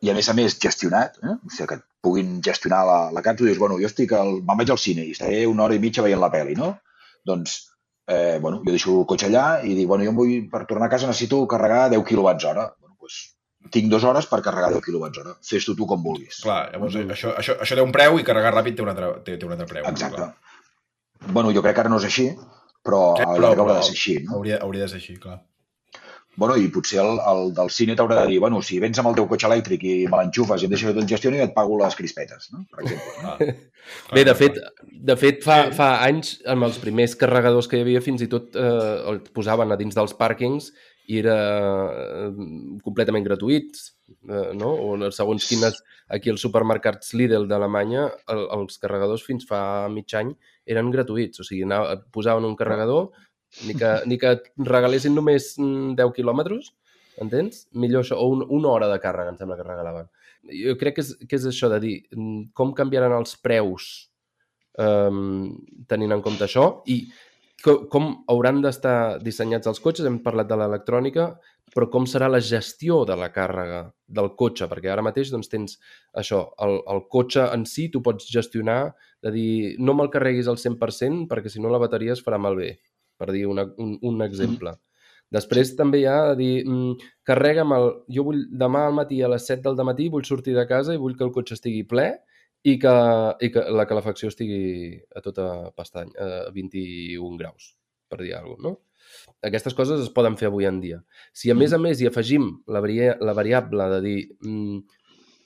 i 0.00 0.10
a 0.10 0.14
més 0.14 0.28
a 0.30 0.34
més 0.38 0.56
gestionat, 0.62 1.18
eh? 1.22 1.34
o 1.34 1.50
sigui 1.50 1.68
que 1.68 1.78
et 1.80 1.84
puguin 2.00 2.36
gestionar 2.44 2.84
la, 2.86 2.98
la 3.12 3.22
carta, 3.22 3.40
tu 3.42 3.48
dius, 3.48 3.58
bueno, 3.58 3.76
jo 3.82 3.88
estic 3.90 4.12
al, 4.14 4.36
me'n 4.46 4.60
vaig 4.60 4.70
al 4.70 4.78
cine 4.78 5.02
i 5.04 5.10
estaré 5.16 5.40
una 5.50 5.64
hora 5.66 5.74
i 5.74 5.82
mitja 5.82 6.04
veient 6.04 6.22
la 6.22 6.30
pel·li, 6.30 6.54
no? 6.58 6.68
Doncs, 7.26 7.56
eh, 8.06 8.38
bueno, 8.40 8.60
jo 8.64 8.70
deixo 8.74 8.94
el 9.00 9.06
cotxe 9.10 9.26
allà 9.28 9.46
i 9.66 9.74
dic, 9.74 9.88
bueno, 9.90 10.06
jo 10.06 10.12
em 10.14 10.20
vull, 10.20 10.36
per 10.52 10.64
tornar 10.70 10.86
a 10.86 10.92
casa 10.94 11.10
necessito 11.10 11.42
carregar 11.50 11.88
10 11.90 12.06
quilowatts 12.06 12.46
hora. 12.46 12.68
Bueno, 12.78 12.94
doncs, 13.02 13.18
tinc 13.74 13.90
dues 13.90 14.06
hores 14.06 14.30
per 14.30 14.38
carregar 14.46 14.70
10 14.72 14.84
quilowatts 14.86 15.18
hora. 15.20 15.34
Fes-ho 15.44 15.74
tu 15.76 15.86
com 15.90 16.00
vulguis. 16.06 16.38
Clar, 16.46 16.60
llavors 16.72 16.94
Mhm. 16.94 17.10
això, 17.16 17.34
això, 17.36 17.58
això 17.58 17.74
té 17.74 17.82
un 17.82 17.92
preu 17.92 18.20
i 18.20 18.24
carregar 18.24 18.54
ràpid 18.54 18.76
té 18.78 18.86
un 18.86 18.92
altre, 18.94 19.10
té, 19.26 19.36
té 19.36 19.46
un 19.50 19.52
altre 19.52 19.66
preu. 19.66 19.84
Exacte. 19.90 20.16
Clar. 20.16 20.34
Bueno, 21.26 21.52
jo 21.52 21.62
crec 21.62 21.74
que 21.76 21.80
ara 21.84 21.90
no 21.92 21.98
és 21.98 22.08
així, 22.08 22.30
però 22.84 23.02
a 23.18 23.26
la 23.34 23.52
però- 23.52 23.52
haurà 23.64 23.78
de 23.80 23.86
ser 23.90 23.96
així, 23.96 24.18
no? 24.24 24.38
Hauria, 24.38 24.58
hauria 24.62 24.86
de 24.86 24.88
ser 24.94 25.00
així, 25.02 25.16
clar. 25.20 25.40
Bueno, 26.38 26.54
i 26.54 26.68
potser 26.70 27.00
el, 27.02 27.16
el 27.18 27.48
del 27.50 27.70
cine 27.74 27.96
t'haurà 27.98 28.20
de 28.20 28.28
dir, 28.30 28.36
bueno, 28.38 28.60
si 28.62 28.76
vens 28.78 29.00
amb 29.00 29.08
el 29.10 29.16
teu 29.18 29.26
cotxe 29.26 29.48
elèctric 29.48 29.82
i 29.82 29.94
me 30.06 30.20
l'enxufes 30.20 30.62
i 30.62 30.68
em 30.68 30.70
deixes 30.70 30.86
que 30.86 30.94
te'l 30.94 31.08
gestioni, 31.10 31.40
et 31.42 31.54
pago 31.56 31.80
les 31.80 31.96
crispetes, 31.98 32.52
no? 32.54 32.62
Per 32.70 32.84
exemple. 32.84 33.16
No? 33.24 33.56
Bé, 34.14 34.22
de 34.28 34.34
fet, 34.38 34.60
de 35.10 35.16
fet 35.18 35.42
fa, 35.42 35.56
fa 35.74 35.88
anys, 36.06 36.36
amb 36.46 36.68
els 36.68 36.78
primers 36.78 37.16
carregadors 37.18 37.66
que 37.66 37.80
hi 37.80 37.82
havia, 37.82 38.04
fins 38.04 38.22
i 38.22 38.30
tot 38.30 38.54
eh, 38.54 38.94
el 39.10 39.18
posaven 39.34 39.74
a 39.74 39.80
dins 39.80 39.98
dels 39.98 40.14
pàrquings 40.14 40.70
i 41.08 41.18
era 41.24 41.34
eh, 41.88 42.30
completament 42.84 43.26
gratuïts, 43.26 43.88
eh, 44.28 44.52
no? 44.54 44.70
O 44.78 45.10
segons 45.10 45.42
quines, 45.50 45.82
aquí 46.06 46.30
als 46.30 46.44
supermercats 46.46 47.16
Lidl 47.18 47.48
d'Alemanya, 47.50 48.06
el, 48.30 48.44
els 48.60 48.78
carregadors 48.78 49.26
fins 49.26 49.48
fa 49.48 49.60
mig 49.90 50.14
any 50.14 50.36
eren 50.68 50.92
gratuïts, 50.94 51.40
o 51.42 51.46
sigui, 51.46 51.64
anava, 51.66 51.96
posaven 52.14 52.46
un 52.48 52.56
carregador, 52.58 53.08
ni 53.66 53.74
que, 53.78 53.92
ni 54.06 54.18
que 54.20 54.34
et 54.36 54.50
regalessin 54.68 55.14
només 55.16 55.54
mm, 55.56 55.94
10 55.98 56.14
quilòmetres, 56.18 56.72
entens? 57.22 57.64
Millor 57.72 58.04
això, 58.04 58.18
o 58.20 58.28
un, 58.34 58.44
una 58.54 58.72
hora 58.74 58.90
de 58.92 58.98
càrrega, 59.02 59.32
em 59.32 59.40
sembla 59.40 59.56
que 59.58 59.66
regalaven. 59.66 60.10
Jo 60.52 60.76
crec 60.80 60.98
que 60.98 61.04
és, 61.06 61.14
que 61.24 61.38
és 61.40 61.48
això 61.48 61.70
de 61.72 61.80
dir 61.82 61.94
mm, 62.14 62.50
com 62.56 62.74
canviaran 62.76 63.16
els 63.16 63.34
preus 63.42 63.88
um, 64.78 65.48
tenint 65.90 66.14
en 66.14 66.22
compte 66.24 66.46
això 66.46 66.68
i 66.86 67.02
co 67.64 67.80
com 67.90 68.12
hauran 68.30 68.60
d'estar 68.62 69.18
dissenyats 69.24 69.66
els 69.66 69.80
cotxes, 69.82 70.06
hem 70.06 70.20
parlat 70.22 70.46
de 70.50 70.58
l'electrònica, 70.60 71.32
però 71.74 71.88
com 71.92 72.06
serà 72.08 72.28
la 72.30 72.40
gestió 72.44 73.02
de 73.08 73.16
la 73.18 73.30
càrrega 73.34 73.82
del 74.18 74.32
cotxe, 74.38 74.68
perquè 74.70 74.90
ara 74.92 75.04
mateix 75.04 75.32
doncs, 75.32 75.50
tens 75.52 75.78
això, 76.22 76.42
el, 76.64 76.78
el 76.94 77.04
cotxe 77.12 77.46
en 77.54 77.64
si 77.68 77.88
tu 77.92 78.02
pots 78.04 78.28
gestionar, 78.32 78.94
de 79.24 79.32
dir, 79.34 79.50
no 79.82 79.94
me'l 79.98 80.10
carreguis 80.12 80.48
al 80.48 80.60
100% 80.60 81.26
perquè 81.30 81.50
si 81.52 81.62
no 81.62 81.72
la 81.72 81.80
bateria 81.82 82.14
es 82.14 82.22
farà 82.24 82.38
malbé, 82.40 82.76
per 83.18 83.32
dir 83.34 83.46
una, 83.50 83.66
un, 83.82 83.96
un 84.02 84.22
exemple. 84.26 84.76
Després 85.34 85.74
també 85.76 86.00
hi 86.00 86.06
ha 86.08 86.18
de 86.30 86.36
dir, 86.38 86.52
mm, 86.64 87.10
carrega'm 87.28 87.74
el... 87.76 87.90
Jo 88.16 88.24
vull 88.30 88.46
demà 88.62 88.86
al 88.88 88.96
matí 88.96 89.20
a 89.20 89.28
les 89.28 89.44
7 89.50 89.74
del 89.76 89.88
matí 89.88 90.08
vull 90.12 90.24
sortir 90.24 90.56
de 90.56 90.64
casa 90.70 90.96
i 90.96 91.00
vull 91.02 91.18
que 91.18 91.26
el 91.26 91.34
cotxe 91.34 91.58
estigui 91.58 91.84
ple 91.90 92.08
i 92.64 92.78
que, 92.80 92.94
i 93.44 93.50
que 93.52 93.64
la 93.70 93.86
calefacció 93.90 94.32
estigui 94.32 94.96
a 95.14 95.22
tota 95.24 95.48
pestany, 95.76 96.14
a 96.16 96.48
21 96.54 97.36
graus, 97.40 97.74
per 98.08 98.22
dir 98.22 98.34
alguna 98.38 98.56
cosa, 98.56 98.68
no? 98.70 98.87
Aquestes 99.44 99.74
coses 99.78 100.00
es 100.02 100.10
poden 100.14 100.36
fer 100.40 100.48
avui 100.50 100.66
en 100.66 100.80
dia. 100.82 100.98
Si 101.32 101.50
a 101.50 101.54
més 101.54 101.72
a 101.72 101.78
més 101.78 102.00
hi 102.02 102.08
afegim 102.10 102.48
la, 102.66 102.80
varia 102.84 103.14
la 103.20 103.34
variable 103.36 103.86
de 103.94 104.00
dir 104.04 104.16
mm, 104.42 104.78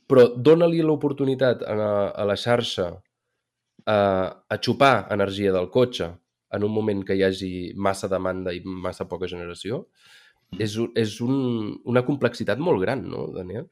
però 0.09 0.27
dona-li 0.37 0.81
l'oportunitat 0.85 1.63
a, 1.65 1.75
la- 1.79 2.11
a 2.11 2.25
la 2.29 2.37
xarxa 2.37 2.89
a, 3.87 3.99
a 4.49 4.57
xupar 4.61 5.09
energia 5.15 5.53
del 5.53 5.69
cotxe 5.71 6.11
en 6.53 6.65
un 6.65 6.73
moment 6.73 7.01
que 7.05 7.15
hi 7.17 7.23
hagi 7.25 7.53
massa 7.77 8.09
demanda 8.13 8.53
i 8.53 8.61
massa 8.65 9.07
poca 9.09 9.29
generació, 9.31 9.87
és, 10.61 10.75
és 11.01 11.15
un, 11.25 11.73
una 11.89 12.03
complexitat 12.05 12.61
molt 12.61 12.83
gran, 12.83 13.07
no, 13.09 13.23
Daniel? 13.33 13.65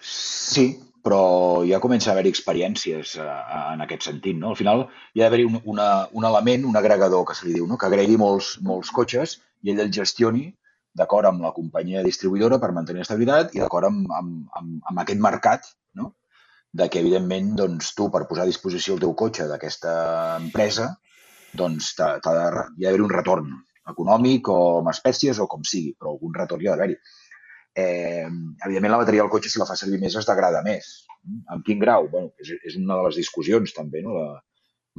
Sí, 0.00 0.66
però 1.04 1.20
ja 1.68 1.82
comença 1.84 2.10
a 2.10 2.14
haver-hi 2.14 2.32
experiències 2.32 3.14
eh, 3.20 3.28
en 3.74 3.84
aquest 3.84 4.08
sentit. 4.08 4.38
No? 4.40 4.54
Al 4.54 4.60
final 4.60 4.86
hi 5.12 5.20
ha 5.20 5.26
d'haver-hi 5.26 5.46
un, 5.50 5.60
una, 5.74 5.88
un 6.16 6.26
element, 6.30 6.64
un 6.70 6.80
agregador, 6.80 7.26
que 7.28 7.36
se 7.36 7.46
li 7.46 7.54
diu, 7.58 7.68
no? 7.68 7.78
que 7.80 7.90
agregui 7.90 8.16
molts, 8.20 8.54
molts 8.64 8.92
cotxes 8.94 9.38
i 9.62 9.72
ell 9.72 9.84
el 9.84 9.92
gestioni 9.92 10.48
d'acord 10.94 11.28
amb 11.28 11.42
la 11.42 11.52
companyia 11.52 12.04
distribuïdora 12.06 12.60
per 12.62 12.70
mantenir 12.72 13.02
estabilitat 13.02 13.54
i 13.56 13.62
d'acord 13.62 13.90
amb, 13.90 14.12
amb, 14.14 14.34
amb, 14.60 14.76
amb 14.90 15.02
aquest 15.02 15.20
mercat, 15.20 15.66
no? 15.98 16.12
de 16.74 16.88
que, 16.88 17.02
evidentment, 17.02 17.52
doncs, 17.58 17.92
tu, 17.98 18.08
per 18.14 18.24
posar 18.30 18.46
a 18.46 18.50
disposició 18.50 18.96
el 18.96 19.02
teu 19.02 19.14
cotxe 19.18 19.46
d'aquesta 19.50 19.94
empresa, 20.40 20.88
doncs 21.54 21.92
t'ha, 21.98 22.14
t'ha 22.22 22.34
de, 22.38 22.64
hi 22.78 22.86
ha 22.86 22.90
d'haver 22.90 23.04
un 23.04 23.12
retorn 23.12 23.52
econòmic 23.90 24.48
o 24.50 24.58
amb 24.80 24.90
espècies 24.94 25.38
o 25.42 25.46
com 25.50 25.66
sigui, 25.68 25.92
però 25.98 26.14
algun 26.14 26.34
retorn 26.38 26.64
hi 26.64 26.70
ha 26.70 26.74
d'haver-hi. 26.74 26.96
Eh, 27.74 28.26
evidentment, 28.64 28.92
la 28.92 29.00
bateria 29.02 29.24
del 29.24 29.30
cotxe, 29.32 29.50
si 29.50 29.58
la 29.58 29.66
fa 29.66 29.76
servir 29.78 29.98
més, 30.02 30.14
es 30.16 30.26
degrada 30.28 30.62
més. 30.66 30.90
En 31.50 31.62
quin 31.66 31.80
grau? 31.82 32.08
Bueno, 32.12 32.30
és, 32.38 32.52
és 32.62 32.76
una 32.78 33.00
de 33.00 33.08
les 33.08 33.18
discussions, 33.18 33.74
també. 33.76 34.02
No? 34.04 34.14
La, 34.18 34.42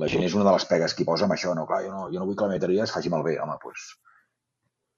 la 0.03 0.09
gent 0.11 0.25
és 0.27 0.35
una 0.35 0.47
de 0.47 0.55
les 0.57 0.65
pegues 0.67 0.95
que 0.95 1.07
posa 1.07 1.27
amb 1.27 1.35
això. 1.37 1.53
No, 1.55 1.67
clar, 1.69 1.83
jo 1.85 1.93
no, 1.93 2.07
jo 2.11 2.19
no 2.19 2.27
vull 2.27 2.35
que 2.39 2.49
la 2.49 2.57
bateria 2.57 2.83
es 2.83 2.95
faci 2.95 3.11
malbé. 3.13 3.37
Home, 3.43 3.55
doncs, 3.63 3.85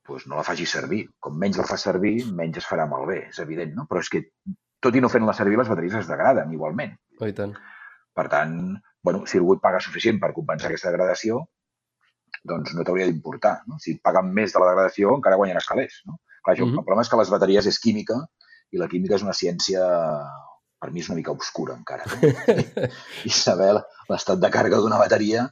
pues 0.07 0.25
no 0.31 0.39
la 0.39 0.45
faci 0.47 0.65
servir. 0.65 1.03
Com 1.19 1.37
menys 1.37 1.59
la 1.59 1.67
fa 1.69 1.77
servir, 1.77 2.15
menys 2.33 2.61
es 2.63 2.69
farà 2.69 2.87
malbé, 2.89 3.25
és 3.29 3.41
evident, 3.43 3.75
no? 3.77 3.85
Però 3.91 4.01
és 4.01 4.09
que, 4.13 4.23
tot 4.81 4.95
i 4.95 5.03
no 5.03 5.11
fent-la 5.11 5.35
servir, 5.37 5.59
les 5.59 5.69
bateries 5.69 5.99
es 5.99 6.09
degraden 6.09 6.53
igualment. 6.55 6.95
Oh, 7.19 7.29
tant. 7.35 7.53
Per 8.17 8.25
tant, 8.31 8.55
bueno, 9.03 9.25
si 9.29 9.37
algú 9.37 9.57
et 9.57 9.61
paga 9.61 9.83
suficient 9.83 10.21
per 10.23 10.31
compensar 10.33 10.71
aquesta 10.71 10.93
degradació, 10.93 11.43
doncs 12.47 12.73
no 12.73 12.85
t'hauria 12.87 13.09
d'importar. 13.09 13.57
No? 13.67 13.77
Si 13.83 13.97
et 13.97 14.01
paguen 14.03 14.31
més 14.33 14.55
de 14.55 14.63
la 14.63 14.71
degradació, 14.71 15.13
encara 15.19 15.37
guanyaràs 15.41 15.67
calés. 15.69 15.99
No? 16.07 16.17
Clar, 16.47 16.55
això, 16.55 16.63
Mhm. 16.65 16.79
El 16.79 16.85
problema 16.85 17.03
és 17.03 17.09
que 17.11 17.17
les 17.19 17.29
bateries 17.29 17.65
és 17.67 17.79
química 17.83 18.15
i 18.71 18.77
la 18.79 18.87
química 18.87 19.15
és 19.15 19.23
una 19.23 19.33
ciència, 19.35 19.83
per 20.79 20.91
mi 20.93 21.01
és 21.01 21.09
una 21.09 21.17
mica 21.17 21.31
obscura 21.33 21.75
encara. 21.75 22.05
No? 22.07 22.21
I 23.27 23.29
saber 23.35 23.73
l'estat 24.07 24.39
de 24.39 24.49
càrrega 24.53 24.79
d'una 24.79 24.97
bateria 25.01 25.43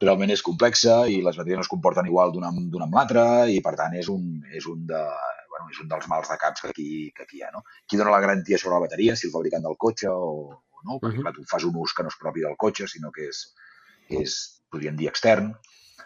realment 0.00 0.30
és 0.30 0.42
complexa 0.46 1.08
i 1.08 1.22
les 1.24 1.36
bateries 1.36 1.56
no 1.58 1.64
es 1.66 1.72
comporten 1.72 2.06
igual 2.06 2.30
d'una 2.30 2.52
amb 2.52 2.94
l'altra 2.94 3.48
i, 3.50 3.60
per 3.64 3.74
tant, 3.74 3.94
és 3.98 4.08
un, 4.12 4.42
és 4.54 4.66
un 4.70 4.86
de, 4.86 5.02
bueno, 5.50 5.70
és 5.72 5.80
un 5.80 5.88
dels 5.88 6.06
mals 6.06 6.28
de 6.28 6.36
caps 6.38 6.60
que 6.62 6.68
aquí, 6.68 6.88
que 7.16 7.24
aquí 7.24 7.38
hi 7.38 7.42
ha. 7.42 7.50
No? 7.50 7.64
Qui 7.88 7.96
dona 7.96 8.12
la 8.14 8.20
garantia 8.20 8.58
sobre 8.58 8.76
la 8.76 8.84
bateria, 8.86 9.16
si 9.16 9.26
el 9.26 9.32
fabricant 9.32 9.64
del 9.64 9.76
cotxe 9.76 10.06
o, 10.12 10.52
o 10.52 10.84
no, 10.84 11.00
perquè 11.00 11.16
Mhm. 11.16 11.22
clar, 11.22 11.34
tu 11.34 11.44
fas 11.44 11.64
un 11.64 11.74
ús 11.74 11.94
que 11.96 12.04
no 12.04 12.08
és 12.12 12.20
propi 12.20 12.40
del 12.44 12.56
cotxe, 12.56 12.86
sinó 12.86 13.10
que 13.10 13.26
és, 13.32 13.54
és 14.10 14.62
podríem 14.70 14.96
dir, 14.96 15.08
extern. 15.08 15.54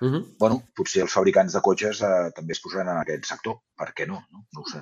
Uh 0.01 0.09
-huh. 0.09 0.23
Bueno, 0.39 0.63
potser 0.77 1.03
els 1.03 1.13
fabricants 1.13 1.53
de 1.53 1.61
cotxes 1.61 2.03
eh, 2.03 2.31
també 2.37 2.53
es 2.53 2.61
posaran 2.61 2.89
en 2.89 3.01
aquest 3.03 3.25
sector. 3.27 3.61
Per 3.77 3.93
què 3.97 4.07
no? 4.09 4.23
No, 4.33 4.47
no 4.55 4.61
ho 4.63 4.71
sé. 4.71 4.81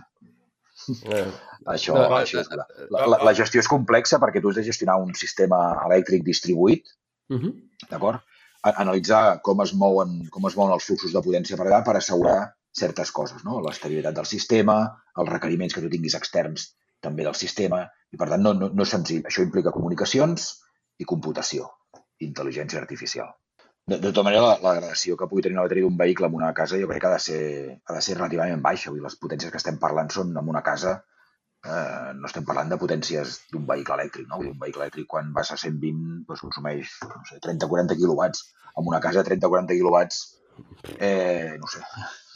eh, 1.04 1.32
Això, 1.66 1.94
No, 1.94 2.16
això 2.16 2.40
és, 2.40 2.48
la, 2.50 2.66
la, 2.90 3.06
la, 3.06 3.18
la 3.24 3.34
gestió 3.34 3.60
és 3.60 3.68
complexa 3.68 4.18
perquè 4.18 4.40
tu 4.40 4.48
has 4.48 4.56
de 4.60 4.64
gestionar 4.64 4.96
un 5.02 5.14
sistema 5.14 5.58
elèctric 5.86 6.22
distribuït, 6.24 6.86
uh 7.30 7.36
-huh. 7.40 7.52
d'acord? 7.90 8.20
Analitzar 8.62 9.40
com 9.42 9.60
es, 9.62 9.72
mouen, 9.74 10.28
com 10.30 10.46
es 10.46 10.56
mouen 10.56 10.72
els 10.72 10.84
fluxos 10.84 11.12
de 11.12 11.22
potència 11.22 11.56
per 11.56 11.66
allà 11.66 11.84
per 11.84 11.96
assegurar 11.96 12.54
certes 12.72 13.12
coses, 13.12 13.44
no? 13.44 13.60
L'estabilitat 13.60 14.14
del 14.14 14.26
sistema, 14.26 15.02
els 15.16 15.28
requeriments 15.28 15.74
que 15.74 15.80
tu 15.80 15.88
tinguis 15.88 16.14
externs 16.14 16.74
també 17.00 17.24
del 17.24 17.34
sistema, 17.34 17.88
i 18.10 18.16
per 18.16 18.28
tant 18.28 18.42
no, 18.42 18.52
no, 18.54 18.68
no 18.68 18.82
és 18.82 18.88
senzill. 18.88 19.22
Això 19.24 19.42
implica 19.42 19.74
comunicacions 19.74 20.48
i 20.98 21.04
computació, 21.04 21.70
intel·ligència 22.20 22.80
artificial. 22.80 23.28
De, 23.88 23.96
de 23.96 24.10
tota 24.10 24.24
manera, 24.26 24.44
la, 24.44 24.56
la 24.60 24.74
degradació 24.76 25.16
que 25.16 25.28
pugui 25.28 25.42
tenir 25.44 25.56
una 25.56 25.64
bateria 25.64 25.86
d'un 25.86 25.96
vehicle 25.96 26.28
en 26.28 26.34
una 26.36 26.52
casa 26.56 26.80
jo 26.80 26.88
crec 26.90 27.00
que 27.02 27.08
ha 27.08 27.16
de 27.16 27.22
ser, 27.26 27.42
ha 27.88 27.94
de 27.96 28.02
ser 28.04 28.18
relativament 28.18 28.64
baixa. 28.64 28.90
Vull 28.90 29.00
dir, 29.00 29.06
les 29.06 29.16
potències 29.22 29.54
que 29.54 29.60
estem 29.62 29.78
parlant 29.80 30.12
són 30.12 30.34
en 30.36 30.50
una 30.52 30.62
casa 30.66 30.98
eh, 31.64 32.12
no 32.18 32.28
estem 32.28 32.44
parlant 32.48 32.70
de 32.72 32.78
potències 32.80 33.38
d'un 33.52 33.64
vehicle 33.70 33.96
elèctric, 33.98 34.28
no? 34.30 34.40
Un 34.44 34.58
vehicle 34.60 34.84
elèctric 34.84 35.08
quan 35.14 35.32
vas 35.36 35.52
a 35.54 35.58
120 35.58 36.28
doncs 36.28 36.44
consumeix 36.44 36.94
no 37.06 37.24
sé, 37.30 37.40
30-40 37.48 37.98
quilowatts. 37.98 38.44
En 38.78 38.86
una 38.86 39.00
casa 39.02 39.24
30-40 39.26 39.74
quilowatts, 39.74 40.22
eh, 40.98 41.56
no 41.58 41.70
sé, 41.72 41.82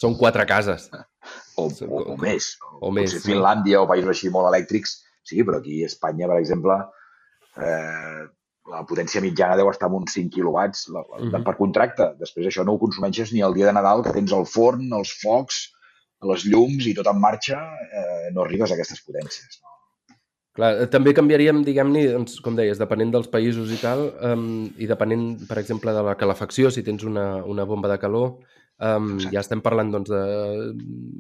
Són 0.02 0.16
quatre 0.18 0.44
cases. 0.50 0.88
o, 1.60 1.68
o, 1.68 2.02
o 2.14 2.16
més. 2.18 2.56
o 2.80 2.90
més, 2.90 3.12
Potser 3.12 3.20
sí. 3.22 3.28
Finlàndia 3.30 3.82
o 3.84 3.88
països 3.90 4.10
així 4.10 4.32
molt 4.34 4.48
elèctrics, 4.50 4.96
sí, 5.22 5.44
però 5.46 5.60
aquí 5.60 5.82
a 5.84 5.90
Espanya, 5.92 6.26
per 6.32 6.38
exemple, 6.42 6.78
eh, 7.62 8.24
la 8.70 8.84
potència 8.86 9.20
mitjana 9.20 9.56
deu 9.58 9.68
estar 9.70 9.88
en 9.90 9.96
uns 9.98 10.12
5 10.14 10.30
quilowatts 10.36 10.88
la, 10.94 11.02
la, 11.02 11.18
Mhm. 11.26 11.44
per 11.44 11.56
contracte. 11.56 12.12
Després 12.18 12.46
això 12.46 12.64
no 12.64 12.74
ho 12.74 12.78
consumeixes 12.78 13.32
ni 13.32 13.40
el 13.42 13.54
dia 13.54 13.66
de 13.66 13.72
Nadal, 13.72 14.02
que 14.04 14.12
tens 14.12 14.32
el 14.32 14.46
forn, 14.46 14.92
els 14.92 15.10
focs, 15.22 15.72
les 16.22 16.44
llums 16.46 16.86
i 16.86 16.94
tot 16.94 17.06
en 17.10 17.18
marxa, 17.20 17.58
eh, 17.58 18.30
no 18.32 18.42
arribes 18.44 18.70
a 18.70 18.74
aquestes 18.74 19.02
potències. 19.02 19.58
No? 19.62 19.68
Clar, 20.54 20.82
eh, 20.82 20.86
també 20.86 21.14
canviaríem, 21.14 21.64
diguem-ne, 21.64 22.12
doncs, 22.12 22.38
com 22.40 22.54
deies, 22.54 22.78
depenent 22.78 23.10
dels 23.10 23.26
països 23.26 23.72
i 23.72 23.78
tal, 23.80 24.12
um, 24.22 24.66
i 24.78 24.86
depenent, 24.86 25.48
per 25.48 25.58
exemple, 25.58 25.90
de 25.92 26.02
la 26.02 26.14
calefacció, 26.14 26.70
si 26.70 26.82
tens 26.84 27.02
una, 27.04 27.42
una 27.44 27.64
bomba 27.64 27.88
de 27.88 27.98
calor, 27.98 28.36
um, 28.78 29.14
Exacte. 29.16 29.32
ja 29.34 29.40
estem 29.40 29.60
parlant 29.62 29.90
doncs, 29.90 30.10
de 30.10 30.74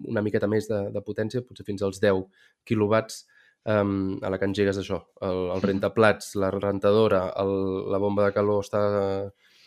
una 0.04 0.22
miqueta 0.22 0.46
més 0.46 0.68
de, 0.68 0.90
de 0.92 1.00
potència, 1.00 1.42
potser 1.42 1.64
fins 1.64 1.82
als 1.82 1.98
10 1.98 2.26
quilowatts, 2.68 3.26
um, 3.66 4.18
a 4.22 4.30
la 4.32 4.38
que 4.38 4.48
engegues 4.48 4.78
això, 4.80 4.98
el, 5.20 5.40
el 5.54 5.62
rentaplats, 5.62 6.34
la 6.40 6.50
rentadora, 6.50 7.26
el, 7.42 7.54
la 7.92 7.98
bomba 8.02 8.26
de 8.26 8.32
calor 8.36 8.64
està 8.64 8.82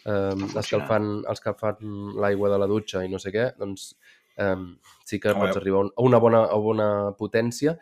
um, 0.06 0.44
escalfant, 0.62 1.24
escalfant 1.32 1.80
l'aigua 2.22 2.50
de 2.54 2.60
la 2.62 2.68
dutxa 2.68 3.04
i 3.06 3.10
no 3.12 3.20
sé 3.22 3.32
què, 3.36 3.52
doncs 3.60 3.94
um, 4.42 4.74
sí 5.06 5.20
que 5.20 5.34
pots 5.38 5.58
arribar 5.62 5.80
a 5.84 5.88
un- 5.88 5.94
a 5.96 6.02
una 6.10 6.20
bona, 6.20 6.44
a 6.46 6.58
bona 6.60 6.90
potència. 7.18 7.78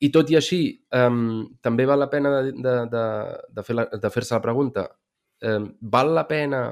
I 0.00 0.10
tot 0.12 0.28
i 0.30 0.36
així, 0.36 0.60
um, 0.92 1.46
també 1.62 1.86
val 1.86 1.98
la 2.02 2.10
pena 2.10 2.30
de, 2.42 2.52
de, 2.52 2.74
de, 2.92 3.04
de 3.56 3.62
fer 3.62 3.76
la, 3.78 3.84
de 3.86 4.10
fer-se 4.10 4.34
la 4.34 4.42
pregunta, 4.42 4.88
um, 5.46 5.68
val 5.80 6.12
la 6.14 6.26
pena 6.28 6.64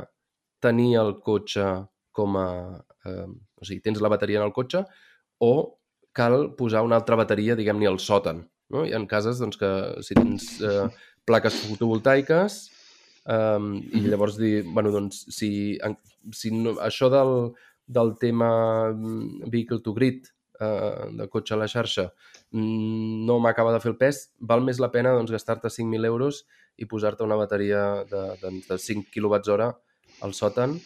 tenir 0.60 0.96
el 1.00 1.18
cotxe 1.20 1.68
com 2.12 2.36
a... 2.36 2.48
Um, 3.06 3.32
o 3.62 3.64
sigui, 3.66 3.80
tens 3.82 4.00
la 4.02 4.08
bateria 4.10 4.38
en 4.38 4.44
el 4.44 4.52
cotxe 4.54 4.84
o 5.42 5.78
cal 6.14 6.52
posar 6.58 6.82
una 6.86 6.96
altra 6.98 7.16
bateria, 7.16 7.54
diguem-ne, 7.58 7.86
al 7.88 7.98
sòtan. 8.02 8.42
No? 8.72 8.84
Hi 8.86 8.94
ha 8.94 9.00
cases 9.08 9.40
doncs, 9.42 9.58
que 9.60 9.70
si 10.04 10.16
tens 10.18 10.48
eh, 10.64 10.86
plaques 11.28 11.58
fotovoltaiques 11.66 12.58
um, 13.30 13.74
i 13.78 14.06
llavors 14.06 14.38
dir, 14.40 14.62
bueno, 14.66 14.92
doncs, 14.94 15.26
si, 15.34 15.50
en, 15.84 15.96
si 16.34 16.52
no, 16.54 16.76
això 16.82 17.10
del, 17.12 17.52
del 17.86 18.14
tema 18.22 18.52
mm, 18.92 19.50
vehicle 19.52 19.82
to 19.84 19.94
grid, 19.96 20.30
eh, 20.62 21.10
de 21.18 21.28
cotxe 21.30 21.54
a 21.54 21.60
la 21.60 21.68
xarxa, 21.70 22.08
mm, 22.50 23.22
no 23.28 23.38
m'acaba 23.44 23.74
de 23.74 23.82
fer 23.84 23.92
el 23.92 24.00
pes, 24.00 24.24
val 24.40 24.64
més 24.64 24.80
la 24.82 24.92
pena 24.94 25.14
doncs, 25.16 25.34
gastar-te 25.34 25.70
5.000 25.70 26.08
euros 26.08 26.44
i 26.80 26.88
posar-te 26.88 27.24
una 27.26 27.38
bateria 27.38 28.02
de, 28.08 28.24
de, 28.42 28.56
de 28.68 28.80
5 28.88 29.12
kWh 29.12 29.70
al 30.22 30.34
sòtan 30.36 30.78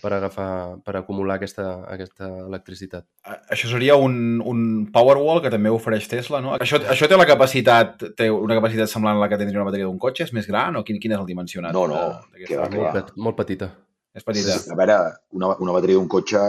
per 0.00 0.12
agafar, 0.16 0.48
per 0.84 0.94
acumular 0.98 1.36
aquesta, 1.38 1.66
aquesta 1.92 2.28
electricitat. 2.46 3.04
Això 3.52 3.68
seria 3.70 3.96
un, 4.00 4.40
un 4.40 4.62
Powerwall 4.94 5.42
que 5.44 5.52
també 5.52 5.70
ofereix 5.72 6.08
Tesla, 6.10 6.40
no? 6.44 6.54
Això, 6.56 6.80
això 6.92 7.08
té 7.10 7.18
la 7.20 7.28
capacitat, 7.28 8.02
té 8.16 8.30
una 8.32 8.56
capacitat 8.58 8.88
semblant 8.92 9.20
a 9.20 9.24
la 9.24 9.28
que 9.28 9.38
tindria 9.40 9.60
una 9.60 9.68
bateria 9.70 9.86
d'un 9.90 10.00
cotxe? 10.00 10.24
És 10.28 10.32
més 10.36 10.48
gran 10.50 10.76
o 10.80 10.84
quin, 10.84 10.98
quin 11.02 11.12
és 11.14 11.20
el 11.20 11.28
dimensionat? 11.28 11.76
No, 11.76 11.86
no, 11.90 12.00
de- 12.34 12.46
que 12.48 12.56
va, 12.58 12.68
que 12.72 12.80
va. 12.82 12.92
Molt, 12.96 13.14
molt 13.28 13.36
petita. 13.40 13.70
És 14.16 14.24
petita. 14.26 14.56
A 14.72 14.76
veure, 14.80 14.96
una, 15.38 15.52
una 15.62 15.72
bateria 15.76 16.00
d'un 16.00 16.08
cotxe, 16.10 16.40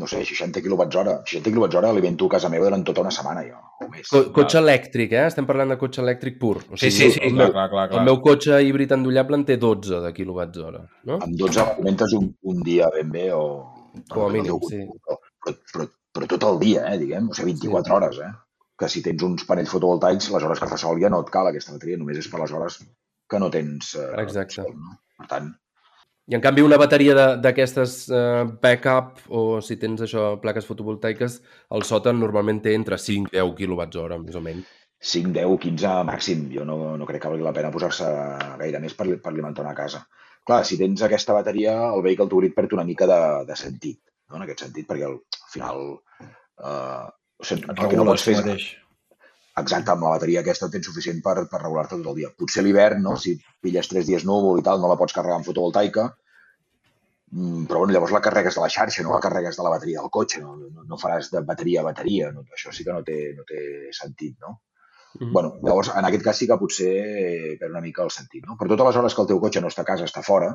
no 0.00 0.08
sé, 0.10 0.22
60 0.26 0.62
kWh. 0.64 1.16
60 1.28 1.52
kWh 1.52 1.90
alimento 1.90 2.26
a 2.26 2.34
casa 2.34 2.48
meva 2.52 2.66
durant 2.66 2.84
tota 2.88 3.04
una 3.04 3.12
setmana, 3.14 3.44
jo, 3.46 3.60
o 3.84 3.88
més. 3.92 4.08
Co 4.10 4.22
cotxe 4.36 4.58
elèctric, 4.62 5.12
eh? 5.12 5.26
Estem 5.30 5.46
parlant 5.48 5.74
de 5.74 5.78
cotxe 5.80 6.02
elèctric 6.02 6.38
pur. 6.40 6.56
O 6.70 6.80
Sí, 6.80 6.90
sí, 6.90 7.10
sí, 7.12 7.20
el, 7.22 7.36
clar, 7.36 7.44
meu, 7.44 7.52
clar, 7.54 7.68
clar. 7.74 7.86
clar. 7.90 8.00
el 8.00 8.08
meu 8.08 8.20
cotxe 8.24 8.60
híbrid 8.66 8.96
endollable 8.96 9.38
en 9.40 9.46
té 9.48 9.58
12 9.60 10.00
de 10.06 10.12
kWh, 10.16 10.84
no? 11.10 11.20
Amb 11.20 11.36
12 11.44 11.62
alimentes 11.66 12.16
un, 12.18 12.30
un 12.54 12.62
dia 12.66 12.88
ben 12.96 13.12
bé 13.12 13.28
o... 13.36 13.44
Com 14.08 14.24
a 14.24 14.28
no 14.28 14.34
mínim, 14.34 14.58
sí. 14.70 14.84
Però, 14.86 15.18
però, 15.44 15.56
però, 15.74 15.86
però 16.14 16.30
tot 16.30 16.46
el 16.48 16.58
dia, 16.62 16.86
eh, 16.92 16.98
diguem, 17.04 17.28
o 17.30 17.36
sigui, 17.36 17.56
24 17.58 17.96
hores, 17.98 18.20
eh? 18.24 18.32
Que 18.80 18.88
si 18.88 19.02
tens 19.04 19.22
uns 19.26 19.44
panells 19.44 19.70
fotovoltaics, 19.70 20.30
les 20.32 20.46
hores 20.46 20.62
que 20.62 20.68
fa 20.70 20.78
sol 20.80 21.00
ja 21.02 21.10
no 21.12 21.20
et 21.24 21.32
cal 21.34 21.50
aquesta 21.50 21.74
bateria, 21.74 21.98
només 22.00 22.18
és 22.22 22.30
per 22.32 22.40
les 22.40 22.54
hores 22.56 22.80
que 23.30 23.38
no 23.38 23.50
tens 23.52 23.94
eh, 23.98 24.08
Exacte. 24.24 24.62
sol, 24.62 24.72
no? 24.74 24.96
Per 25.20 25.28
tant, 25.30 25.50
I 26.30 26.36
en 26.38 26.42
canvi 26.44 26.62
una 26.62 26.76
bateria 26.78 27.14
de- 27.18 27.36
d'aquestes 27.42 27.94
eh, 28.14 28.44
backup 28.62 29.18
o 29.34 29.60
si 29.60 29.76
tens 29.76 30.04
això, 30.06 30.36
plaques 30.40 30.66
fotovoltaiques, 30.68 31.40
el 31.74 31.82
sòtan 31.82 32.20
normalment 32.22 32.60
té 32.62 32.76
entre 32.78 32.98
5 32.98 33.32
i 33.34 33.40
10 33.40 33.56
kWh, 33.58 34.20
més 34.22 34.36
o 34.38 34.42
menys. 34.44 34.68
5, 35.00 35.32
10, 35.34 35.56
15 35.64 35.94
màxim. 36.06 36.44
Jo 36.54 36.64
no, 36.68 36.76
no 37.00 37.06
crec 37.08 37.22
que 37.24 37.32
valgui 37.32 37.42
la 37.46 37.54
pena 37.56 37.72
posar-se 37.74 38.06
gaire 38.60 38.78
més 38.84 38.94
per, 38.94 39.08
per 39.18 39.32
alimentar 39.32 39.64
una 39.64 39.74
casa. 39.74 40.04
Clar, 40.46 40.60
si 40.64 40.78
tens 40.78 41.02
aquesta 41.02 41.34
bateria, 41.36 41.74
el 41.90 42.02
vehicle 42.04 42.28
to 42.28 42.38
grid 42.40 42.54
perd 42.54 42.72
una 42.76 42.84
mica 42.84 43.08
de, 43.10 43.20
de 43.48 43.56
sentit, 43.56 43.98
no? 44.30 44.36
en 44.38 44.44
aquest 44.46 44.62
sentit, 44.68 44.86
perquè 44.88 45.08
al, 45.08 45.18
al 45.18 45.50
final 45.52 45.82
eh, 46.62 47.08
o 47.40 47.44
sigui, 47.48 47.66
el 47.74 47.88
que 47.90 47.96
no 47.98 48.06
pots 48.08 48.24
fer 48.28 48.36
és 48.36 48.44
mateix. 48.44 48.68
Exacte, 49.58 49.90
amb 49.90 50.06
la 50.06 50.14
bateria 50.14 50.40
aquesta 50.44 50.68
tens 50.70 50.86
suficient 50.86 51.20
per, 51.24 51.34
per 51.50 51.60
regular-te 51.62 51.96
tot 51.96 52.12
el 52.12 52.18
dia. 52.20 52.30
Potser 52.38 52.62
l'hivern, 52.62 53.02
no? 53.02 53.16
si 53.18 53.34
pilles 53.60 53.90
tres 53.90 54.06
dies 54.06 54.24
núvol 54.28 54.60
i 54.60 54.66
tal, 54.66 54.80
no 54.80 54.90
la 54.90 54.98
pots 55.00 55.16
carregar 55.16 55.40
amb 55.40 55.48
fotovoltaica, 55.48 56.06
mm, 57.32 57.66
però 57.66 57.82
bueno, 57.82 57.92
llavors 57.96 58.14
la 58.14 58.22
carregues 58.24 58.54
de 58.54 58.64
la 58.64 58.70
xarxa, 58.70 59.02
no 59.02 59.14
la 59.14 59.22
carregues 59.24 59.58
de 59.58 59.66
la 59.66 59.74
bateria 59.74 60.00
del 60.00 60.12
cotxe, 60.14 60.40
no, 60.44 60.56
no, 60.56 60.86
no 60.86 61.00
faràs 61.02 61.32
de 61.34 61.42
bateria 61.46 61.82
a 61.82 61.88
bateria, 61.90 62.30
no? 62.36 62.46
això 62.56 62.72
sí 62.72 62.86
que 62.86 62.94
no 62.94 63.02
té, 63.06 63.20
no 63.36 63.46
té 63.48 63.62
sentit, 64.00 64.38
no? 64.40 64.60
Mhm. 65.18 65.32
bueno, 65.32 65.56
llavors, 65.62 65.90
en 65.98 66.06
aquest 66.06 66.22
cas 66.22 66.38
sí 66.38 66.46
que 66.46 66.56
potser 66.56 67.56
per 67.58 67.70
una 67.72 67.80
mica 67.82 68.04
el 68.04 68.12
sentit. 68.14 68.44
No? 68.46 68.54
Per 68.56 68.68
totes 68.68 68.86
les 68.86 68.98
hores 69.00 69.14
que 69.14 69.22
el 69.24 69.28
teu 69.32 69.40
cotxe 69.42 69.60
no 69.60 69.66
està 69.72 69.82
a 69.82 69.88
casa, 69.88 70.06
està 70.06 70.22
fora, 70.22 70.52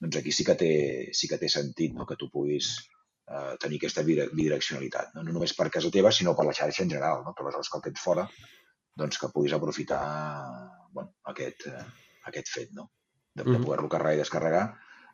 doncs 0.00 0.16
aquí 0.16 0.32
sí 0.32 0.46
que 0.48 0.56
té, 0.56 0.72
sí 1.12 1.28
que 1.28 1.38
té 1.38 1.50
sentit 1.52 1.92
no? 1.94 2.06
que 2.08 2.16
tu 2.16 2.30
puguis 2.32 2.72
eh, 3.28 3.56
tenir 3.60 3.78
aquesta 3.80 4.04
bidire- 4.06 4.30
bidireccionalitat. 4.32 5.14
No? 5.14 5.22
no 5.26 5.36
només 5.36 5.54
per 5.58 5.68
casa 5.70 5.90
teva, 5.94 6.12
sinó 6.12 6.34
per 6.36 6.46
la 6.48 6.56
xarxa 6.56 6.84
en 6.84 6.90
general. 6.90 7.22
No? 7.26 7.34
Totes 7.36 7.50
les 7.50 7.60
hores 7.60 7.70
que 7.72 7.78
el 7.80 7.84
tens 7.88 8.00
fora, 8.04 8.26
doncs 9.02 9.18
que 9.18 9.30
puguis 9.32 9.54
aprofitar 9.56 10.02
bueno, 10.92 11.14
aquest, 11.32 11.66
eh, 11.66 11.84
aquest 12.30 12.52
fet, 12.52 12.72
no? 12.72 12.90
de, 13.34 13.44
de 13.44 13.58
poder-lo 13.58 13.88
carregar 13.88 14.18
i 14.18 14.20
descarregar 14.20 14.64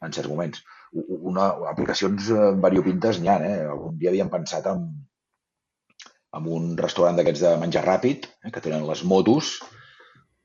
en 0.02 0.14
certs 0.14 0.30
moments. 0.30 0.62
Una, 0.92 1.48
aplicacions 1.70 2.30
eh, 2.30 2.48
variopintes 2.62 3.20
n'hi 3.20 3.30
ha. 3.30 3.38
Eh? 3.44 3.60
Algun 3.70 3.98
dia 3.98 4.10
havíem 4.10 4.30
pensat 4.32 4.66
en, 4.70 4.86
en 6.38 6.48
un 6.58 6.70
restaurant 6.78 7.18
d'aquests 7.18 7.44
de 7.46 7.56
menjar 7.62 7.84
ràpid, 7.86 8.26
eh, 8.42 8.52
que 8.54 8.62
tenen 8.64 8.86
les 8.88 9.04
motos, 9.04 9.58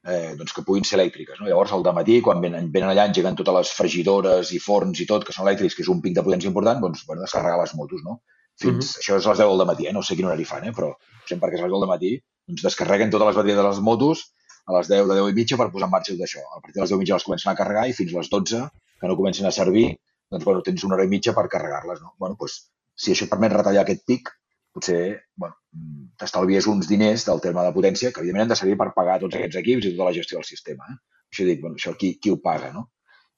eh, 0.04 0.36
doncs 0.39 0.54
que 0.54 0.64
puguin 0.68 0.86
ser 0.88 0.97
elèctriques. 0.99 1.39
No? 1.39 1.47
Llavors, 1.47 1.72
al 1.74 1.86
matí, 1.95 2.20
quan 2.22 2.41
venen, 2.43 2.70
venen 2.72 2.91
allà, 2.91 3.08
engeguen 3.10 3.38
totes 3.39 3.58
les 3.60 3.74
fregidores 3.78 4.51
i 4.51 4.60
forns 4.60 4.99
i 4.99 5.08
tot, 5.10 5.26
que 5.26 5.36
són 5.36 5.47
elèctrics, 5.47 5.76
que 5.78 5.84
és 5.86 5.91
un 5.93 6.01
pic 6.04 6.16
de 6.18 6.24
potència 6.26 6.51
important, 6.51 6.82
doncs, 6.84 7.06
bueno, 7.08 7.24
descarregar 7.24 7.60
les 7.62 7.76
motos, 7.80 8.04
no? 8.04 8.20
Fins, 8.62 8.93
Això 8.99 9.18
és 9.18 9.26
a 9.26 9.34
les 9.34 9.41
10 9.41 9.58
del 9.58 9.66
matí, 9.66 9.88
eh? 9.89 9.93
no 9.95 10.04
sé 10.06 10.16
quin 10.16 10.28
horari 10.30 10.45
fan, 10.45 10.68
eh? 10.70 10.74
però 10.78 10.91
sempre 11.26 11.49
que 11.49 11.58
és 11.58 11.64
a 11.64 11.66
les 11.66 11.74
10 11.74 11.82
del 11.82 11.89
matí, 11.89 12.12
doncs 12.47 12.66
descarreguen 12.68 13.14
totes 13.14 13.32
les 13.32 13.39
bateries 13.39 13.58
de 13.58 13.66
les 13.66 13.80
motos 13.82 14.28
a 14.68 14.76
les 14.78 14.91
10 14.91 15.08
de 15.10 15.18
10 15.18 15.32
i 15.32 15.38
mitja 15.39 15.58
per 15.60 15.72
posar 15.74 15.89
en 15.89 15.93
marxa 15.95 16.14
tot 16.14 16.22
això. 16.28 16.43
A 16.54 16.62
partir 16.62 16.78
de 16.78 16.84
les 16.84 16.93
10 16.93 16.99
i 16.99 17.01
mitja 17.01 17.18
les 17.18 17.26
comencen 17.28 17.51
a 17.51 17.56
carregar 17.58 17.88
i 17.89 17.95
fins 17.97 18.14
a 18.14 18.22
les 18.22 18.30
12, 18.32 18.62
que 19.01 19.10
no 19.10 19.18
comencen 19.20 19.49
a 19.49 19.51
servir, 19.56 19.88
doncs 20.32 20.45
bueno, 20.45 20.62
tens 20.66 20.86
una 20.88 20.95
hora 20.95 21.08
i 21.08 21.12
mitja 21.12 21.34
per 21.36 21.47
carregar-les. 21.51 21.99
No? 22.04 22.14
Bueno, 22.22 22.38
doncs, 22.39 22.60
si 22.95 23.12
això 23.12 23.26
et 23.26 23.34
permet 23.34 23.56
retallar 23.58 23.84
aquest 23.84 24.06
pic, 24.08 24.32
potser 24.74 24.99
bueno, 25.38 25.55
t'estalvies 26.19 26.67
uns 26.71 26.89
diners 26.89 27.26
del 27.28 27.41
terme 27.43 27.63
de 27.65 27.74
potència 27.76 28.11
que 28.11 28.21
evidentment 28.21 28.47
han 28.47 28.53
de 28.53 28.59
servir 28.59 28.78
per 28.80 28.93
pagar 28.95 29.19
tots 29.21 29.38
aquests 29.38 29.59
equips 29.61 29.88
i 29.88 29.93
tota 29.93 30.09
la 30.09 30.15
gestió 30.17 30.39
del 30.39 30.49
sistema. 30.49 30.89
Eh? 30.89 30.97
Això 31.34 31.47
dic, 31.47 31.61
bueno, 31.61 31.80
això 31.80 31.95
qui, 31.99 32.15
qui 32.21 32.34
ho 32.34 32.39
paga, 32.41 32.71
no? 32.74 32.88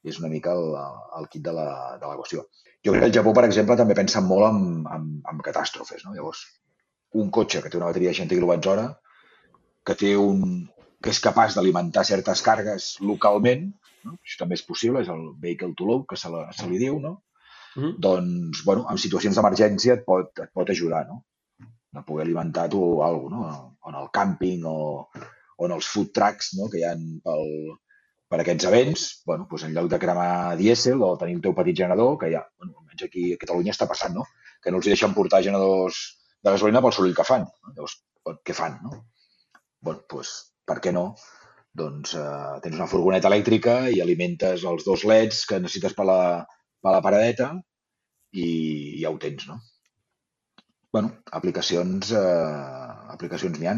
És 0.05 0.19
una 0.21 0.29
mica 0.29 0.53
el, 0.53 0.75
el 1.19 1.27
kit 1.31 1.43
de 1.45 1.53
la, 1.55 1.69
de 2.01 2.05
la 2.05 2.17
qüestió. 2.19 2.45
Jo 2.85 2.93
crec 2.93 3.01
que 3.01 3.09
el 3.09 3.15
Japó, 3.15 3.33
per 3.33 3.47
exemple, 3.47 3.77
també 3.79 3.95
pensa 3.97 4.21
molt 4.21 4.45
en, 4.51 4.59
en, 4.93 5.07
en 5.31 5.41
catàstrofes. 5.45 6.03
No? 6.05 6.13
Llavors, 6.13 6.43
un 7.21 7.31
cotxe 7.33 7.63
que 7.63 7.71
té 7.71 7.79
una 7.79 7.89
bateria 7.89 8.11
de 8.11 8.19
60 8.19 8.37
kWh, 8.37 8.85
que 9.85 9.95
té 9.97 10.11
un, 10.19 10.67
que 11.01 11.13
és 11.13 11.21
capaç 11.23 11.57
d'alimentar 11.57 12.05
certes 12.05 12.43
cargues 12.45 12.91
localment, 13.01 13.71
no? 14.05 14.15
això 14.19 14.43
també 14.43 14.59
és 14.59 14.65
possible, 14.67 15.01
és 15.01 15.09
el 15.13 15.31
vehicle 15.41 15.73
to 15.77 15.89
load, 15.89 16.05
que 16.09 16.19
se, 16.19 16.29
la, 16.33 16.45
se 16.53 16.69
li 16.69 16.81
diu, 16.81 16.99
no? 17.01 17.15
Mhm. 17.75 17.95
doncs, 17.99 18.63
bueno, 18.65 18.85
en 18.89 18.97
situacions 18.97 19.35
d'emergència 19.35 19.95
et, 19.97 20.03
pot, 20.07 20.31
et 20.39 20.51
pot 20.53 20.69
ajudar, 20.69 21.05
no? 21.07 21.23
De 21.95 22.03
poder 22.03 22.25
alimentar 22.25 22.69
tu 22.69 22.81
alguna 23.03 23.37
cosa, 23.37 23.57
no? 23.61 23.77
O 23.81 23.89
en 23.91 23.97
el 24.01 24.11
càmping 24.15 24.63
o, 24.67 24.77
o 25.57 25.65
en 25.67 25.75
els 25.75 25.87
food 25.87 26.11
trucks, 26.15 26.53
no? 26.59 26.69
Que 26.71 26.79
hi 26.79 26.85
ha 26.87 26.95
pel, 26.95 27.51
per 28.31 28.39
aquests 28.41 28.67
events, 28.71 29.05
bueno, 29.25 29.47
doncs 29.49 29.67
en 29.67 29.75
lloc 29.75 29.89
de 29.91 29.99
cremar 29.99 30.55
dièsel 30.59 31.03
o 31.03 31.15
tenir 31.21 31.37
el 31.37 31.43
teu 31.45 31.55
petit 31.57 31.77
generador, 31.83 32.17
que 32.21 32.31
ja, 32.33 32.43
bueno, 32.57 32.79
almenys 32.81 33.07
aquí 33.07 33.33
a 33.33 33.39
Catalunya 33.43 33.75
està 33.75 33.87
passant, 33.91 34.15
no? 34.15 34.25
Que 34.63 34.71
no 34.71 34.81
els 34.81 34.89
deixen 34.89 35.13
portar 35.13 35.43
generadors 35.45 36.01
de 36.43 36.51
gasolina 36.55 36.81
pel 36.81 36.95
soroll 36.95 37.15
que 37.17 37.27
fan. 37.27 37.45
No? 37.45 37.75
Llavors, 37.75 37.99
què 38.47 38.55
fan, 38.57 38.79
no? 38.83 39.03
Bueno, 39.81 40.05
doncs, 40.09 40.35
per 40.65 40.79
què 40.81 40.93
no? 40.95 41.09
Doncs 41.75 42.15
eh, 42.15 42.59
tens 42.63 42.77
una 42.79 42.87
furgoneta 42.87 43.29
elèctrica 43.29 43.75
i 43.91 43.99
alimentes 44.01 44.63
els 44.63 44.85
dos 44.87 45.03
leds 45.03 45.43
que 45.49 45.59
necessites 45.59 45.93
per 45.97 46.05
la, 46.07 46.19
per 46.85 46.93
la 46.93 47.01
paradeta 47.05 47.49
i 48.37 48.47
ja 49.01 49.09
ho 49.09 49.17
tens, 49.21 49.47
no? 49.49 49.57
bueno, 50.95 51.09
aplicacions, 51.35 52.11
eh, 52.15 52.91
aplicacions 53.11 53.57
n'hi 53.59 53.67
ha, 53.67 53.73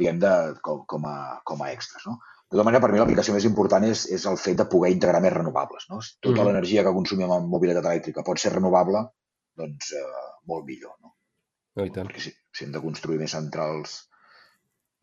diguem, 0.00 0.20
de, 0.22 0.30
com, 0.64 0.84
com, 0.88 1.04
a, 1.10 1.40
com 1.44 1.60
a 1.60 1.68
extras. 1.74 2.06
No? 2.08 2.14
De 2.46 2.54
tota 2.56 2.64
manera, 2.64 2.80
per 2.84 2.88
mi 2.94 3.00
l'aplicació 3.02 3.34
més 3.34 3.44
important 3.48 3.84
és, 3.84 4.06
és 4.16 4.24
el 4.30 4.38
fet 4.40 4.56
de 4.62 4.64
poder 4.72 4.92
integrar 4.94 5.20
més 5.24 5.34
renovables. 5.34 5.84
No? 5.90 5.98
Tota 6.00 6.38
Mhm. 6.38 6.46
l'energia 6.48 6.84
que 6.86 6.94
consumim 6.96 7.34
en 7.36 7.50
mobilitat 7.52 7.84
elèctrica 7.84 8.24
pot 8.24 8.40
ser 8.40 8.54
renovable, 8.54 9.02
doncs 9.60 9.92
eh, 10.00 10.04
molt 10.48 10.64
millor. 10.70 10.94
No? 11.02 11.12
No, 11.76 11.84
i 11.84 11.92
tant. 11.92 12.08
Perquè 12.08 12.24
si, 12.24 12.32
si 12.56 12.64
hem 12.64 12.72
de 12.72 12.80
construir 12.80 13.18
més 13.20 13.36
centrals 13.36 13.98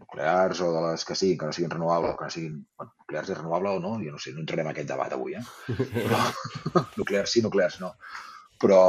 nuclears 0.04 0.62
o 0.62 0.70
de 0.76 0.84
les 0.86 1.06
que 1.08 1.16
siguin, 1.16 1.40
que 1.40 1.50
no 1.50 1.56
siguin 1.56 1.72
renovables, 1.72 2.16
que 2.20 2.28
no 2.28 2.36
siguin 2.36 2.60
bueno, 2.78 2.94
nuclears 3.00 3.32
és 3.32 3.40
renovable 3.40 3.74
o 3.78 3.82
no, 3.82 3.96
jo 4.04 4.14
no 4.14 4.22
sé, 4.22 4.36
no 4.36 4.44
entrarem 4.44 4.68
en 4.68 4.74
aquest 4.74 4.92
debat 4.92 5.16
avui, 5.16 5.36
eh? 5.40 5.44
Però, 5.96 6.22
nuclears 7.00 7.34
sí, 7.34 7.44
nuclears 7.46 7.80
no. 7.82 7.94
Però, 8.62 8.80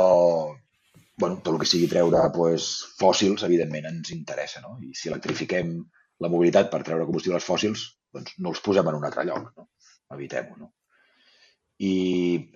bueno, 1.21 1.41
tot 1.41 1.55
el 1.55 1.61
que 1.63 1.71
sigui 1.71 1.91
treure 1.91 2.23
pues, 2.35 2.71
fòssils, 3.01 3.47
evidentment, 3.47 3.89
ens 3.91 4.15
interessa, 4.17 4.63
no? 4.65 4.77
I 4.83 4.95
si 4.99 5.11
electrifiquem 5.13 5.77
la 6.25 6.31
mobilitat 6.31 6.71
per 6.73 6.83
treure 6.87 7.07
combustibles 7.09 7.47
fòssils, 7.47 7.87
doncs 8.15 8.37
no 8.39 8.55
els 8.55 8.63
posem 8.65 8.91
en 8.91 8.99
un 8.99 9.07
altre 9.09 9.27
lloc, 9.29 9.51
no? 9.59 9.71
Evitem-ho, 10.15 10.59
no? 10.61 10.73
I, 11.85 11.95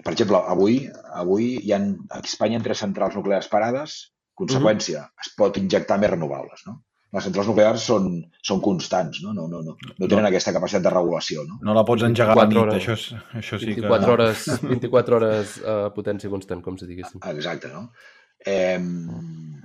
per 0.05 0.13
exemple, 0.15 0.39
avui, 0.53 0.85
avui 1.23 1.57
hi 1.65 1.75
ha 1.75 1.81
a 2.15 2.21
Espanya 2.23 2.61
tres 2.63 2.85
centrals 2.85 3.17
nuclears 3.19 3.51
parades, 3.51 3.99
conseqüència, 4.39 5.09
es 5.25 5.33
pot 5.39 5.57
injectar 5.59 5.99
més 5.99 6.13
renovables, 6.15 6.63
no? 6.69 6.79
Les 7.17 7.25
centrals 7.25 7.49
nuclears 7.49 7.85
són, 7.89 8.09
són 8.45 8.59
constants, 8.61 9.23
no? 9.25 9.33
No, 9.33 9.47
no, 9.49 9.63
no, 9.65 9.75
no 9.81 10.09
tenen 10.11 10.27
aquesta 10.29 10.53
capacitat 10.53 10.83
de 10.85 10.91
regulació, 10.93 11.45
no? 11.49 11.57
No 11.65 11.77
la 11.77 11.85
pots 11.89 12.05
engegar 12.05 12.35
a 12.35 12.37
la 12.37 12.45
24 12.45 12.53
nit, 12.53 12.61
hores. 12.61 12.83
això, 12.83 12.97
és, 12.99 13.39
això 13.41 13.61
sí 13.63 13.71
que... 13.73 13.87
24 13.87 14.13
hores, 14.13 14.43
24 14.75 15.17
hores 15.17 15.55
a 15.65 15.77
potència 15.95 16.29
constant, 16.33 16.61
com 16.65 16.77
si 16.77 16.89
diguéssim. 16.91 17.23
Exacte, 17.33 17.71
no? 17.73 17.87
Eh, 18.45 18.79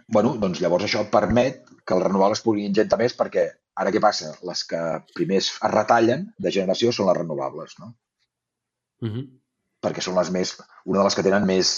bueno, 0.07 0.37
doncs 0.39 0.61
llavors 0.63 0.87
això 0.87 1.03
permet 1.11 1.67
que 1.83 1.97
els 1.97 2.05
renovables 2.07 2.41
puguin 2.45 2.69
injectar 2.71 2.97
més 3.01 3.15
perquè 3.19 3.49
ara 3.79 3.91
què 3.93 4.01
passa? 4.01 4.31
Les 4.47 4.63
que 4.69 4.81
primer 5.17 5.39
es 5.41 5.51
retallen 5.73 6.29
de 6.39 6.53
generació 6.53 6.93
són 6.95 7.09
les 7.09 7.19
renovables, 7.19 7.75
no? 7.81 7.93
Mhm. 9.03 9.25
Perquè 9.83 9.99
són 9.99 10.15
les 10.15 10.31
més, 10.31 10.55
una 10.87 11.01
de 11.01 11.05
les 11.09 11.15
que 11.19 11.25
tenen 11.25 11.43
més, 11.45 11.73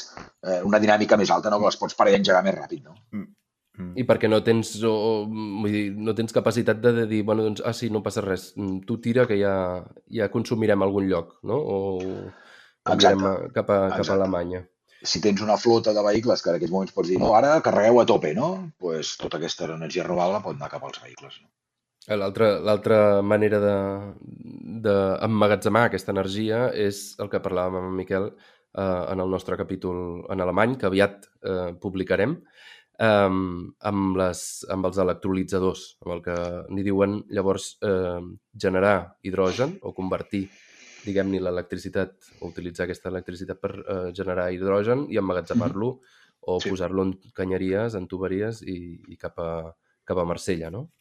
eh, 0.45 0.61
una 0.61 0.79
dinàmica 0.79 1.17
més 1.17 1.31
alta, 1.33 1.49
no? 1.49 1.57
Que 1.57 1.71
les 1.71 1.79
pots 1.81 1.97
parar 1.97 2.13
i 2.13 2.19
engegar 2.19 2.43
més 2.45 2.53
ràpid, 2.53 2.83
no? 2.85 2.93
Mm. 3.11 3.31
I 3.99 4.05
perquè 4.07 4.29
no 4.31 4.41
tens, 4.43 4.75
o, 4.87 5.25
vull 5.27 5.71
dir, 5.71 5.85
no 5.97 6.13
tens 6.15 6.35
capacitat 6.35 6.79
de, 6.83 6.93
de 7.01 7.05
dir, 7.09 7.23
bueno, 7.27 7.43
doncs, 7.47 7.63
ah, 7.65 7.73
sí, 7.75 7.89
no 7.91 8.03
passa 8.05 8.23
res, 8.23 8.53
mm, 8.55 8.85
tu 8.87 8.99
tira 9.03 9.25
que 9.27 9.37
ja, 9.39 9.55
ja 10.19 10.29
consumirem 10.31 10.81
a 10.81 10.87
algun 10.87 11.09
lloc, 11.09 11.35
no? 11.43 11.59
O 11.59 11.75
enviarem 12.93 13.25
a, 13.25 13.33
cap, 13.55 13.69
a, 13.73 13.81
cap 13.97 14.09
a 14.09 14.15
Alemanya. 14.15 14.63
Si 15.05 15.19
tens 15.21 15.43
una 15.43 15.57
flota 15.61 15.93
de 15.93 16.01
vehicles 16.05 16.41
que 16.41 16.49
en 16.49 16.57
aquests 16.57 16.73
moments 16.73 16.95
pots 16.95 17.11
dir, 17.11 17.19
no, 17.21 17.33
ara 17.37 17.59
carregueu 17.65 17.99
a 18.01 18.07
tope, 18.09 18.31
no? 18.37 18.53
Doncs 18.55 18.79
pues, 18.79 19.13
tota 19.21 19.41
aquesta 19.41 19.67
energia 19.75 20.07
renovable 20.07 20.41
pot 20.45 20.57
anar 20.57 20.71
cap 20.71 20.87
als 20.87 21.03
vehicles. 21.03 21.41
No? 21.43 21.51
L'altra 22.15 22.51
l'altra 22.61 22.97
manera 23.25 23.59
de, 23.61 23.77
d'emmagatzemar 24.85 25.87
aquesta 25.87 26.13
energia 26.13 26.67
és 26.69 27.15
el 27.21 27.31
que 27.31 27.41
parlàvem 27.41 27.87
amb 27.89 27.97
Miquel 27.97 28.29
eh, 28.29 29.03
en 29.11 29.23
el 29.23 29.31
nostre 29.31 29.57
capítol 29.57 30.25
en 30.29 30.43
alemany, 30.43 30.77
que 30.77 30.89
aviat 30.89 31.25
eh, 31.41 31.71
publicarem, 31.81 32.37
eh, 32.99 33.31
amb, 33.91 34.17
les, 34.19 34.45
amb 34.71 34.89
els 34.89 35.01
electrolitzadors, 35.03 35.87
amb 36.05 36.15
el 36.17 36.23
que 36.25 36.37
n'hi 36.69 36.85
diuen 36.85 37.19
llavors 37.29 37.75
eh, 37.85 38.21
generar 38.61 38.97
hidrogen 39.23 39.77
o 39.81 39.93
convertir 39.97 40.47
diguem-ne, 41.05 41.39
l'electricitat, 41.43 42.15
o 42.41 42.49
utilitzar 42.49 42.85
aquesta 42.85 43.11
electricitat 43.11 43.59
per 43.61 43.73
eh, 43.77 44.11
generar 44.17 44.49
hidrogen 44.53 45.05
i 45.13 45.19
emmagatzemar-lo 45.21 45.91
o 46.45 46.59
Sí. 46.61 46.69
posar-lo 46.69 47.03
en 47.03 47.13
canyeries, 47.33 47.95
en 47.97 48.07
tuberies 48.07 48.61
i, 48.61 48.77
i 49.09 49.17
cap, 49.17 49.39
a, 49.39 49.73
cap 50.05 50.17
a 50.21 50.25
Marsella, 50.25 50.69
no? 50.69 50.91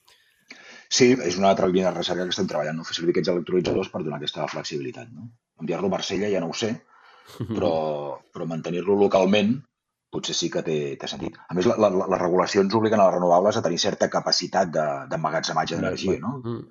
Sí, 0.89 1.13
és 1.13 1.37
una 1.41 1.51
altra 1.51 1.67
línia 1.67 1.91
de 1.91 1.99
recerca 1.99 2.25
que 2.25 2.33
estem 2.33 2.49
treballant, 2.49 2.77
no? 2.79 2.85
fer 2.85 2.97
servir 2.97 3.13
aquests 3.15 3.33
electrolitzadors 3.33 3.91
per 3.93 4.03
donar 4.05 4.19
aquesta 4.21 4.47
flexibilitat. 4.49 5.09
No? 5.13 5.29
Enviar-lo 5.61 5.89
a 5.91 5.95
Marsella 5.97 6.31
ja 6.33 6.41
no 6.41 6.51
ho 6.53 6.57
sé, 6.57 6.71
però, 7.49 7.73
però 8.33 8.49
mantenir-lo 8.49 8.97
localment 9.01 9.57
potser 10.15 10.35
sí 10.39 10.49
que 10.55 10.63
té, 10.67 10.79
té 11.01 11.11
sentit. 11.11 11.37
A 11.51 11.55
més, 11.59 11.67
la, 11.67 11.77
la, 11.83 11.91
les 12.15 12.23
regulacions 12.23 12.75
obliguen 12.79 13.01
a 13.03 13.09
les 13.11 13.17
renovables 13.19 13.59
a 13.59 13.63
tenir 13.67 13.79
certa 13.83 14.09
capacitat 14.13 14.71
de- 14.79 14.89
d'emmagatzematge 15.11 15.77
d'energia, 15.77 16.19
no? 16.23 16.39
Mm. 16.45 16.65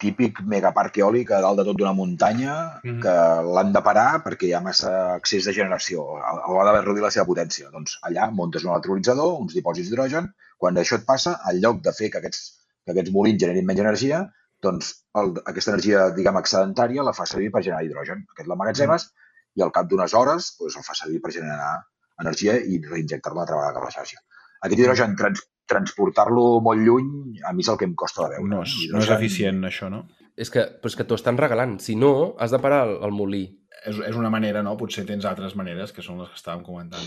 Típic 0.00 0.38
megaparc 0.48 0.94
eòlic 0.96 1.28
a 1.36 1.42
dalt 1.44 1.58
de 1.60 1.64
tot 1.68 1.76
d'una 1.76 1.92
muntanya 1.92 2.54
Mhm. 2.82 3.00
que 3.04 3.14
l'han 3.54 3.72
de 3.74 3.82
parar 3.84 4.22
perquè 4.24 4.46
hi 4.48 4.54
ha 4.56 4.60
massa 4.64 4.92
excés 5.18 5.44
de 5.44 5.52
generació, 5.52 6.00
o 6.02 6.60
ha 6.60 6.64
d'haver 6.64 6.80
reduït 6.86 7.04
la 7.04 7.10
seva 7.12 7.26
potència. 7.28 7.68
Doncs 7.74 7.98
allà 8.08 8.30
muntes 8.32 8.64
un 8.64 8.70
electrolitzador, 8.72 9.34
uns 9.42 9.52
dipòsits 9.58 9.90
d'hidrogen, 9.90 10.30
quan 10.56 10.74
això 10.80 10.96
et 10.96 11.04
passa, 11.04 11.34
en 11.50 11.60
lloc 11.60 11.82
de 11.84 11.92
fer 11.92 12.08
que 12.10 12.18
aquests, 12.22 12.40
que 12.86 12.92
aquests 12.94 13.12
molins 13.12 13.40
generin 13.44 13.66
menys 13.66 13.80
energia, 13.84 14.22
doncs 14.62 14.94
el, 15.20 15.34
aquesta 15.44 15.70
energia, 15.74 16.08
diguem, 16.16 16.36
excedentària 16.40 17.02
la 17.04 17.12
fa 17.12 17.26
servir 17.26 17.50
per 17.52 17.62
generar 17.62 17.84
hidrogen. 17.84 18.24
Aquest 18.32 18.48
l'emmagatzemes 18.48 19.10
i 19.56 19.62
al 19.62 19.70
cap 19.72 19.86
d'unes 19.88 20.14
hores 20.14 20.54
doncs, 20.58 20.76
el 20.80 20.82
fa 20.88 20.94
servir 20.94 21.20
per 21.20 21.30
generar 21.36 21.84
energia 22.24 22.56
i 22.58 22.80
reinjectar-la 22.84 23.44
altra 23.44 23.58
vegada 23.58 23.76
cap 23.76 23.86
a 23.86 23.90
la 23.90 23.94
xarxa. 23.94 24.22
Aquest 24.60 24.82
hidrogen, 24.82 25.16
trans, 25.16 25.44
transportar-lo 25.70 26.44
molt 26.64 26.82
lluny, 26.84 27.40
a 27.46 27.54
mi 27.56 27.64
és 27.64 27.70
el 27.72 27.78
que 27.80 27.86
em 27.88 27.94
costa 27.98 28.26
de 28.26 28.36
veure. 28.36 28.50
No 28.50 28.64
és, 28.66 28.74
no 28.92 29.00
és 29.00 29.12
eficient, 29.14 29.62
això, 29.68 29.88
no? 29.92 30.04
És 30.40 30.52
que, 30.52 30.66
però 30.80 30.92
és 30.92 30.98
que 30.98 31.06
t'ho 31.06 31.18
estan 31.18 31.38
regalant. 31.40 31.78
Si 31.84 31.96
no, 31.98 32.34
has 32.40 32.52
de 32.54 32.60
parar 32.62 32.84
el, 32.88 32.96
el 33.06 33.14
molí. 33.16 33.44
És, 33.84 34.00
és 34.10 34.16
una 34.18 34.32
manera, 34.32 34.64
no? 34.66 34.76
Potser 34.80 35.06
tens 35.08 35.26
altres 35.28 35.56
maneres, 35.56 35.94
que 35.96 36.04
són 36.04 36.20
les 36.20 36.32
que 36.32 36.40
estàvem 36.40 36.64
comentant 36.66 37.04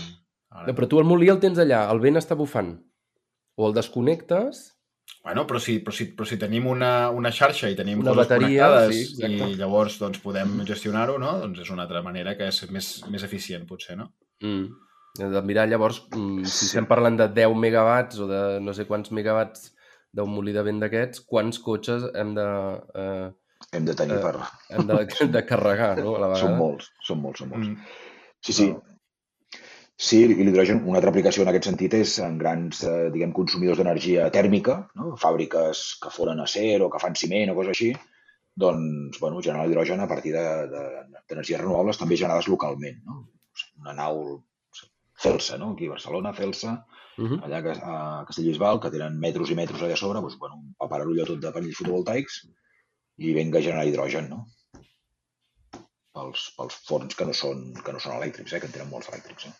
ara. 0.54 0.68
No, 0.68 0.76
però 0.76 0.88
tu 0.90 1.00
el 1.02 1.08
molí 1.08 1.30
el 1.30 1.42
tens 1.42 1.60
allà, 1.62 1.84
el 1.92 2.02
vent 2.02 2.20
està 2.20 2.38
bufant. 2.38 2.76
O 3.58 3.68
el 3.68 3.76
desconnectes 3.76 4.70
Bueno, 5.24 5.46
però 5.48 5.58
si, 5.60 5.78
però 5.80 5.92
si, 5.96 6.04
però 6.12 6.26
si 6.28 6.36
tenim 6.40 6.66
una, 6.68 7.08
una 7.12 7.30
xarxa 7.32 7.70
i 7.72 7.76
tenim 7.76 8.02
Una 8.02 8.12
coses 8.12 8.28
bateria, 8.28 8.66
connectades 8.68 8.94
sí, 8.94 9.04
exacte. 9.14 9.48
i 9.52 9.56
llavors 9.56 9.96
doncs, 10.00 10.20
podem 10.20 10.58
gestionar-ho, 10.68 11.16
no? 11.20 11.32
Doncs 11.40 11.62
és 11.64 11.70
una 11.72 11.86
altra 11.86 12.02
manera 12.04 12.34
que 12.36 12.48
és 12.52 12.58
més, 12.72 12.88
més 13.12 13.24
eficient, 13.24 13.64
potser, 13.68 13.96
no? 14.00 14.10
Mm. 14.44 14.68
De 15.14 15.42
mirar 15.46 15.68
llavors, 15.70 16.00
mm, 16.10 16.42
si 16.50 16.66
estem 16.66 16.86
parlant 16.90 17.16
de 17.20 17.28
10 17.30 17.54
megawatts 17.54 18.18
o 18.18 18.26
de 18.26 18.40
no 18.60 18.72
sé 18.74 18.86
quants 18.88 19.12
megawatts 19.14 19.68
d'un 20.14 20.30
molí 20.30 20.54
de 20.54 20.62
vent 20.66 20.80
d'aquests, 20.82 21.22
quants 21.30 21.60
cotxes 21.62 22.08
hem 22.18 22.34
de, 22.34 22.46
eh, 22.98 23.28
Hem 23.72 23.84
de 23.86 23.94
tenir 23.94 24.16
Eh, 24.18 24.22
per... 24.22 24.34
hem 24.70 24.88
de, 24.88 24.96
de 25.36 25.42
carregar, 25.46 25.92
no? 25.98 26.16
A 26.16 26.24
la 26.24 26.32
vegada. 26.32 26.42
Són 26.42 26.58
molts, 26.58 26.90
són 27.06 27.22
molts, 27.22 27.40
són 27.40 27.52
molts. 27.52 27.68
Mm. 27.68 28.02
Sí, 28.44 28.52
sí. 28.52 28.66
Sí, 29.96 30.18
i 30.26 30.34
l'hidrogen, 30.42 30.82
una 30.90 30.98
altra 30.98 31.12
aplicació 31.14 31.44
en 31.44 31.52
aquest 31.52 31.68
sentit 31.70 31.94
és 31.94 32.16
en 32.26 32.34
grans, 32.38 32.82
eh, 32.82 33.10
diguem, 33.14 33.32
consumidors 33.32 33.78
d'energia 33.78 34.26
tèrmica, 34.34 34.80
no? 34.98 35.12
fàbriques 35.22 35.84
que 36.02 36.10
foren 36.10 36.42
acer 36.42 36.80
o 36.82 36.90
que 36.90 37.00
fan 37.02 37.14
ciment 37.14 37.52
o 37.52 37.54
coses 37.54 37.76
així, 37.76 37.92
doncs, 38.64 39.20
bueno, 39.22 39.42
generar 39.42 39.68
hidrogen 39.70 40.02
a 40.02 40.08
partir 40.10 40.34
d'energies 40.34 40.74
de, 40.74 41.22
d'energies 41.30 41.62
renovables 41.62 42.02
també 42.02 42.18
generades 42.18 42.50
localment. 42.50 42.98
No? 43.06 43.20
Una 43.84 43.94
nau 43.94 44.20
Celsa, 45.24 45.56
no? 45.58 45.72
aquí 45.72 45.86
a 45.88 45.94
Barcelona, 45.96 46.32
Celsa, 46.36 46.74
Uh 47.16 47.28
-huh. 47.30 47.38
allà 47.46 47.60
que- 47.62 47.80
a 47.80 48.24
Castellbisbal, 48.26 48.80
que 48.82 48.90
tenen 48.90 49.18
metros 49.22 49.50
i 49.50 49.54
metros 49.54 49.80
allà 49.82 49.92
a 49.94 49.96
sobre, 49.96 50.20
doncs, 50.20 50.36
bueno, 50.38 50.56
un 50.56 50.74
paperarullo 50.76 51.24
tot 51.28 51.38
de 51.40 51.52
panells 51.52 51.76
fotovoltaics 51.78 52.40
i 53.18 53.32
venga 53.32 53.58
a 53.60 53.62
generar 53.62 53.86
hidrogen, 53.86 54.28
no? 54.28 54.46
Pels, 56.14 56.42
pels 56.56 56.74
forns 56.88 57.14
que 57.18 57.24
no 57.26 57.32
són, 57.34 57.72
que 57.84 57.92
no 57.92 58.00
són 58.02 58.16
elèctrics, 58.18 58.52
eh? 58.54 58.60
que 58.60 58.66
en 58.66 58.72
tenen 58.72 58.90
molts 58.90 59.08
elèctrics. 59.10 59.46
Eh? 59.46 59.54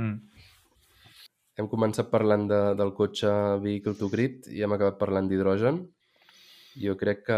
Mm. 0.00 0.16
Hem 1.56 1.68
començat 1.70 2.10
parlant 2.10 2.48
de, 2.50 2.60
del 2.74 2.92
cotxe 2.98 3.30
Vehicle 3.62 3.94
to 4.00 4.08
Grid 4.12 4.48
i 4.50 4.62
hem 4.64 4.72
acabat 4.74 4.98
parlant 4.98 5.28
d'hidrogen. 5.30 5.84
Jo 6.82 6.96
crec 6.98 7.22
que 7.28 7.36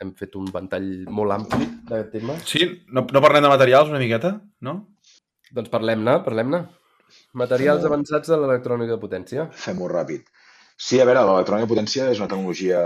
hem 0.00 0.12
fet 0.14 0.36
un 0.38 0.46
ventall 0.54 0.86
molt 1.10 1.32
ampli 1.34 1.66
de 1.90 2.04
temes. 2.12 2.44
Sí, 2.46 2.62
no, 2.94 3.02
no 3.12 3.20
parlem 3.24 3.42
de 3.42 3.48
materials 3.50 3.88
una 3.90 3.98
miqueta, 3.98 4.36
no? 4.60 4.76
Doncs 5.52 5.68
parlem-ne, 5.72 6.20
parlem-ne. 6.24 6.62
Materials 7.42 7.82
Fem-ho. 7.82 7.92
avançats 7.92 8.32
de 8.32 8.38
l'electrònica 8.40 8.96
de 8.96 9.02
potència. 9.02 9.46
Fem-ho 9.66 9.88
ràpid. 9.92 10.26
Sí, 10.76 11.00
a 11.00 11.06
veure, 11.08 11.24
l'electrònica 11.24 11.66
de 11.66 11.72
potència 11.74 12.10
és 12.12 12.20
una 12.20 12.28
tecnologia 12.32 12.80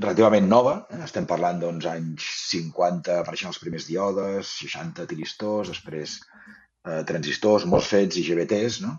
relativament 0.00 0.48
nova. 0.48 0.74
Eh? 0.90 1.02
Estem 1.04 1.26
parlant 1.30 1.60
doncs, 1.62 1.86
anys 1.90 2.26
50 2.50 3.20
apareixen 3.20 3.50
els 3.50 3.60
primers 3.62 3.86
díodes, 3.88 4.54
60 4.64 5.06
tiristors, 5.10 5.72
després 5.74 6.18
eh, 6.86 7.02
transistors, 7.08 7.66
MOSFETs 7.68 8.20
i 8.20 8.26
GBTs, 8.28 8.80
no? 8.86 8.96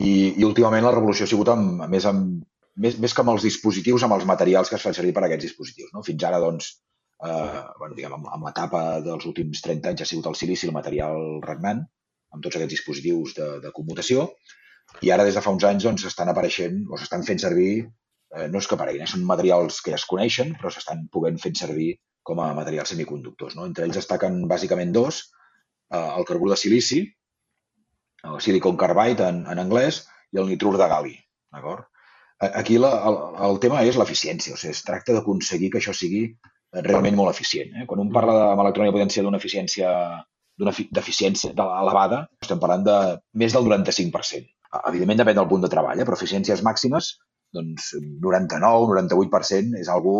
I, 0.00 0.12
I 0.40 0.46
últimament 0.46 0.86
la 0.86 0.94
revolució 0.94 1.26
ha 1.26 1.30
sigut 1.30 1.50
amb, 1.52 1.82
més, 1.92 2.06
amb, 2.08 2.40
més, 2.80 2.96
més 3.02 3.14
que 3.14 3.24
amb 3.24 3.34
els 3.34 3.46
dispositius, 3.46 4.04
amb 4.06 4.16
els 4.16 4.26
materials 4.28 4.70
que 4.70 4.78
es 4.78 4.84
fan 4.86 4.96
servir 4.96 5.12
per 5.16 5.24
a 5.24 5.28
aquests 5.28 5.48
dispositius. 5.48 5.90
No? 5.94 6.04
Fins 6.06 6.24
ara, 6.28 6.40
doncs, 6.42 6.70
eh, 7.26 7.62
bueno, 7.78 7.96
diguem, 7.96 8.14
amb, 8.18 8.30
amb 8.36 8.46
l'etapa 8.48 8.84
dels 9.04 9.26
últims 9.28 9.64
30 9.66 9.92
anys 9.92 10.04
ha 10.04 10.10
sigut 10.12 10.30
el 10.30 10.38
silici 10.38 10.70
el 10.70 10.76
material 10.76 11.42
regnant, 11.44 11.84
amb 12.34 12.44
tots 12.44 12.58
aquests 12.58 12.74
dispositius 12.76 13.34
de, 13.38 13.48
de 13.64 13.72
commutació, 13.76 14.28
i 15.06 15.10
ara 15.14 15.24
des 15.26 15.36
de 15.38 15.42
fa 15.44 15.52
uns 15.54 15.64
anys 15.66 15.86
doncs, 15.86 16.06
estan 16.08 16.30
apareixent 16.32 16.82
o 16.90 16.98
s'estan 16.98 17.24
fent 17.26 17.42
servir, 17.42 17.72
eh, 18.36 18.46
no 18.50 18.62
és 18.62 18.68
que 18.68 18.76
apareguin, 18.76 19.06
eh, 19.06 19.10
són 19.10 19.26
materials 19.26 19.80
que 19.84 19.94
ja 19.94 20.00
es 20.00 20.06
coneixen, 20.10 20.54
però 20.58 20.72
s'estan 20.72 21.06
podent 21.14 21.38
fent 21.42 21.58
servir 21.62 21.92
com 22.26 22.42
a 22.42 22.50
materials 22.56 22.92
semiconductors. 22.94 23.56
No? 23.58 23.66
Entre 23.70 23.86
ells 23.86 24.00
destaquen 24.00 24.42
bàsicament 24.50 24.92
dos, 24.96 25.22
eh, 25.92 26.08
el 26.18 26.26
carbur 26.28 26.50
de 26.52 26.58
silici, 26.60 27.04
el 28.30 28.40
silicon 28.44 28.76
carbide 28.76 29.30
en, 29.32 29.44
en 29.48 29.62
anglès, 29.62 30.04
i 30.30 30.38
el 30.42 30.50
nitrur 30.50 30.76
de 30.78 30.88
gal·li. 30.90 31.16
D'acord? 31.54 31.86
Aquí 32.40 32.78
la, 32.80 32.90
el, 33.08 33.16
el 33.46 33.58
tema 33.60 33.82
és 33.84 33.98
l'eficiència, 34.00 34.54
o 34.54 34.60
sigui, 34.60 34.72
es 34.72 34.84
tracta 34.86 35.12
d'aconseguir 35.12 35.68
que 35.72 35.80
això 35.80 35.92
sigui 35.96 36.22
realment 36.86 37.18
molt 37.18 37.34
eficient. 37.34 37.74
Eh? 37.76 37.86
Quan 37.88 38.00
un 38.04 38.12
parla 38.14 38.36
de, 38.36 38.44
amb 38.52 38.62
electrònica 38.64 38.94
potència 38.96 39.24
d'una 39.24 39.40
eficiència 39.42 39.90
d'una 40.60 40.74
efi- 40.76 40.88
d'eficiència 40.92 41.54
de 41.56 41.66
elevada, 41.80 42.26
estem 42.44 42.60
parlant 42.62 42.84
de 42.86 42.96
més 43.40 43.56
del 43.56 43.66
95%. 43.66 44.44
Eh, 44.44 44.84
Evidentment 44.92 45.24
depèn 45.24 45.40
del 45.40 45.48
punt 45.50 45.64
de 45.64 45.72
treball, 45.72 45.98
eh? 45.98 46.06
però 46.06 46.18
eficiències 46.18 46.62
màximes, 46.66 47.14
doncs 47.56 47.94
99-98% 48.22 49.80
és 49.80 49.88
algo 49.90 50.14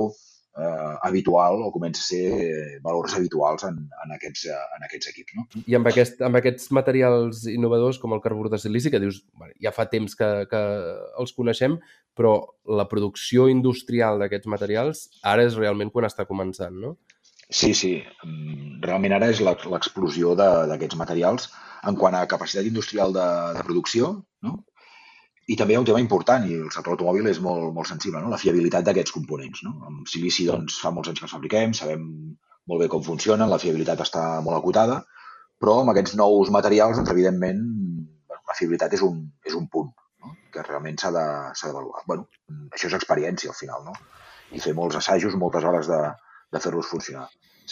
eh, 0.59 0.95
habitual 1.07 1.63
o 1.63 1.71
comença 1.73 2.03
a 2.03 2.09
ser 2.09 2.25
eh, 2.43 2.79
valors 2.83 3.15
habituals 3.15 3.65
en, 3.69 3.77
en, 4.05 4.15
aquests, 4.17 4.49
en 4.51 4.87
aquests 4.89 5.13
equips. 5.13 5.37
No? 5.39 5.47
I 5.67 5.79
amb, 5.79 5.91
aquest, 5.93 6.21
amb 6.27 6.41
aquests 6.41 6.71
materials 6.77 7.45
innovadors 7.51 8.01
com 8.03 8.17
el 8.17 8.23
carbur 8.25 8.51
de 8.51 8.59
silici, 8.59 8.91
que 8.91 9.03
dius, 9.03 9.23
bueno, 9.39 9.55
ja 9.63 9.73
fa 9.77 9.87
temps 9.93 10.17
que, 10.19 10.31
que 10.51 10.63
els 11.23 11.35
coneixem, 11.37 11.79
però 12.19 12.35
la 12.67 12.89
producció 12.91 13.47
industrial 13.53 14.19
d'aquests 14.21 14.51
materials 14.51 15.07
ara 15.23 15.47
és 15.47 15.57
realment 15.59 15.93
quan 15.95 16.09
està 16.09 16.27
començant, 16.29 16.75
no? 16.75 16.97
Sí, 17.51 17.73
sí. 17.75 17.93
Mm, 18.25 18.81
Realment 18.85 19.13
ara 19.17 19.29
és 19.33 19.41
l'ex- 19.45 19.67
l'explosió 19.69 20.35
d'aquests 20.39 20.97
materials 20.97 21.49
en 21.91 21.97
quant 21.97 22.15
a 22.15 22.27
capacitat 22.31 22.67
industrial 22.69 23.13
de, 23.17 23.27
de 23.57 23.65
producció, 23.67 24.11
no? 24.47 24.53
I 25.51 25.57
també 25.59 25.75
hi 25.75 25.77
ha 25.77 25.81
un 25.83 25.87
tema 25.89 26.01
important, 26.03 26.45
i 26.47 26.55
el 26.55 26.71
sector 26.71 26.95
automòbil 26.95 27.27
és 27.27 27.41
molt, 27.43 27.73
molt 27.75 27.89
sensible, 27.91 28.21
no? 28.23 28.29
la 28.31 28.39
fiabilitat 28.39 28.85
d'aquests 28.87 29.11
components. 29.17 29.65
No? 29.67 29.73
Amb 29.89 30.07
silici 30.07 30.45
doncs, 30.47 30.77
fa 30.79 30.93
molts 30.95 31.11
anys 31.11 31.19
que 31.19 31.27
els 31.27 31.33
fabriquem, 31.35 31.73
sabem 31.75 32.05
molt 32.71 32.85
bé 32.85 32.87
com 32.93 33.03
funcionen, 33.03 33.51
la 33.51 33.59
fiabilitat 33.59 34.05
està 34.05 34.23
molt 34.47 34.61
acotada, 34.61 35.01
però 35.59 35.81
amb 35.81 35.91
aquests 35.91 36.15
nous 36.21 36.53
materials, 36.55 37.01
doncs, 37.01 37.11
evidentment, 37.11 37.65
la 38.31 38.55
fiabilitat 38.61 38.95
és 38.95 39.03
un, 39.03 39.25
és 39.45 39.57
un 39.59 39.67
punt 39.73 39.91
no? 40.23 40.37
que 40.55 40.63
realment 40.69 41.01
s'ha 41.03 41.11
d'avaluar. 41.11 42.05
Bueno, 42.07 42.29
això 42.71 42.87
és 42.87 42.95
experiència, 43.01 43.51
al 43.51 43.59
final, 43.59 43.83
no? 43.91 43.97
i 44.55 44.63
fer 44.63 44.77
molts 44.79 45.01
assajos, 45.03 45.35
moltes 45.35 45.67
hores 45.67 45.91
de, 45.91 46.01
de 46.55 46.63
fer-los 46.63 46.87
funcionar. 46.95 47.27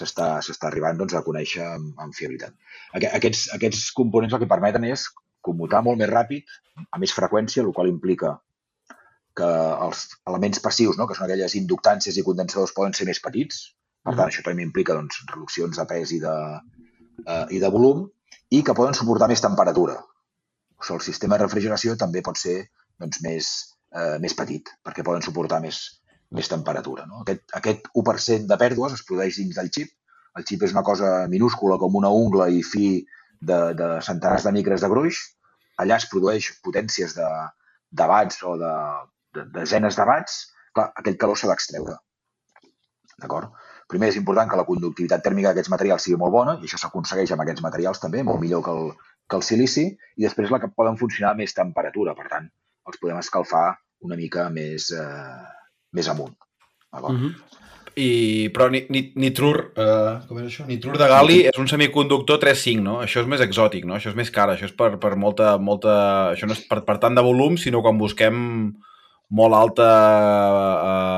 S'està 0.07 0.69
arribant 0.69 0.99
doncs, 1.01 1.15
a 1.15 1.23
conèixer 1.27 1.65
amb, 1.67 1.95
amb 1.99 2.15
fiabilitat. 2.15 2.55
Aqu- 2.95 3.11
Aquests, 3.19 3.49
aquests 3.57 3.91
components 3.97 4.35
el 4.35 4.41
que 4.45 4.51
permeten 4.51 4.85
és 4.85 5.07
commutar 5.43 5.83
molt 5.83 5.99
més 5.99 6.11
ràpid, 6.11 6.45
a 6.91 6.99
més 6.99 7.13
freqüència, 7.15 7.63
el 7.65 7.73
qual 7.73 7.89
implica 7.89 8.37
que 9.39 9.49
els 9.87 10.05
elements 10.27 10.59
passius, 10.61 10.97
no? 10.99 11.07
que 11.07 11.15
són 11.15 11.27
aquelles 11.29 11.55
inductàncies 11.55 12.17
i 12.19 12.25
condensadors, 12.27 12.73
poden 12.75 12.93
ser 12.93 13.07
més 13.07 13.21
petits. 13.23 13.75
Per 14.05 14.15
tant, 14.17 14.29
això 14.29 14.43
també 14.43 14.63
implica 14.65 14.95
doncs, 14.95 15.21
reduccions 15.31 15.77
de 15.79 15.85
pes 15.87 16.13
i 16.13 16.19
de, 16.23 16.35
eh, 17.27 17.45
i 17.55 17.59
de 17.63 17.69
volum 17.71 18.07
i 18.51 18.63
que 18.65 18.75
poden 18.75 18.95
suportar 18.95 19.29
més 19.29 19.41
temperatura. 19.45 19.99
O 20.79 20.83
sigui, 20.85 20.97
el 20.99 21.05
sistema 21.07 21.37
de 21.39 21.45
refrigeració 21.45 21.97
també 21.97 22.23
pot 22.23 22.39
ser 22.39 22.71
doncs, 22.99 23.21
més, 23.23 23.49
eh, 23.95 24.19
més 24.19 24.35
petit, 24.35 24.69
perquè 24.85 25.05
poden 25.05 25.23
suportar 25.23 25.61
més, 25.61 25.98
més 26.35 26.51
temperatura. 26.51 27.07
No? 27.09 27.23
Aquest, 27.25 27.45
aquest 27.61 27.89
1% 27.95 28.49
de 28.51 28.59
pèrdues 28.61 28.97
es 28.97 29.05
produeix 29.09 29.39
dins 29.41 29.57
del 29.59 29.71
xip. 29.75 29.95
El 30.39 30.47
xip 30.49 30.65
és 30.67 30.75
una 30.75 30.85
cosa 30.87 31.13
minúscula 31.31 31.79
com 31.81 31.97
una 31.99 32.11
ungla 32.15 32.49
i 32.53 32.63
fi 32.63 32.91
de, 33.41 33.59
de 33.79 33.89
centenars 34.05 34.45
de 34.47 34.53
micres 34.55 34.85
de 34.85 34.91
gruix. 34.93 35.23
Allà 35.83 35.97
es 36.03 36.09
produeix 36.11 36.51
potències 36.65 37.15
de, 37.17 37.29
de 37.91 38.11
watts 38.11 38.43
o 38.45 38.57
de, 38.61 38.75
de 39.39 39.47
desenes 39.57 39.97
de 39.97 40.07
watts. 40.11 40.39
Clar, 40.77 40.91
aquell 41.01 41.19
calor 41.21 41.39
s'ha 41.39 41.51
d'extreure. 41.51 41.97
D'acord? 43.19 43.55
Primer 43.89 44.11
és 44.13 44.19
important 44.21 44.51
que 44.51 44.59
la 44.61 44.67
conductivitat 44.69 45.23
tèrmica 45.25 45.51
d'aquests 45.51 45.73
materials 45.73 46.05
sigui 46.05 46.19
molt 46.21 46.35
bona, 46.35 46.59
i 46.61 46.69
això 46.69 46.79
s'aconsegueix 46.81 47.33
amb 47.33 47.43
aquests 47.45 47.65
materials 47.65 48.03
també, 48.03 48.21
molt 48.23 48.43
millor 48.43 48.61
que 48.67 48.75
el, 48.77 48.91
que 49.29 49.39
el 49.41 49.45
silici, 49.47 49.87
i 50.17 50.27
després 50.27 50.53
la 50.53 50.61
que 50.61 50.69
poden 50.77 50.99
funcionar 51.01 51.33
a 51.33 51.39
més 51.39 51.57
temperatura, 51.57 52.13
per 52.19 52.29
tant, 52.29 52.51
els 52.89 53.01
podem 53.01 53.21
escalfar 53.23 53.79
una 54.05 54.19
mica 54.21 54.45
més, 54.53 54.91
eh, 54.93 55.58
més 55.93 56.09
amunt. 56.09 56.35
D'acord? 56.93 57.15
Mm 57.15 57.23
-hmm. 57.25 57.45
I, 57.99 58.49
però 58.55 58.69
ni, 58.71 58.85
ni, 58.95 59.13
nitrur, 59.19 59.73
uh, 59.75 60.21
com 60.29 60.39
és 60.39 60.45
això? 60.53 60.67
Nitrur 60.69 60.97
de 61.01 61.09
gal·li 61.11 61.39
és 61.51 61.59
un 61.59 61.67
semiconductor 61.67 62.39
3.5, 62.39 62.83
no? 62.83 63.01
Això 63.03 63.21
és 63.25 63.27
més 63.27 63.41
exòtic, 63.41 63.85
no? 63.85 63.97
Això 63.97 64.13
és 64.13 64.15
més 64.15 64.31
car, 64.31 64.49
això 64.53 64.69
és 64.69 64.73
per, 64.73 64.99
per 65.03 65.17
molta, 65.17 65.57
molta... 65.59 66.31
Això 66.35 66.47
no 66.47 66.53
és 66.53 66.63
per, 66.69 66.85
per 66.85 66.99
tant 66.99 67.15
de 67.15 67.25
volum, 67.27 67.57
sinó 67.57 67.83
quan 67.83 67.99
busquem 67.99 68.73
molt 69.29 69.55
alta 69.55 69.89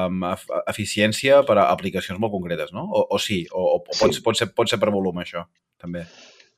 uh, 0.08 0.36
eficiència 0.66 1.42
per 1.46 1.58
a 1.58 1.68
aplicacions 1.70 2.18
molt 2.18 2.32
concretes, 2.32 2.72
no? 2.72 2.86
O, 2.88 3.06
o 3.14 3.18
sí, 3.18 3.46
o, 3.52 3.76
o 3.76 3.82
pot, 3.84 4.14
Sí. 4.14 4.22
pot, 4.24 4.36
ser, 4.36 4.48
pot 4.54 4.68
ser 4.68 4.80
per 4.80 4.90
volum, 4.90 5.20
això, 5.22 5.44
també. 5.78 6.06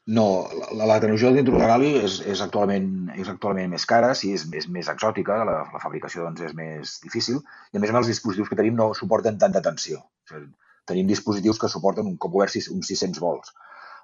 No, 0.07 0.49
la, 0.75 0.87
la 0.87 0.99
tecnologia 0.99 1.29
del 1.31 1.37
nitroregali 1.39 1.93
és, 2.01 2.17
és, 2.27 2.41
actualment, 2.43 2.89
és 3.15 3.29
actualment 3.31 3.71
més 3.71 3.85
cara, 3.87 4.11
sí, 4.19 4.33
és, 4.35 4.49
és 4.59 4.67
més 4.67 4.89
exòtica, 4.91 5.37
la, 5.47 5.61
la 5.71 5.83
fabricació 5.83 6.25
doncs, 6.25 6.43
és 6.49 6.57
més 6.59 6.97
difícil, 7.05 7.39
i 7.71 7.79
a 7.79 7.83
més 7.83 7.93
els 7.95 8.11
dispositius 8.11 8.51
que 8.51 8.59
tenim 8.59 8.75
no 8.81 8.89
suporten 8.99 9.39
tanta 9.39 9.63
tensió. 9.63 10.01
O 10.03 10.33
sigui, 10.33 10.49
tenim 10.91 11.07
dispositius 11.07 11.61
que 11.63 11.71
suporten 11.71 12.09
un 12.11 12.17
cop 12.19 12.35
obert 12.35 12.57
uns 12.75 12.91
600 12.91 13.23
volts. 13.23 13.53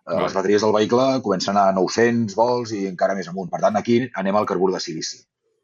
Eh. 0.06 0.20
Les 0.22 0.36
bateries 0.36 0.62
del 0.62 0.74
vehicle 0.76 1.06
comencen 1.24 1.58
a 1.58 1.66
900 1.74 2.36
volts 2.38 2.76
i 2.76 2.84
encara 2.92 3.16
més 3.18 3.30
amunt. 3.32 3.50
Per 3.50 3.60
tant, 3.64 3.80
aquí 3.80 3.98
anem 4.22 4.38
al 4.38 4.46
carbur 4.46 4.70
de 4.72 4.82
silici. 4.84 5.18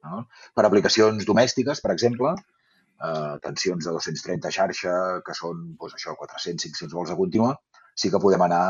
No? 0.04 0.24
Per 0.56 0.64
aplicacions 0.66 1.28
domèstiques, 1.28 1.78
per 1.84 1.92
exemple, 1.94 2.34
eh, 2.34 3.36
tensions 3.46 3.86
de 3.86 3.94
230 3.94 4.50
a 4.50 4.56
xarxa, 4.58 4.96
que 5.24 5.38
són 5.38 5.62
doncs, 5.78 5.94
això 5.94 6.18
400-500 6.18 6.98
volts 6.98 7.14
a 7.14 7.18
contínua, 7.22 7.54
sí 7.94 8.10
que 8.10 8.20
podem 8.20 8.42
anar 8.48 8.66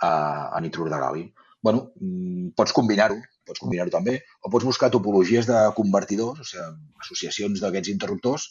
a, 0.00 0.10
a 0.56 0.60
nitrur 0.64 0.88
de 0.90 1.02
gal·li. 1.02 1.28
bueno, 1.60 1.90
mm, 2.00 2.52
pots 2.54 2.72
combinar-ho, 2.72 3.16
pots 3.44 3.58
combinar-ho 3.58 3.90
també, 3.90 4.20
o 4.46 4.50
pots 4.52 4.64
buscar 4.64 4.92
topologies 4.94 5.48
de 5.48 5.58
convertidors, 5.74 6.38
o 6.38 6.46
sigui, 6.46 6.66
associacions 7.02 7.60
d'aquests 7.64 7.90
interruptors 7.90 8.44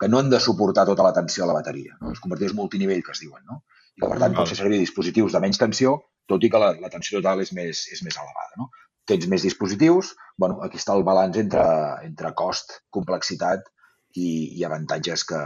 que 0.00 0.08
no 0.08 0.18
han 0.18 0.30
de 0.32 0.40
suportar 0.40 0.86
tota 0.88 1.04
la 1.06 1.12
tensió 1.12 1.44
de 1.44 1.48
la 1.52 1.58
bateria. 1.60 1.94
No? 2.00 2.10
Els 2.10 2.22
convertidors 2.24 2.56
multinivell 2.58 3.04
que 3.06 3.14
es 3.14 3.20
diuen, 3.22 3.44
no? 3.46 3.60
I 3.94 4.00
que, 4.00 4.08
per 4.08 4.16
tant, 4.16 4.32
Val. 4.32 4.38
pot 4.40 4.50
fer 4.50 4.58
servir 4.58 4.80
dispositius 4.80 5.36
de 5.36 5.42
menys 5.44 5.60
tensió, 5.60 5.96
tot 6.30 6.42
i 6.42 6.50
que 6.50 6.60
la, 6.62 6.72
la 6.82 6.90
tensió 6.92 7.18
total 7.18 7.42
és 7.44 7.52
més, 7.56 7.84
és 7.94 8.02
més 8.06 8.16
elevada, 8.16 8.56
no? 8.58 8.70
Tens 9.10 9.26
més 9.30 9.44
dispositius, 9.46 10.14
bueno, 10.38 10.58
aquí 10.64 10.80
està 10.80 10.96
el 10.96 11.04
balanç 11.06 11.38
entre, 11.42 11.66
entre 12.06 12.32
cost, 12.38 12.80
complexitat 12.96 13.68
i, 14.16 14.30
i 14.58 14.64
avantatges 14.66 15.26
que, 15.28 15.40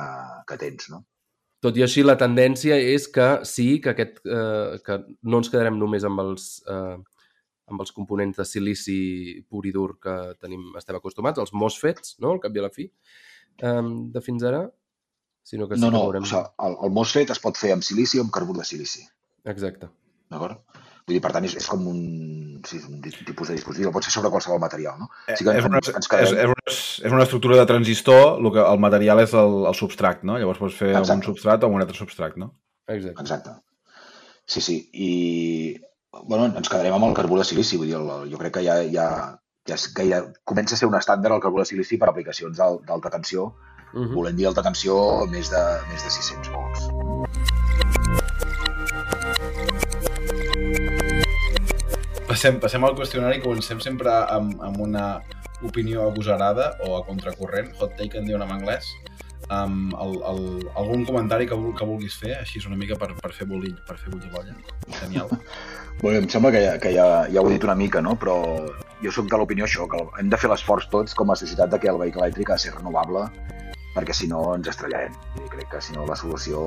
que 0.49 0.61
tens, 0.61 0.88
no? 0.92 1.05
Tot 1.64 1.78
i 1.80 1.84
així, 1.86 2.02
la 2.04 2.18
tendència 2.20 2.76
és 2.76 3.06
que 3.08 3.26
sí, 3.48 3.78
que, 3.80 3.94
aquest, 3.94 4.20
eh, 4.28 4.76
que 4.84 4.98
no 5.24 5.40
ens 5.40 5.48
quedarem 5.48 5.78
només 5.80 6.04
amb 6.04 6.20
els, 6.20 6.48
eh, 6.68 6.96
amb 7.72 7.80
els 7.80 7.94
components 7.96 8.36
de 8.36 8.44
silici 8.44 8.98
pur 9.48 9.64
i 9.64 9.72
dur 9.72 9.94
que 10.02 10.16
tenim, 10.44 10.66
estem 10.76 10.98
acostumats, 10.98 11.40
els 11.40 11.54
MOSFETs, 11.56 12.18
no?, 12.20 12.34
al 12.34 12.42
cap 12.42 12.56
i 12.56 12.60
a 12.60 12.66
la 12.66 12.72
fi, 12.74 12.90
eh, 13.64 13.80
de 14.16 14.24
fins 14.26 14.44
ara, 14.44 14.66
sinó 15.44 15.68
que 15.70 15.78
sí 15.78 15.84
No, 15.86 15.88
que 15.88 15.96
no, 15.96 16.04
veurem... 16.10 16.28
o 16.28 16.32
sigui, 16.34 16.44
el, 16.68 16.76
el 16.84 16.92
MOSFET 16.98 17.32
es 17.32 17.40
pot 17.40 17.56
fer 17.60 17.72
amb 17.72 17.86
silici 17.86 18.20
o 18.20 18.26
amb 18.26 18.34
carbur 18.36 18.58
de 18.60 18.68
silici, 18.68 19.06
Exacte. 19.48 19.88
d'acord? 20.32 20.60
Vull 21.07 21.18
dir, 21.18 21.20
per 21.20 21.32
tant, 21.34 21.44
és, 21.44 21.55
és 21.61 21.66
com 21.68 21.82
un, 21.90 21.98
sí, 22.64 22.78
és 22.78 22.84
un 22.88 23.00
tipus 23.05 23.48
de 23.50 23.55
dispositiu, 23.59 23.90
pot 23.92 24.05
ser 24.07 24.12
sobre 24.14 24.30
qualsevol 24.32 24.61
material, 24.62 24.96
no? 25.02 25.11
Eh, 25.28 25.34
Sí 25.36 25.44
que 25.44 25.52
és, 25.59 25.64
una, 25.68 25.76
ens, 25.82 25.90
ens 25.92 26.09
és, 26.16 26.30
és, 26.32 26.48
una, 26.48 26.64
és 27.05 27.12
una 27.12 27.26
estructura 27.26 27.59
de 27.59 27.66
transistor, 27.68 28.38
el, 28.40 28.48
que, 28.55 28.62
el 28.64 28.80
material 28.80 29.20
és 29.20 29.34
el, 29.36 29.66
el 29.68 29.74
substrat, 29.76 30.22
no? 30.24 30.38
Llavors 30.40 30.59
pots 30.62 30.78
fer 30.80 30.88
amb 30.94 31.02
un 31.02 31.05
Exacte. 31.05 31.26
substrat 31.28 31.64
o 31.64 31.68
un 31.68 31.84
altre 31.84 31.96
substrat, 31.98 32.38
no? 32.40 32.55
Exacte. 32.88 33.20
Exacte. 33.20 33.50
Sí, 34.46 34.61
sí. 34.64 34.78
I 34.92 35.11
bueno, 36.24 36.46
ens 36.57 36.68
quedarem 36.72 36.94
amb 36.96 37.05
el 37.11 37.14
carbur 37.20 37.38
de 37.42 37.44
silici. 37.48 37.76
Vull 37.76 37.88
dir, 37.92 37.96
el, 38.00 38.09
el- 38.09 38.30
jo 38.32 38.40
crec 38.40 38.55
que 38.57 38.64
ja, 38.64 38.78
ja, 38.96 39.09
ja 39.68 39.76
és 39.76 39.86
gaire, 39.96 40.22
comença 40.44 40.72
a 40.76 40.80
ser 40.80 40.88
un 40.88 40.96
estàndard 40.96 41.36
el 41.36 41.40
carbur 41.44 41.61
de 41.61 41.68
silici 41.68 41.98
per 42.00 42.09
aplicacions 42.09 42.57
d'al- 42.57 42.80
d'alta 42.86 43.11
tensió. 43.11 43.50
Uh 43.92 44.07
-huh. 44.07 44.14
Volem 44.14 44.36
dir 44.36 44.46
alta 44.46 44.62
tensió 44.62 45.26
més 45.26 45.50
de, 45.52 45.64
més 45.92 46.02
de 46.05 46.11
600 46.11 46.48
volts. 46.48 47.53
Passem, 52.35 52.57
passem 52.59 52.82
al 52.82 52.97
qüestionari 52.99 53.37
que 53.39 53.47
comencem 53.47 53.78
sempre 53.78 54.11
amb, 54.11 54.57
amb 54.66 54.80
una 54.82 55.05
opinió 55.62 56.09
agosarada 56.09 56.72
o 56.82 56.97
a 56.97 57.05
contracorrent, 57.07 57.68
hot 57.78 57.93
take 57.95 58.18
en 58.18 58.26
diuen 58.26 58.43
en 58.43 58.51
anglès. 58.51 58.89
Um, 59.55 59.93
el, 60.03 60.16
el, 60.26 60.41
algun 60.80 61.05
comentari 61.07 61.47
que, 61.47 61.55
vul- 61.55 61.76
que 61.78 61.87
vulguis 61.87 62.16
fer, 62.18 62.32
així 62.41 62.59
és 62.59 62.66
una 62.66 62.78
mica 62.80 62.97
per, 62.99 63.12
per 63.20 63.30
fer 63.37 63.47
bullir, 63.47 63.70
per 63.87 63.95
fer 64.01 64.11
bullir 64.11 64.32
l'olla. 64.32 64.57
Genial. 64.99 65.30
Bé, 66.01 66.16
em 66.18 66.26
sembla 66.32 66.51
que, 66.57 66.64
ja, 66.64 66.74
que 66.82 66.91
ja, 66.97 67.07
ja 67.30 67.45
ho 67.45 67.47
he 67.47 67.55
dit 67.55 67.68
una 67.68 67.78
mica, 67.78 68.03
no? 68.03 68.16
però 68.18 68.35
jo 69.05 69.14
sóc 69.14 69.30
de 69.30 69.39
l'opinió 69.39 69.68
això, 69.68 69.87
que 69.93 70.03
hem 70.18 70.32
de 70.32 70.41
fer 70.41 70.51
l'esforç 70.51 70.91
tots 70.91 71.14
com 71.14 71.30
a 71.30 71.39
societat 71.39 71.70
de 71.70 71.78
que 71.85 71.93
el 71.93 72.03
vehicle 72.03 72.24
elèctric 72.24 72.51
ha 72.51 72.59
de 72.59 72.64
ser 72.66 72.74
renovable 72.74 73.28
perquè 73.95 74.16
si 74.16 74.26
no 74.26 74.43
ens 74.57 74.74
estrellarem. 74.74 75.14
I 75.39 75.47
crec 75.55 75.70
que 75.76 75.85
si 75.87 75.95
no 75.95 76.09
la 76.09 76.18
solució 76.18 76.66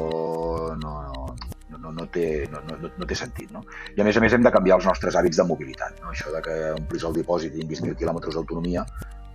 no, 0.80 0.95
no, 1.11 1.36
no, 1.88 1.93
no, 1.95 2.07
té, 2.11 2.47
no, 2.51 2.61
no, 2.67 2.91
no 2.91 3.07
té 3.07 3.15
sentit. 3.15 3.51
No? 3.53 3.63
I 3.95 4.01
a 4.01 4.07
més 4.07 4.17
a 4.17 4.23
més 4.23 4.35
hem 4.35 4.43
de 4.45 4.53
canviar 4.53 4.79
els 4.79 4.88
nostres 4.89 5.15
hàbits 5.15 5.39
de 5.39 5.47
mobilitat. 5.47 6.01
No? 6.03 6.11
Això 6.13 6.33
de 6.33 6.41
que 6.45 6.57
omplis 6.75 7.07
el 7.07 7.15
dipòsit 7.21 7.55
i 7.55 7.63
tinguis 7.63 7.83
1.000 7.83 7.99
quilòmetres 8.01 8.38
d'autonomia 8.38 8.85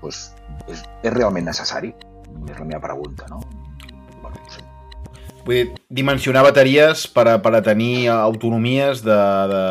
doncs 0.02 0.20
és, 0.66 0.82
és 1.06 1.14
realment 1.14 1.46
necessari? 1.46 1.92
És 2.50 2.58
la 2.58 2.66
meva 2.66 2.82
pregunta. 2.82 3.28
No? 3.30 3.40
Bueno, 4.20 4.36
no 4.36 4.50
sé. 4.50 4.64
Vull 5.42 5.56
dir, 5.56 5.62
dimensionar 5.90 6.44
bateries 6.46 7.08
per 7.10 7.24
a, 7.26 7.36
per 7.42 7.50
a 7.58 7.60
tenir 7.66 8.06
autonomies 8.14 9.00
de, 9.02 9.18
de, 9.50 9.62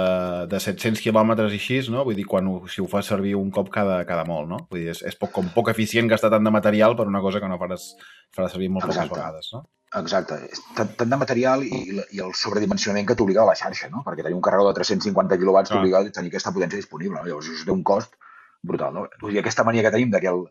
de 0.51 0.59
700 0.59 1.03
quilòmetres 1.03 1.53
i 1.55 1.59
així, 1.61 1.77
no? 1.93 2.03
Vull 2.07 2.17
dir, 2.17 2.25
quan 2.27 2.49
ho, 2.51 2.57
si 2.67 2.83
ho 2.83 2.87
fas 2.91 3.07
servir 3.07 3.37
un 3.39 3.53
cop 3.55 3.71
cada, 3.71 4.01
cada 4.07 4.25
molt, 4.27 4.49
no? 4.51 4.59
Vull 4.71 4.83
dir, 4.83 4.89
és, 4.91 5.03
és 5.07 5.15
poc, 5.19 5.31
com 5.37 5.47
poc 5.55 5.71
eficient 5.71 6.11
gastar 6.11 6.33
tant 6.33 6.43
de 6.43 6.51
material 6.51 6.97
per 6.99 7.07
una 7.07 7.23
cosa 7.23 7.39
que 7.39 7.47
no 7.47 7.59
faràs, 7.61 7.93
faràs 8.35 8.51
servir 8.57 8.67
molt 8.67 8.89
poques 8.89 8.99
Exacte. 8.99 9.15
vegades, 9.15 9.53
no? 9.55 9.63
Exacte. 9.99 10.37
Tant, 10.75 10.91
tant 10.95 11.09
de 11.11 11.17
material 11.19 11.65
i, 11.67 11.79
i 12.15 12.21
el 12.23 12.31
sobredimensionament 12.41 13.07
que 13.09 13.15
t'obliga 13.19 13.41
a 13.43 13.49
la 13.49 13.57
xarxa, 13.59 13.89
no? 13.91 14.05
Perquè 14.05 14.23
tenir 14.23 14.37
un 14.37 14.43
carregador 14.45 14.71
de 14.71 14.79
350 14.79 15.39
kW 15.41 15.63
t'obliga 15.67 15.99
a 15.99 16.13
tenir 16.15 16.31
aquesta 16.31 16.53
potència 16.55 16.79
disponible. 16.79 17.19
No? 17.19 17.27
Llavors, 17.27 17.49
això 17.51 17.67
té 17.67 17.75
un 17.75 17.83
cost 17.91 18.15
brutal. 18.63 18.95
No? 18.95 19.05
Vull 19.23 19.35
dir, 19.35 19.41
aquesta 19.41 19.65
mania 19.67 19.83
que 19.83 19.91
tenim 19.91 20.13
de 20.13 20.21
que 20.23 20.31
el, 20.31 20.45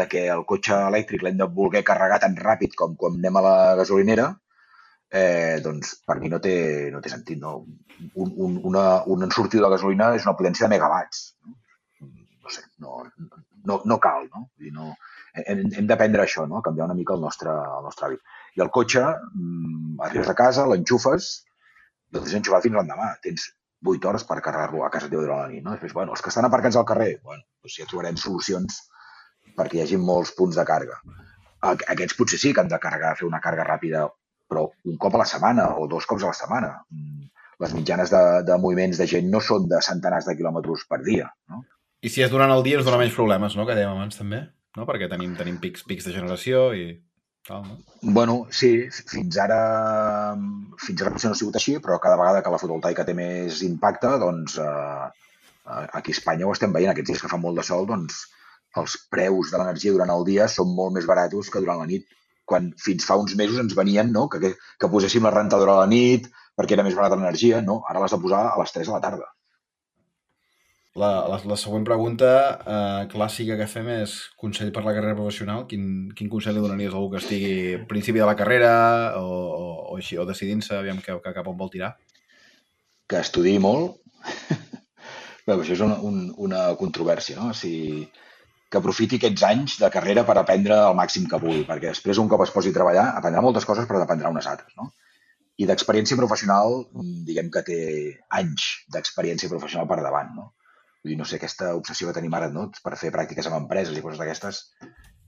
de 0.00 0.06
que 0.12 0.26
el 0.34 0.44
cotxe 0.50 0.82
elèctric 0.90 1.24
l'hem 1.24 1.40
de 1.40 1.48
voler 1.60 1.84
carregar 1.86 2.20
tan 2.20 2.36
ràpid 2.36 2.76
com 2.76 2.96
quan 3.00 3.16
anem 3.20 3.40
a 3.40 3.44
la 3.48 3.56
gasolinera, 3.80 4.28
eh, 5.08 5.60
doncs 5.64 5.96
per 6.04 6.18
mi 6.20 6.28
no 6.28 6.42
té, 6.44 6.54
no 6.92 7.00
té 7.00 7.12
sentit. 7.14 7.40
No? 7.40 7.56
Un, 8.12 8.36
un, 8.36 8.60
una, 8.72 8.84
un 9.16 9.24
ensortiu 9.30 9.64
de 9.64 9.72
gasolina 9.78 10.12
és 10.18 10.28
una 10.28 10.36
potència 10.36 10.68
de 10.68 10.74
megawatts. 10.76 11.26
No, 11.48 11.56
no 12.44 12.52
sé, 12.52 12.68
no, 12.84 13.02
no, 13.64 13.80
no 13.88 14.00
cal. 14.08 14.28
No? 14.28 14.48
Vull 14.50 14.68
dir, 14.68 14.76
no, 14.76 14.92
hem, 15.42 15.68
hem 15.72 15.88
d'aprendre 15.88 16.28
això, 16.28 16.44
no? 16.50 16.62
canviar 16.62 16.90
una 16.90 16.98
mica 16.98 17.16
el 17.16 17.24
nostre, 17.24 17.54
el 17.78 17.86
nostre 17.88 18.10
hàbit. 18.10 18.33
I 18.56 18.62
el 18.62 18.70
cotxe, 18.70 19.02
mm, 19.34 20.00
arribes 20.06 20.28
a 20.30 20.34
casa, 20.38 20.66
l'enxufes, 20.70 21.44
el 22.12 22.20
tens 22.20 22.34
enxufat 22.38 22.62
fins 22.62 22.76
l'endemà. 22.78 23.10
Tens 23.22 23.48
8 23.84 24.08
hores 24.08 24.24
per 24.24 24.40
carregar-lo 24.40 24.84
a 24.86 24.90
casa 24.90 25.08
teva 25.10 25.22
durant 25.22 25.40
la 25.42 25.48
nit. 25.52 25.62
No? 25.64 25.72
Després, 25.74 25.92
bueno, 25.92 26.12
els 26.12 26.22
que 26.22 26.30
estan 26.32 26.44
aparcats 26.46 26.76
al 26.76 26.86
carrer, 26.88 27.18
bueno, 27.22 27.42
doncs 27.62 27.76
ja 27.80 27.86
trobarem 27.90 28.16
solucions 28.16 28.78
perquè 29.58 29.76
hi 29.78 29.82
hagi 29.84 29.96
molts 30.00 30.32
punts 30.38 30.56
de 30.56 30.64
càrrega. 30.64 30.96
Aqu- 31.62 31.86
Aquests 31.94 32.16
potser 32.18 32.38
sí 32.38 32.52
que 32.54 32.60
han 32.60 32.68
de 32.68 32.78
carregar, 32.78 33.16
fer 33.18 33.26
una 33.26 33.40
càrrega 33.40 33.66
ràpida, 33.68 34.06
però 34.48 34.68
un 34.84 34.96
cop 34.98 35.14
a 35.14 35.18
la 35.18 35.24
setmana 35.28 35.68
o 35.78 35.86
dos 35.88 36.06
cops 36.06 36.22
a 36.24 36.26
la 36.32 36.38
setmana. 36.40 36.72
Mm, 36.90 37.30
Les 37.62 37.72
mitjanes 37.72 38.10
de, 38.10 38.42
de 38.42 38.56
moviments 38.58 38.98
de 38.98 39.06
gent 39.06 39.28
no 39.30 39.38
són 39.40 39.68
de 39.70 39.78
centenars 39.80 40.26
de 40.26 40.34
quilòmetres 40.34 40.82
per 40.90 40.98
dia. 41.04 41.28
No? 41.48 41.60
I 42.02 42.08
si 42.10 42.20
és 42.24 42.30
durant 42.32 42.50
el 42.50 42.64
dia 42.66 42.76
ens 42.80 42.84
dona 42.84 42.98
menys 42.98 43.14
problemes, 43.14 43.54
no? 43.56 43.64
Que 43.64 43.76
dèiem 43.78 43.92
abans 43.92 44.18
també, 44.18 44.40
no? 44.76 44.84
Perquè 44.88 45.06
tenim, 45.08 45.36
tenim 45.38 45.60
pics, 45.62 45.84
pics 45.86 46.04
de 46.08 46.12
generació 46.12 46.72
i 46.74 46.88
no? 47.50 47.76
Bueno, 48.02 48.36
sí, 48.50 48.70
fins 48.90 49.38
ara, 49.42 49.58
fins 50.80 51.02
ara 51.02 51.12
potser 51.14 51.30
no 51.30 51.36
ha 51.36 51.40
sigut 51.40 51.58
així, 51.60 51.76
però 51.84 51.98
cada 52.02 52.18
vegada 52.20 52.42
que 52.44 52.52
la 52.54 52.60
fotovoltaica 52.62 53.06
té 53.08 53.14
més 53.18 53.60
impacte, 53.66 54.14
doncs 54.22 54.56
eh, 54.62 55.08
eh, 55.68 55.86
aquí 56.00 56.14
a 56.14 56.18
Espanya 56.18 56.48
ho 56.48 56.54
estem 56.56 56.72
veient, 56.76 56.92
aquests 56.92 57.12
dies 57.12 57.24
que 57.24 57.32
fa 57.32 57.40
molt 57.40 57.60
de 57.60 57.66
sol, 57.70 57.88
doncs 57.90 58.24
els 58.80 58.96
preus 59.12 59.52
de 59.52 59.60
l'energia 59.60 59.94
durant 59.94 60.12
el 60.14 60.24
dia 60.26 60.48
són 60.50 60.72
molt 60.74 60.96
més 60.96 61.06
baratos 61.10 61.50
que 61.52 61.62
durant 61.62 61.82
la 61.82 61.90
nit, 61.90 62.08
quan 62.44 62.72
fins 62.86 63.06
fa 63.08 63.16
uns 63.20 63.36
mesos 63.40 63.60
ens 63.60 63.76
venien 63.76 64.10
no? 64.12 64.26
que, 64.28 64.40
que, 64.42 64.54
que 64.80 64.90
poséssim 64.92 65.24
la 65.24 65.32
rentadora 65.34 65.78
a 65.78 65.84
la 65.84 65.92
nit 65.92 66.26
perquè 66.58 66.76
era 66.76 66.84
més 66.86 66.96
barata 66.96 67.18
l'energia, 67.18 67.60
no, 67.62 67.82
ara 67.88 68.02
l'has 68.02 68.14
de 68.14 68.20
posar 68.22 68.44
a 68.50 68.58
les 68.60 68.74
3 68.74 68.90
de 68.90 68.94
la 68.94 69.02
tarda. 69.02 69.33
La, 70.94 71.10
la, 71.26 71.40
la 71.50 71.56
següent 71.58 71.82
pregunta 71.86 72.28
eh, 72.54 73.04
clàssica 73.10 73.56
que 73.58 73.66
fem 73.66 73.88
és 73.96 74.12
consell 74.38 74.70
per 74.74 74.84
la 74.84 74.92
carrera 74.94 75.18
professional. 75.18 75.64
Quin, 75.70 76.12
quin 76.14 76.30
consell 76.30 76.54
li 76.54 76.62
donaries 76.62 76.94
a 76.94 77.00
algú 77.00 77.14
que 77.14 77.22
estigui 77.22 77.54
al 77.80 77.86
principi 77.90 78.22
de 78.22 78.28
la 78.28 78.36
carrera 78.38 78.74
o, 79.18 79.26
o, 79.26 79.64
o 79.90 79.96
així, 79.98 80.18
o 80.18 80.26
decidint-se 80.28 80.76
aviam 80.78 81.02
que, 81.02 81.18
que 81.24 81.34
cap 81.34 81.50
on 81.50 81.58
vol 81.58 81.72
tirar? 81.72 81.96
que 83.08 83.20
estudiï 83.20 83.60
molt. 83.60 84.00
Bé, 85.46 85.54
això 85.54 85.74
és 85.76 85.82
una, 85.84 85.98
un, 86.08 86.28
una 86.46 86.66
controvèrsia, 86.80 87.36
no? 87.40 87.52
Si, 87.56 87.72
que 88.70 88.80
aprofiti 88.80 89.20
aquests 89.20 89.44
anys 89.46 89.78
de 89.82 89.90
carrera 89.92 90.24
per 90.26 90.38
aprendre 90.40 90.78
el 90.88 90.96
màxim 90.98 91.28
que 91.30 91.40
pugui, 91.42 91.64
perquè 91.68 91.90
després 91.90 92.20
un 92.22 92.30
cop 92.32 92.42
es 92.46 92.52
posi 92.54 92.72
a 92.72 92.78
treballar 92.78 93.10
aprendrà 93.18 93.44
moltes 93.44 93.68
coses 93.68 93.86
però 93.90 94.00
n'aprendrà 94.00 94.32
unes 94.32 94.48
altres, 94.50 94.72
no? 94.80 94.90
I 95.60 95.68
d'experiència 95.68 96.18
professional, 96.18 96.80
diguem 97.28 97.50
que 97.54 97.62
té 97.66 97.80
anys 98.40 98.70
d'experiència 98.90 99.52
professional 99.52 99.86
per 99.90 100.00
davant, 100.02 100.32
no? 100.34 100.48
Vull 101.04 101.12
dir, 101.12 101.18
no 101.20 101.26
sé, 101.28 101.36
aquesta 101.36 101.74
obsessió 101.76 102.08
que 102.08 102.16
tenim 102.16 102.34
ara, 102.36 102.48
no? 102.52 102.70
Per 102.84 102.96
fer 102.96 103.12
pràctiques 103.12 103.48
amb 103.50 103.58
empreses 103.58 103.96
i 103.98 104.02
coses 104.04 104.20
d'aquestes, 104.22 104.60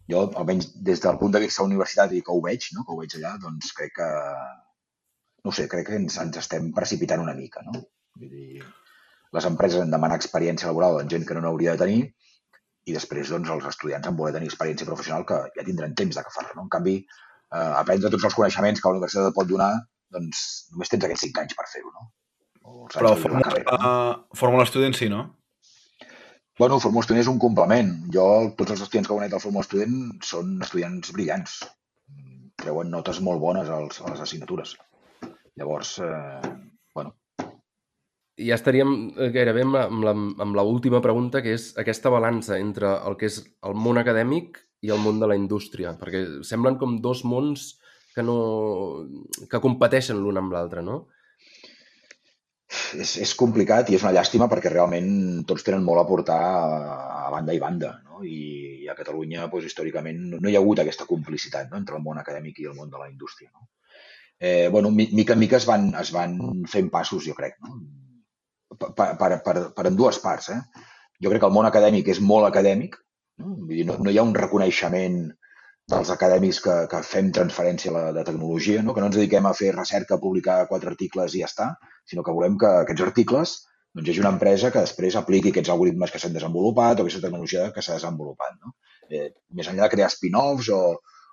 jo, 0.08 0.22
almenys 0.40 0.70
des 0.88 1.02
del 1.04 1.18
punt 1.20 1.34
de 1.34 1.42
vista 1.42 1.60
de 1.60 1.66
la 1.66 1.74
universitat 1.74 2.14
i 2.16 2.22
que 2.24 2.32
ho 2.32 2.40
veig, 2.44 2.70
no? 2.76 2.84
que 2.86 2.94
ho 2.94 2.98
veig 3.00 3.16
allà, 3.18 3.34
doncs 3.42 3.72
crec 3.76 3.92
que, 3.98 4.08
no 5.44 5.52
sé, 5.52 5.66
crec 5.68 5.90
que 5.90 6.00
ens, 6.00 6.16
ens 6.22 6.40
estem 6.42 6.70
precipitant 6.76 7.22
una 7.22 7.34
mica, 7.36 7.64
no? 7.66 7.82
Vull 8.16 8.32
dir, 8.32 8.62
les 9.36 9.48
empreses 9.50 9.82
han 9.82 9.90
de 9.90 9.96
demanar 9.98 10.16
experiència 10.20 10.70
laboral 10.70 11.00
en 11.02 11.10
gent 11.12 11.26
que 11.28 11.36
no 11.36 11.42
n'hauria 11.44 11.74
de 11.74 11.84
tenir 11.84 12.00
i 12.86 12.94
després 12.94 13.32
doncs, 13.34 13.50
els 13.50 13.66
estudiants 13.68 14.06
han 14.06 14.16
voler 14.18 14.36
tenir 14.36 14.48
experiència 14.48 14.86
professional 14.88 15.26
que 15.28 15.40
ja 15.56 15.64
tindran 15.66 15.96
temps 15.98 16.16
d'agafar-la. 16.16 16.54
No? 16.54 16.66
En 16.68 16.72
canvi, 16.72 17.00
eh, 17.02 17.72
aprendre 17.82 18.12
tots 18.14 18.28
els 18.28 18.36
coneixements 18.38 18.80
que 18.80 18.88
la 18.88 19.00
universitat 19.00 19.26
et 19.28 19.36
pot 19.36 19.50
donar, 19.50 19.72
doncs 20.14 20.44
només 20.70 20.92
tens 20.92 21.08
aquests 21.08 21.26
cinc 21.26 21.40
anys 21.42 21.58
per 21.58 21.66
fer-ho. 21.72 21.90
No? 21.90 22.06
Però 22.94 23.10
de 23.10 23.10
la 23.10 23.18
fórmula, 23.18 23.48
carrera, 23.48 23.74
no? 23.74 23.90
uh, 23.90 24.38
fórmula 24.38 24.66
student 24.70 24.94
sí, 24.98 25.10
no? 25.10 25.24
Bueno, 26.58 26.78
Fórmula 26.80 27.04
Student 27.04 27.20
és 27.20 27.28
un 27.28 27.40
complement. 27.42 27.90
Jo, 28.12 28.26
tots 28.56 28.72
els 28.72 28.82
estudiants 28.86 29.08
que 29.08 29.12
he 29.12 29.18
conec 29.18 29.32
del 29.34 29.42
Fórmula 29.42 29.64
Student 29.66 29.96
són 30.24 30.54
estudiants 30.64 31.12
brillants. 31.12 31.58
Treuen 32.62 32.88
notes 32.88 33.20
molt 33.20 33.42
bones 33.42 33.68
als, 33.68 34.00
a 34.00 34.08
les 34.08 34.22
assignatures. 34.24 34.72
Llavors, 35.60 35.98
eh, 36.00 36.54
bueno, 36.96 37.12
ja 38.36 38.56
estaríem 38.56 38.94
eh, 39.16 39.30
gairebé 39.32 39.64
amb, 39.64 40.04
la, 40.04 40.14
amb 40.14 40.56
la 40.56 40.64
última 40.64 41.00
pregunta, 41.04 41.42
que 41.44 41.54
és 41.56 41.70
aquesta 41.80 42.12
balança 42.12 42.58
entre 42.60 42.92
el 43.08 43.16
que 43.20 43.28
és 43.30 43.42
el 43.64 43.76
món 43.76 44.00
acadèmic 44.00 44.60
i 44.84 44.92
el 44.92 45.00
món 45.00 45.20
de 45.20 45.28
la 45.28 45.36
indústria, 45.36 45.94
perquè 46.00 46.22
semblen 46.44 46.76
com 46.80 46.98
dos 47.04 47.24
mons 47.24 47.74
que 48.16 48.24
no 48.24 48.36
que 49.50 49.60
competeixen 49.60 50.20
l'un 50.20 50.40
amb 50.40 50.52
l'altre, 50.56 50.84
no? 50.84 51.06
És, 52.96 53.16
és 53.22 53.34
complicat 53.38 53.90
i 53.90 53.96
és 53.98 54.04
una 54.04 54.12
llàstima 54.16 54.48
perquè 54.50 54.72
realment 54.72 55.44
tots 55.48 55.64
tenen 55.66 55.84
molt 55.86 56.02
a 56.02 56.06
portar 56.08 56.40
a, 56.40 57.30
banda 57.30 57.54
i 57.54 57.60
banda. 57.62 57.92
No? 58.04 58.22
I, 58.24 58.86
a 58.90 58.94
Catalunya, 58.98 59.46
doncs, 59.52 59.66
històricament, 59.70 60.20
no, 60.36 60.48
hi 60.48 60.56
ha 60.56 60.62
hagut 60.62 60.82
aquesta 60.82 61.06
complicitat 61.06 61.70
no? 61.70 61.80
entre 61.80 61.96
el 61.98 62.04
món 62.04 62.18
acadèmic 62.22 62.60
i 62.62 62.68
el 62.70 62.76
món 62.78 62.90
de 62.90 62.98
la 63.00 63.08
indústria. 63.10 63.50
No? 63.54 63.68
Eh, 64.38 64.68
bueno, 64.72 64.90
mi- 64.90 65.10
mica 65.12 65.34
en 65.34 65.40
mica 65.40 65.56
es 65.56 65.66
van, 65.66 65.88
es 66.00 66.12
van 66.12 66.36
fent 66.70 66.90
passos, 66.92 67.24
jo 67.26 67.34
crec, 67.34 67.56
no? 67.64 67.78
per, 68.76 68.92
per, 69.16 69.32
per, 69.42 69.56
per 69.74 69.86
en 69.88 69.96
dues 69.96 70.18
parts. 70.22 70.50
Eh? 70.54 70.60
Jo 71.22 71.32
crec 71.32 71.42
que 71.42 71.50
el 71.50 71.56
món 71.56 71.66
acadèmic 71.68 72.08
és 72.12 72.20
molt 72.20 72.48
acadèmic, 72.48 72.98
no, 73.40 73.52
Vull 73.52 73.74
dir, 73.74 73.84
no, 73.84 73.98
no 74.00 74.12
hi 74.12 74.16
ha 74.16 74.24
un 74.24 74.34
reconeixement 74.36 75.16
dels 75.92 76.10
acadèmics 76.10 76.58
que, 76.64 76.74
que 76.90 77.00
fem 77.06 77.28
transferència 77.34 77.92
la, 77.94 78.10
de 78.14 78.24
tecnologia, 78.26 78.82
no? 78.82 78.94
que 78.94 79.02
no 79.02 79.08
ens 79.10 79.16
dediquem 79.18 79.46
a 79.46 79.54
fer 79.54 79.70
recerca, 79.74 80.18
publicar 80.22 80.64
quatre 80.70 80.90
articles 80.92 81.34
i 81.34 81.42
ja 81.44 81.50
està, 81.50 81.68
sinó 82.10 82.24
que 82.26 82.34
volem 82.34 82.56
que 82.58 82.70
aquests 82.82 83.04
articles 83.06 83.52
doncs, 83.94 84.08
hi 84.08 84.12
hagi 84.12 84.22
una 84.24 84.32
empresa 84.34 84.72
que 84.74 84.82
després 84.82 85.18
apliqui 85.20 85.52
aquests 85.52 85.70
algoritmes 85.74 86.12
que 86.12 86.20
s'han 86.22 86.34
desenvolupat 86.34 86.98
o 86.98 87.06
aquesta 87.06 87.22
tecnologia 87.28 87.68
que 87.72 87.84
s'ha 87.84 88.00
desenvolupat. 88.00 88.58
No? 88.64 88.74
Eh, 89.08 89.28
més 89.54 89.70
enllà 89.70 89.86
de 89.86 89.94
crear 89.94 90.10
spin-offs 90.12 90.72
o, 90.74 90.80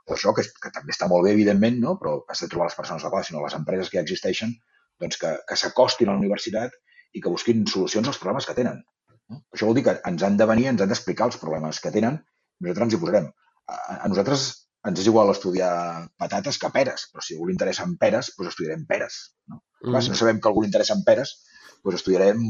o 0.06 0.16
això, 0.16 0.36
que, 0.38 0.46
que 0.46 0.72
també 0.76 0.94
està 0.94 1.10
molt 1.10 1.26
bé, 1.26 1.34
evidentment, 1.34 1.82
no? 1.82 1.98
però 2.00 2.20
has 2.30 2.46
de 2.46 2.52
trobar 2.52 2.70
les 2.70 2.78
persones 2.78 3.04
adequades, 3.04 3.32
sinó 3.32 3.42
les 3.44 3.58
empreses 3.58 3.90
que 3.90 3.98
ja 3.98 4.06
existeixen 4.06 4.54
doncs, 5.02 5.18
que, 5.20 5.34
que 5.50 5.58
s'acostin 5.60 6.12
a 6.12 6.14
la 6.14 6.22
universitat 6.22 6.78
i 7.14 7.22
que 7.22 7.34
busquin 7.34 7.66
solucions 7.74 8.08
als 8.08 8.22
problemes 8.22 8.46
que 8.46 8.56
tenen. 8.62 8.86
No? 9.34 9.42
Això 9.50 9.66
vol 9.66 9.82
dir 9.82 9.88
que 9.90 9.98
ens 10.14 10.24
han 10.24 10.38
de 10.38 10.48
venir, 10.48 10.70
ens 10.70 10.86
han 10.86 10.94
d'explicar 10.94 11.32
els 11.32 11.42
problemes 11.42 11.82
que 11.82 11.92
tenen 11.96 12.22
nosaltres 12.64 12.86
ens 12.88 12.96
hi 12.96 13.00
posarem. 13.02 13.32
A, 13.70 14.04
a 14.04 14.12
nosaltres 14.12 14.46
ens 14.88 15.00
és 15.00 15.08
igual 15.08 15.32
estudiar 15.32 15.72
patates 16.20 16.60
que 16.60 16.70
peres, 16.74 17.08
però 17.12 17.24
si 17.24 17.34
a 17.34 17.38
algú 17.38 17.48
li 17.48 17.56
interessen 17.56 17.96
peres, 18.00 18.34
doncs 18.38 18.52
estudiarem 18.52 18.84
peres. 18.90 19.20
No? 19.48 19.62
Mm. 19.62 19.92
Clar, 19.92 20.02
si 20.04 20.12
no 20.12 20.20
sabem 20.20 20.42
que 20.42 20.50
a 20.50 20.52
algú 20.52 20.64
li 20.64 20.70
interessen 20.72 21.04
peres, 21.08 21.38
doncs 21.84 22.02
estudiarem 22.02 22.42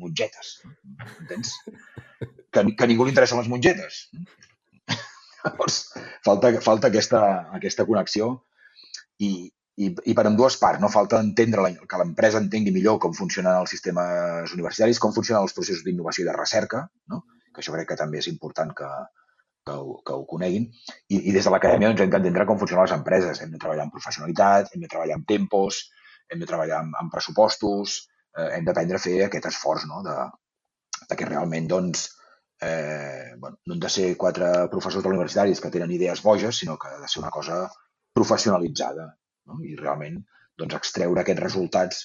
mongetes. 0.00 0.54
Entens? 1.20 1.56
Que, 2.52 2.64
que 2.76 2.84
a 2.84 2.88
ningú 2.88 3.04
li 3.04 3.12
interessen 3.12 3.40
les 3.40 3.50
mongetes. 3.52 4.06
Llavors, 5.42 5.78
falta, 6.24 6.52
falta 6.64 6.88
aquesta, 6.92 7.22
aquesta 7.58 7.86
connexió 7.88 8.30
i, 9.18 9.50
i, 9.76 9.88
i 9.88 10.14
per 10.16 10.26
ambdues 10.28 10.58
parts. 10.60 10.80
No 10.80 10.92
falta 10.92 11.20
entendre 11.24 11.64
la, 11.64 11.72
que 11.76 12.00
l'empresa 12.00 12.40
entengui 12.40 12.74
millor 12.74 13.00
com 13.02 13.16
funcionen 13.16 13.56
els 13.56 13.72
sistemes 13.74 14.52
universitaris, 14.56 15.00
com 15.02 15.12
funcionen 15.16 15.42
els 15.42 15.56
processos 15.56 15.84
d'innovació 15.86 16.24
i 16.24 16.30
de 16.30 16.36
recerca, 16.36 16.86
no? 17.12 17.24
que 17.52 17.60
això 17.60 17.74
crec 17.74 17.90
que 17.90 18.00
també 18.00 18.20
és 18.22 18.30
important 18.30 18.70
que, 18.76 18.88
que, 19.66 19.72
ho, 19.72 19.98
que 20.04 20.12
ho 20.12 20.24
coneguin. 20.26 20.68
I, 21.08 21.18
i 21.18 21.34
des 21.34 21.46
de 21.46 21.52
l'acadèmia 21.54 21.90
doncs, 21.90 22.04
hem 22.04 22.12
d'entendre 22.14 22.46
com 22.48 22.60
funcionen 22.60 22.86
les 22.86 22.94
empreses. 22.96 23.42
Hem 23.42 23.52
de 23.54 23.60
treballar 23.62 23.86
amb 23.86 23.94
professionalitat, 23.96 24.72
hem 24.74 24.84
de 24.84 24.90
treballar 24.90 25.18
amb 25.18 25.28
tempos, 25.28 25.82
hem 26.32 26.42
de 26.42 26.48
treballar 26.48 26.80
amb, 26.82 26.96
amb 27.00 27.12
pressupostos, 27.12 27.98
eh, 28.36 28.48
hem 28.56 28.66
d'aprendre 28.66 28.98
a 28.98 29.04
fer 29.04 29.18
aquest 29.26 29.48
esforç 29.52 29.86
no? 29.90 30.02
de, 30.06 30.16
de 31.08 31.18
que 31.18 31.28
realment 31.28 31.68
doncs, 31.70 32.08
eh, 32.62 33.34
bueno, 33.38 33.58
no 33.66 33.76
han 33.76 33.84
de 33.84 33.92
ser 33.92 34.08
quatre 34.16 34.52
professors 34.72 35.08
universitaris 35.12 35.60
que 35.60 35.72
tenen 35.74 35.92
idees 35.94 36.22
boges, 36.22 36.62
sinó 36.62 36.78
que 36.78 36.90
ha 36.90 37.02
de 37.02 37.10
ser 37.10 37.22
una 37.22 37.34
cosa 37.34 37.64
professionalitzada 38.14 39.06
no? 39.48 39.60
i 39.66 39.76
realment 39.76 40.22
doncs, 40.58 40.78
extreure 40.78 41.22
aquests 41.22 41.44
resultats 41.44 42.02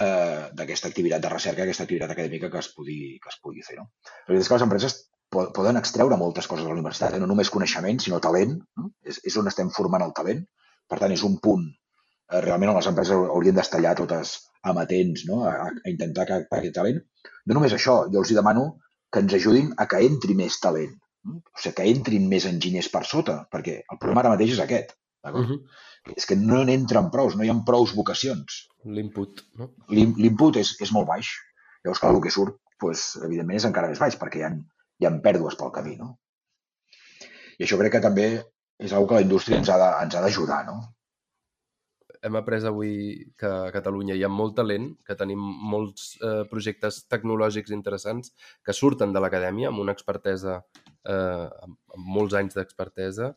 eh, 0.00 0.48
d'aquesta 0.54 0.90
activitat 0.92 1.24
de 1.24 1.32
recerca, 1.32 1.64
aquesta 1.64 1.86
activitat 1.86 2.14
acadèmica 2.14 2.50
que 2.52 2.62
es 2.62 2.72
pugui, 2.74 3.00
que 3.22 3.32
es 3.32 3.38
pugui 3.42 3.66
fer. 3.66 3.78
No? 3.80 3.90
La 4.06 4.32
veritat 4.32 4.46
és 4.46 4.50
que 4.50 4.58
les 4.58 4.66
empreses 4.66 4.98
poden 5.30 5.76
extreure 5.80 6.16
moltes 6.20 6.46
coses 6.46 6.64
de 6.64 6.70
la 6.70 6.76
universitat, 6.76 7.14
eh? 7.16 7.20
no 7.22 7.26
només 7.26 7.50
coneixement, 7.50 7.98
sinó 8.00 8.20
talent. 8.22 8.56
No? 8.78 8.90
És, 9.04 9.20
és 9.26 9.36
on 9.40 9.48
estem 9.50 9.70
formant 9.74 10.04
el 10.06 10.12
talent. 10.16 10.44
Per 10.88 10.98
tant, 11.02 11.12
és 11.12 11.22
un 11.26 11.38
punt 11.42 11.64
eh, 11.66 12.40
realment 12.44 12.74
les 12.76 12.86
empreses 12.90 13.16
haurien 13.34 13.56
d'estallar 13.58 13.94
totes 13.98 14.36
amatents 14.66 15.24
no? 15.28 15.40
a, 15.46 15.54
a 15.70 15.90
intentar 15.90 16.26
que, 16.28 16.38
que 16.50 16.60
aquest 16.60 16.76
talent. 16.78 17.00
No 17.46 17.56
només 17.58 17.74
això, 17.74 18.04
jo 18.12 18.22
els 18.22 18.30
hi 18.30 18.38
demano 18.38 18.68
que 19.12 19.22
ens 19.22 19.34
ajudin 19.38 19.72
a 19.82 19.86
que 19.90 20.00
entri 20.06 20.34
més 20.38 20.60
talent. 20.62 20.94
No? 21.26 21.40
O 21.42 21.58
sigui, 21.58 21.74
que 21.80 21.88
entrin 21.90 22.28
més 22.30 22.46
enginyers 22.46 22.88
per 22.92 23.02
sota, 23.06 23.40
perquè 23.50 23.80
el 23.82 23.98
problema 23.98 24.22
ara 24.22 24.32
mateix 24.36 24.54
és 24.56 24.62
aquest. 24.62 24.94
d'acord? 25.26 25.48
Mhm. 25.50 26.14
És 26.14 26.22
que 26.30 26.36
no 26.38 26.60
n'entren 26.62 27.08
prous, 27.10 27.34
no 27.34 27.42
hi 27.42 27.48
ha 27.50 27.54
prous 27.66 27.90
vocacions. 27.96 28.60
L'input, 28.86 29.40
no? 29.58 29.72
L'in- 29.90 30.14
L'input 30.22 30.54
és, 30.60 30.76
és 30.80 30.92
molt 30.94 31.08
baix. 31.08 31.26
Llavors, 31.82 31.98
clar, 31.98 32.12
el 32.14 32.20
que 32.22 32.30
surt, 32.30 32.60
doncs, 32.82 33.16
evidentment, 33.26 33.56
és 33.58 33.66
encara 33.66 33.88
més 33.90 33.98
baix, 33.98 34.14
perquè 34.20 34.38
hi 34.38 34.44
ha, 34.46 34.52
hi 35.00 35.06
ha 35.06 35.14
pèrdues 35.24 35.56
pel 35.60 35.72
camí. 35.74 35.96
No? 36.00 36.12
I 37.58 37.64
això 37.64 37.78
crec 37.80 37.96
que 37.96 38.04
també 38.04 38.28
és 38.76 38.92
una 38.92 39.06
que 39.08 39.18
la 39.18 39.24
indústria 39.24 39.58
ens 39.60 39.70
ha 39.72 40.22
d'ajudar. 40.22 40.60
No? 40.68 40.76
Hem 42.26 42.36
après 42.40 42.64
avui 42.68 42.94
que 43.38 43.48
a 43.48 43.72
Catalunya 43.74 44.16
hi 44.16 44.24
ha 44.26 44.32
molt 44.32 44.56
talent, 44.58 44.88
que 45.06 45.16
tenim 45.18 45.42
molts 45.72 46.16
eh, 46.20 46.42
projectes 46.50 47.04
tecnològics 47.12 47.72
interessants 47.76 48.32
que 48.64 48.74
surten 48.76 49.12
de 49.14 49.22
l'acadèmia 49.22 49.70
amb 49.70 49.84
una 49.84 49.94
expertesa, 49.96 50.58
eh, 51.06 51.46
amb, 51.66 51.78
molts 52.18 52.36
anys 52.40 52.58
d'expertesa, 52.58 53.32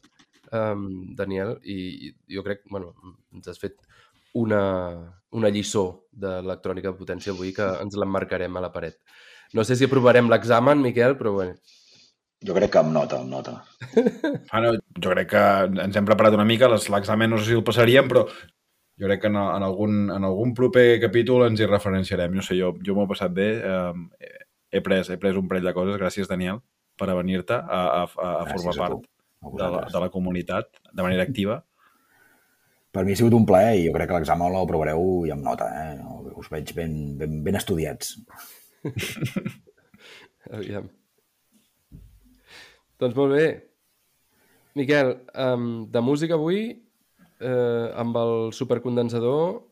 eh, 0.51 0.75
Daniel, 1.21 1.57
i, 1.63 1.79
i 2.09 2.39
jo 2.39 2.43
crec, 2.47 2.65
bueno, 2.71 2.95
ens 3.35 3.51
has 3.51 3.61
fet 3.61 3.77
una, 4.39 4.61
una 5.31 5.49
lliçó 5.49 5.85
d'electrònica 6.11 6.91
de 6.91 6.99
potència 6.99 7.33
avui 7.33 7.53
que 7.55 7.67
ens 7.81 7.97
l'emmarcarem 7.97 8.57
a 8.57 8.63
la 8.65 8.73
paret. 8.73 8.99
No 9.53 9.63
sé 9.65 9.75
si 9.75 9.87
aprovarem 9.87 10.29
l'examen, 10.29 10.81
Miquel, 10.83 11.15
però 11.17 11.35
bé. 11.39 11.49
Jo 12.45 12.53
crec 12.55 12.71
que 12.71 12.79
amb 12.79 12.93
nota, 12.95 13.19
amb 13.19 13.33
nota. 13.33 13.57
Ah, 14.53 14.61
no, 14.63 14.71
jo 14.77 15.11
crec 15.11 15.27
que 15.33 15.41
ens 15.85 15.97
hem 15.99 16.05
preparat 16.07 16.33
una 16.37 16.45
mica, 16.47 16.69
les- 16.71 16.87
l'examen 16.89 17.29
no 17.33 17.37
sé 17.39 17.49
si 17.49 17.57
el 17.57 17.63
passaríem, 17.67 18.07
però 18.09 18.23
jo 18.29 19.07
crec 19.07 19.21
que 19.23 19.27
en, 19.31 19.35
en, 19.39 19.63
algun, 19.65 20.09
en 20.13 20.23
algun 20.27 20.53
proper 20.55 20.99
capítol 21.01 21.47
ens 21.47 21.59
hi 21.59 21.67
referenciarem. 21.67 22.33
No 22.35 22.41
sé, 22.45 22.55
jo, 22.59 22.73
jo 22.85 22.95
m'ho 22.95 23.05
he 23.07 23.11
passat 23.11 23.33
bé, 23.35 23.49
eh, 23.59 24.35
he, 24.71 24.81
pres, 24.85 25.09
he 25.09 25.17
pres 25.21 25.37
un 25.39 25.47
parell 25.51 25.67
de 25.67 25.73
coses, 25.75 25.97
gràcies 25.99 26.29
Daniel, 26.31 26.61
per 26.99 27.09
venir-te 27.15 27.55
a, 27.57 27.81
a, 28.03 28.03
a, 28.05 28.29
a 28.43 28.45
formar 28.53 28.75
a 28.75 28.79
part 28.85 28.99
a 28.99 29.51
de 29.55 29.67
la, 29.75 29.83
de 29.93 29.99
la 30.03 30.09
comunitat 30.11 30.67
de 30.91 31.03
manera 31.05 31.23
activa. 31.23 31.61
Per 32.91 33.03
mi 33.05 33.13
ha 33.13 33.19
sigut 33.19 33.35
un 33.37 33.45
plaer 33.45 33.75
i 33.77 33.85
jo 33.87 33.93
crec 33.95 34.09
que 34.09 34.17
l'examen 34.17 34.51
l'aprovareu 34.51 35.25
i 35.27 35.31
amb 35.35 35.43
nota. 35.45 35.67
Eh? 35.69 35.99
Us 36.39 36.47
veig 36.51 36.71
ben, 36.75 36.95
ben, 37.19 37.37
ben 37.45 37.55
estudiats. 37.59 38.15
Aviam. 40.57 40.89
Doncs 42.99 43.15
molt 43.15 43.35
bé. 43.35 43.47
Miquel, 44.79 45.15
um, 45.35 45.87
de 45.91 46.01
música 46.03 46.35
avui, 46.37 46.61
eh, 47.41 47.87
amb 47.99 48.17
el 48.19 48.51
supercondensador, 48.55 49.63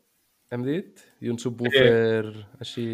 hem 0.51 0.63
dit, 0.63 1.03
i 1.21 1.31
un 1.31 1.37
subwoofer 1.39 2.31
així... 2.63 2.87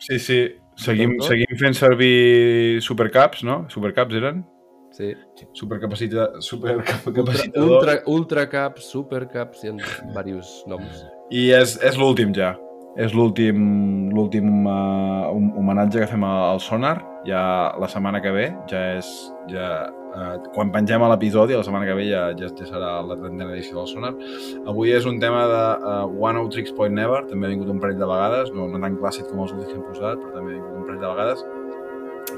Sí, 0.00 0.18
sí, 0.18 0.38
seguim, 0.80 1.18
seguim 1.24 1.56
fent 1.60 1.76
servir 1.76 2.80
supercaps, 2.84 3.44
no? 3.44 3.62
Supercaps 3.72 4.16
eren? 4.20 4.42
Sí. 4.94 5.10
Supercapacita, 5.58 6.28
Ultra, 6.38 6.42
supercapacitador. 6.46 7.70
ultra, 7.76 7.96
ultracaps, 8.14 8.90
supercaps, 8.94 9.64
hi 9.64 9.72
ha 9.72 10.22
diversos 10.22 10.62
noms. 10.70 11.02
I 11.34 11.48
és, 11.56 11.76
és 11.82 11.98
l'últim 11.98 12.32
ja. 12.36 12.54
És 12.94 13.10
l'últim 13.10 13.58
l'últim 14.14 14.68
uh, 14.70 15.26
homenatge 15.58 16.04
que 16.04 16.06
fem 16.12 16.24
al 16.28 16.60
Sonar. 16.62 17.00
Ja 17.26 17.42
la 17.80 17.88
setmana 17.90 18.20
que 18.22 18.32
ve, 18.34 18.48
ja 18.70 18.82
és... 18.98 19.08
Ja, 19.50 19.88
uh, 20.14 20.36
quan 20.54 20.70
pengem 20.72 21.02
a 21.02 21.08
l'episodi, 21.10 21.56
la 21.58 21.64
setmana 21.66 21.88
que 21.88 21.96
ve 21.98 22.06
ja, 22.06 22.28
ja, 22.38 22.48
ja 22.48 22.68
serà 22.68 22.92
la 23.02 23.16
trentena 23.18 23.50
edició 23.56 23.80
del 23.80 23.88
Sonar. 23.90 24.12
Avui 24.70 24.94
és 24.94 25.08
un 25.10 25.18
tema 25.22 25.42
de 25.50 25.64
uh, 25.74 26.14
One 26.22 26.38
Out 26.38 26.54
Tricks 26.54 26.74
Point 26.76 26.94
Never, 26.94 27.24
també 27.30 27.48
ha 27.48 27.54
vingut 27.54 27.72
un 27.72 27.80
parell 27.82 27.98
de 27.98 28.08
vegades, 28.08 28.52
no, 28.54 28.68
no 28.70 28.82
tan 28.82 29.00
clàssic 29.00 29.26
com 29.30 29.42
els 29.42 29.56
últims 29.56 29.72
que 29.72 29.80
hem 29.80 29.88
posat, 29.88 30.20
però 30.22 30.36
també 30.36 30.54
ha 30.54 30.60
vingut 30.60 30.78
un 30.78 30.86
parell 30.86 31.02
de 31.02 31.10
vegades, 31.16 31.44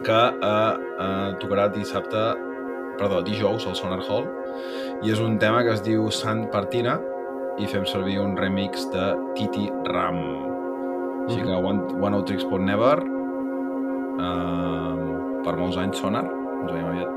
que 0.07 0.23
uh, 0.23 0.73
uh, 0.97 1.29
tocarà 1.43 1.69
dissabte, 1.77 2.25
perdó, 2.97 3.21
dijous 3.27 3.69
al 3.69 3.77
Sonar 3.77 4.01
Hall, 4.09 4.25
i 5.05 5.13
és 5.13 5.21
un 5.21 5.37
tema 5.43 5.61
que 5.67 5.77
es 5.77 5.85
diu 5.85 6.09
Sant 6.15 6.47
Partina, 6.55 6.97
i 7.61 7.69
fem 7.71 7.87
servir 7.89 8.19
un 8.21 8.37
remix 8.37 8.89
de 8.93 9.13
Titi 9.37 9.71
Ram. 9.93 10.46
Així 11.27 11.43
que 11.43 11.55
One, 11.59 11.81
one 11.99 12.15
Out 12.17 12.27
Tricks 12.31 12.47
Point 12.47 12.65
Never 12.69 12.97
uh, 14.23 14.95
per 15.43 15.57
molts 15.59 15.79
anys 15.83 15.99
sonar. 16.03 16.25
Ens 16.63 16.71
veiem 16.73 16.89
aviat. 16.93 17.11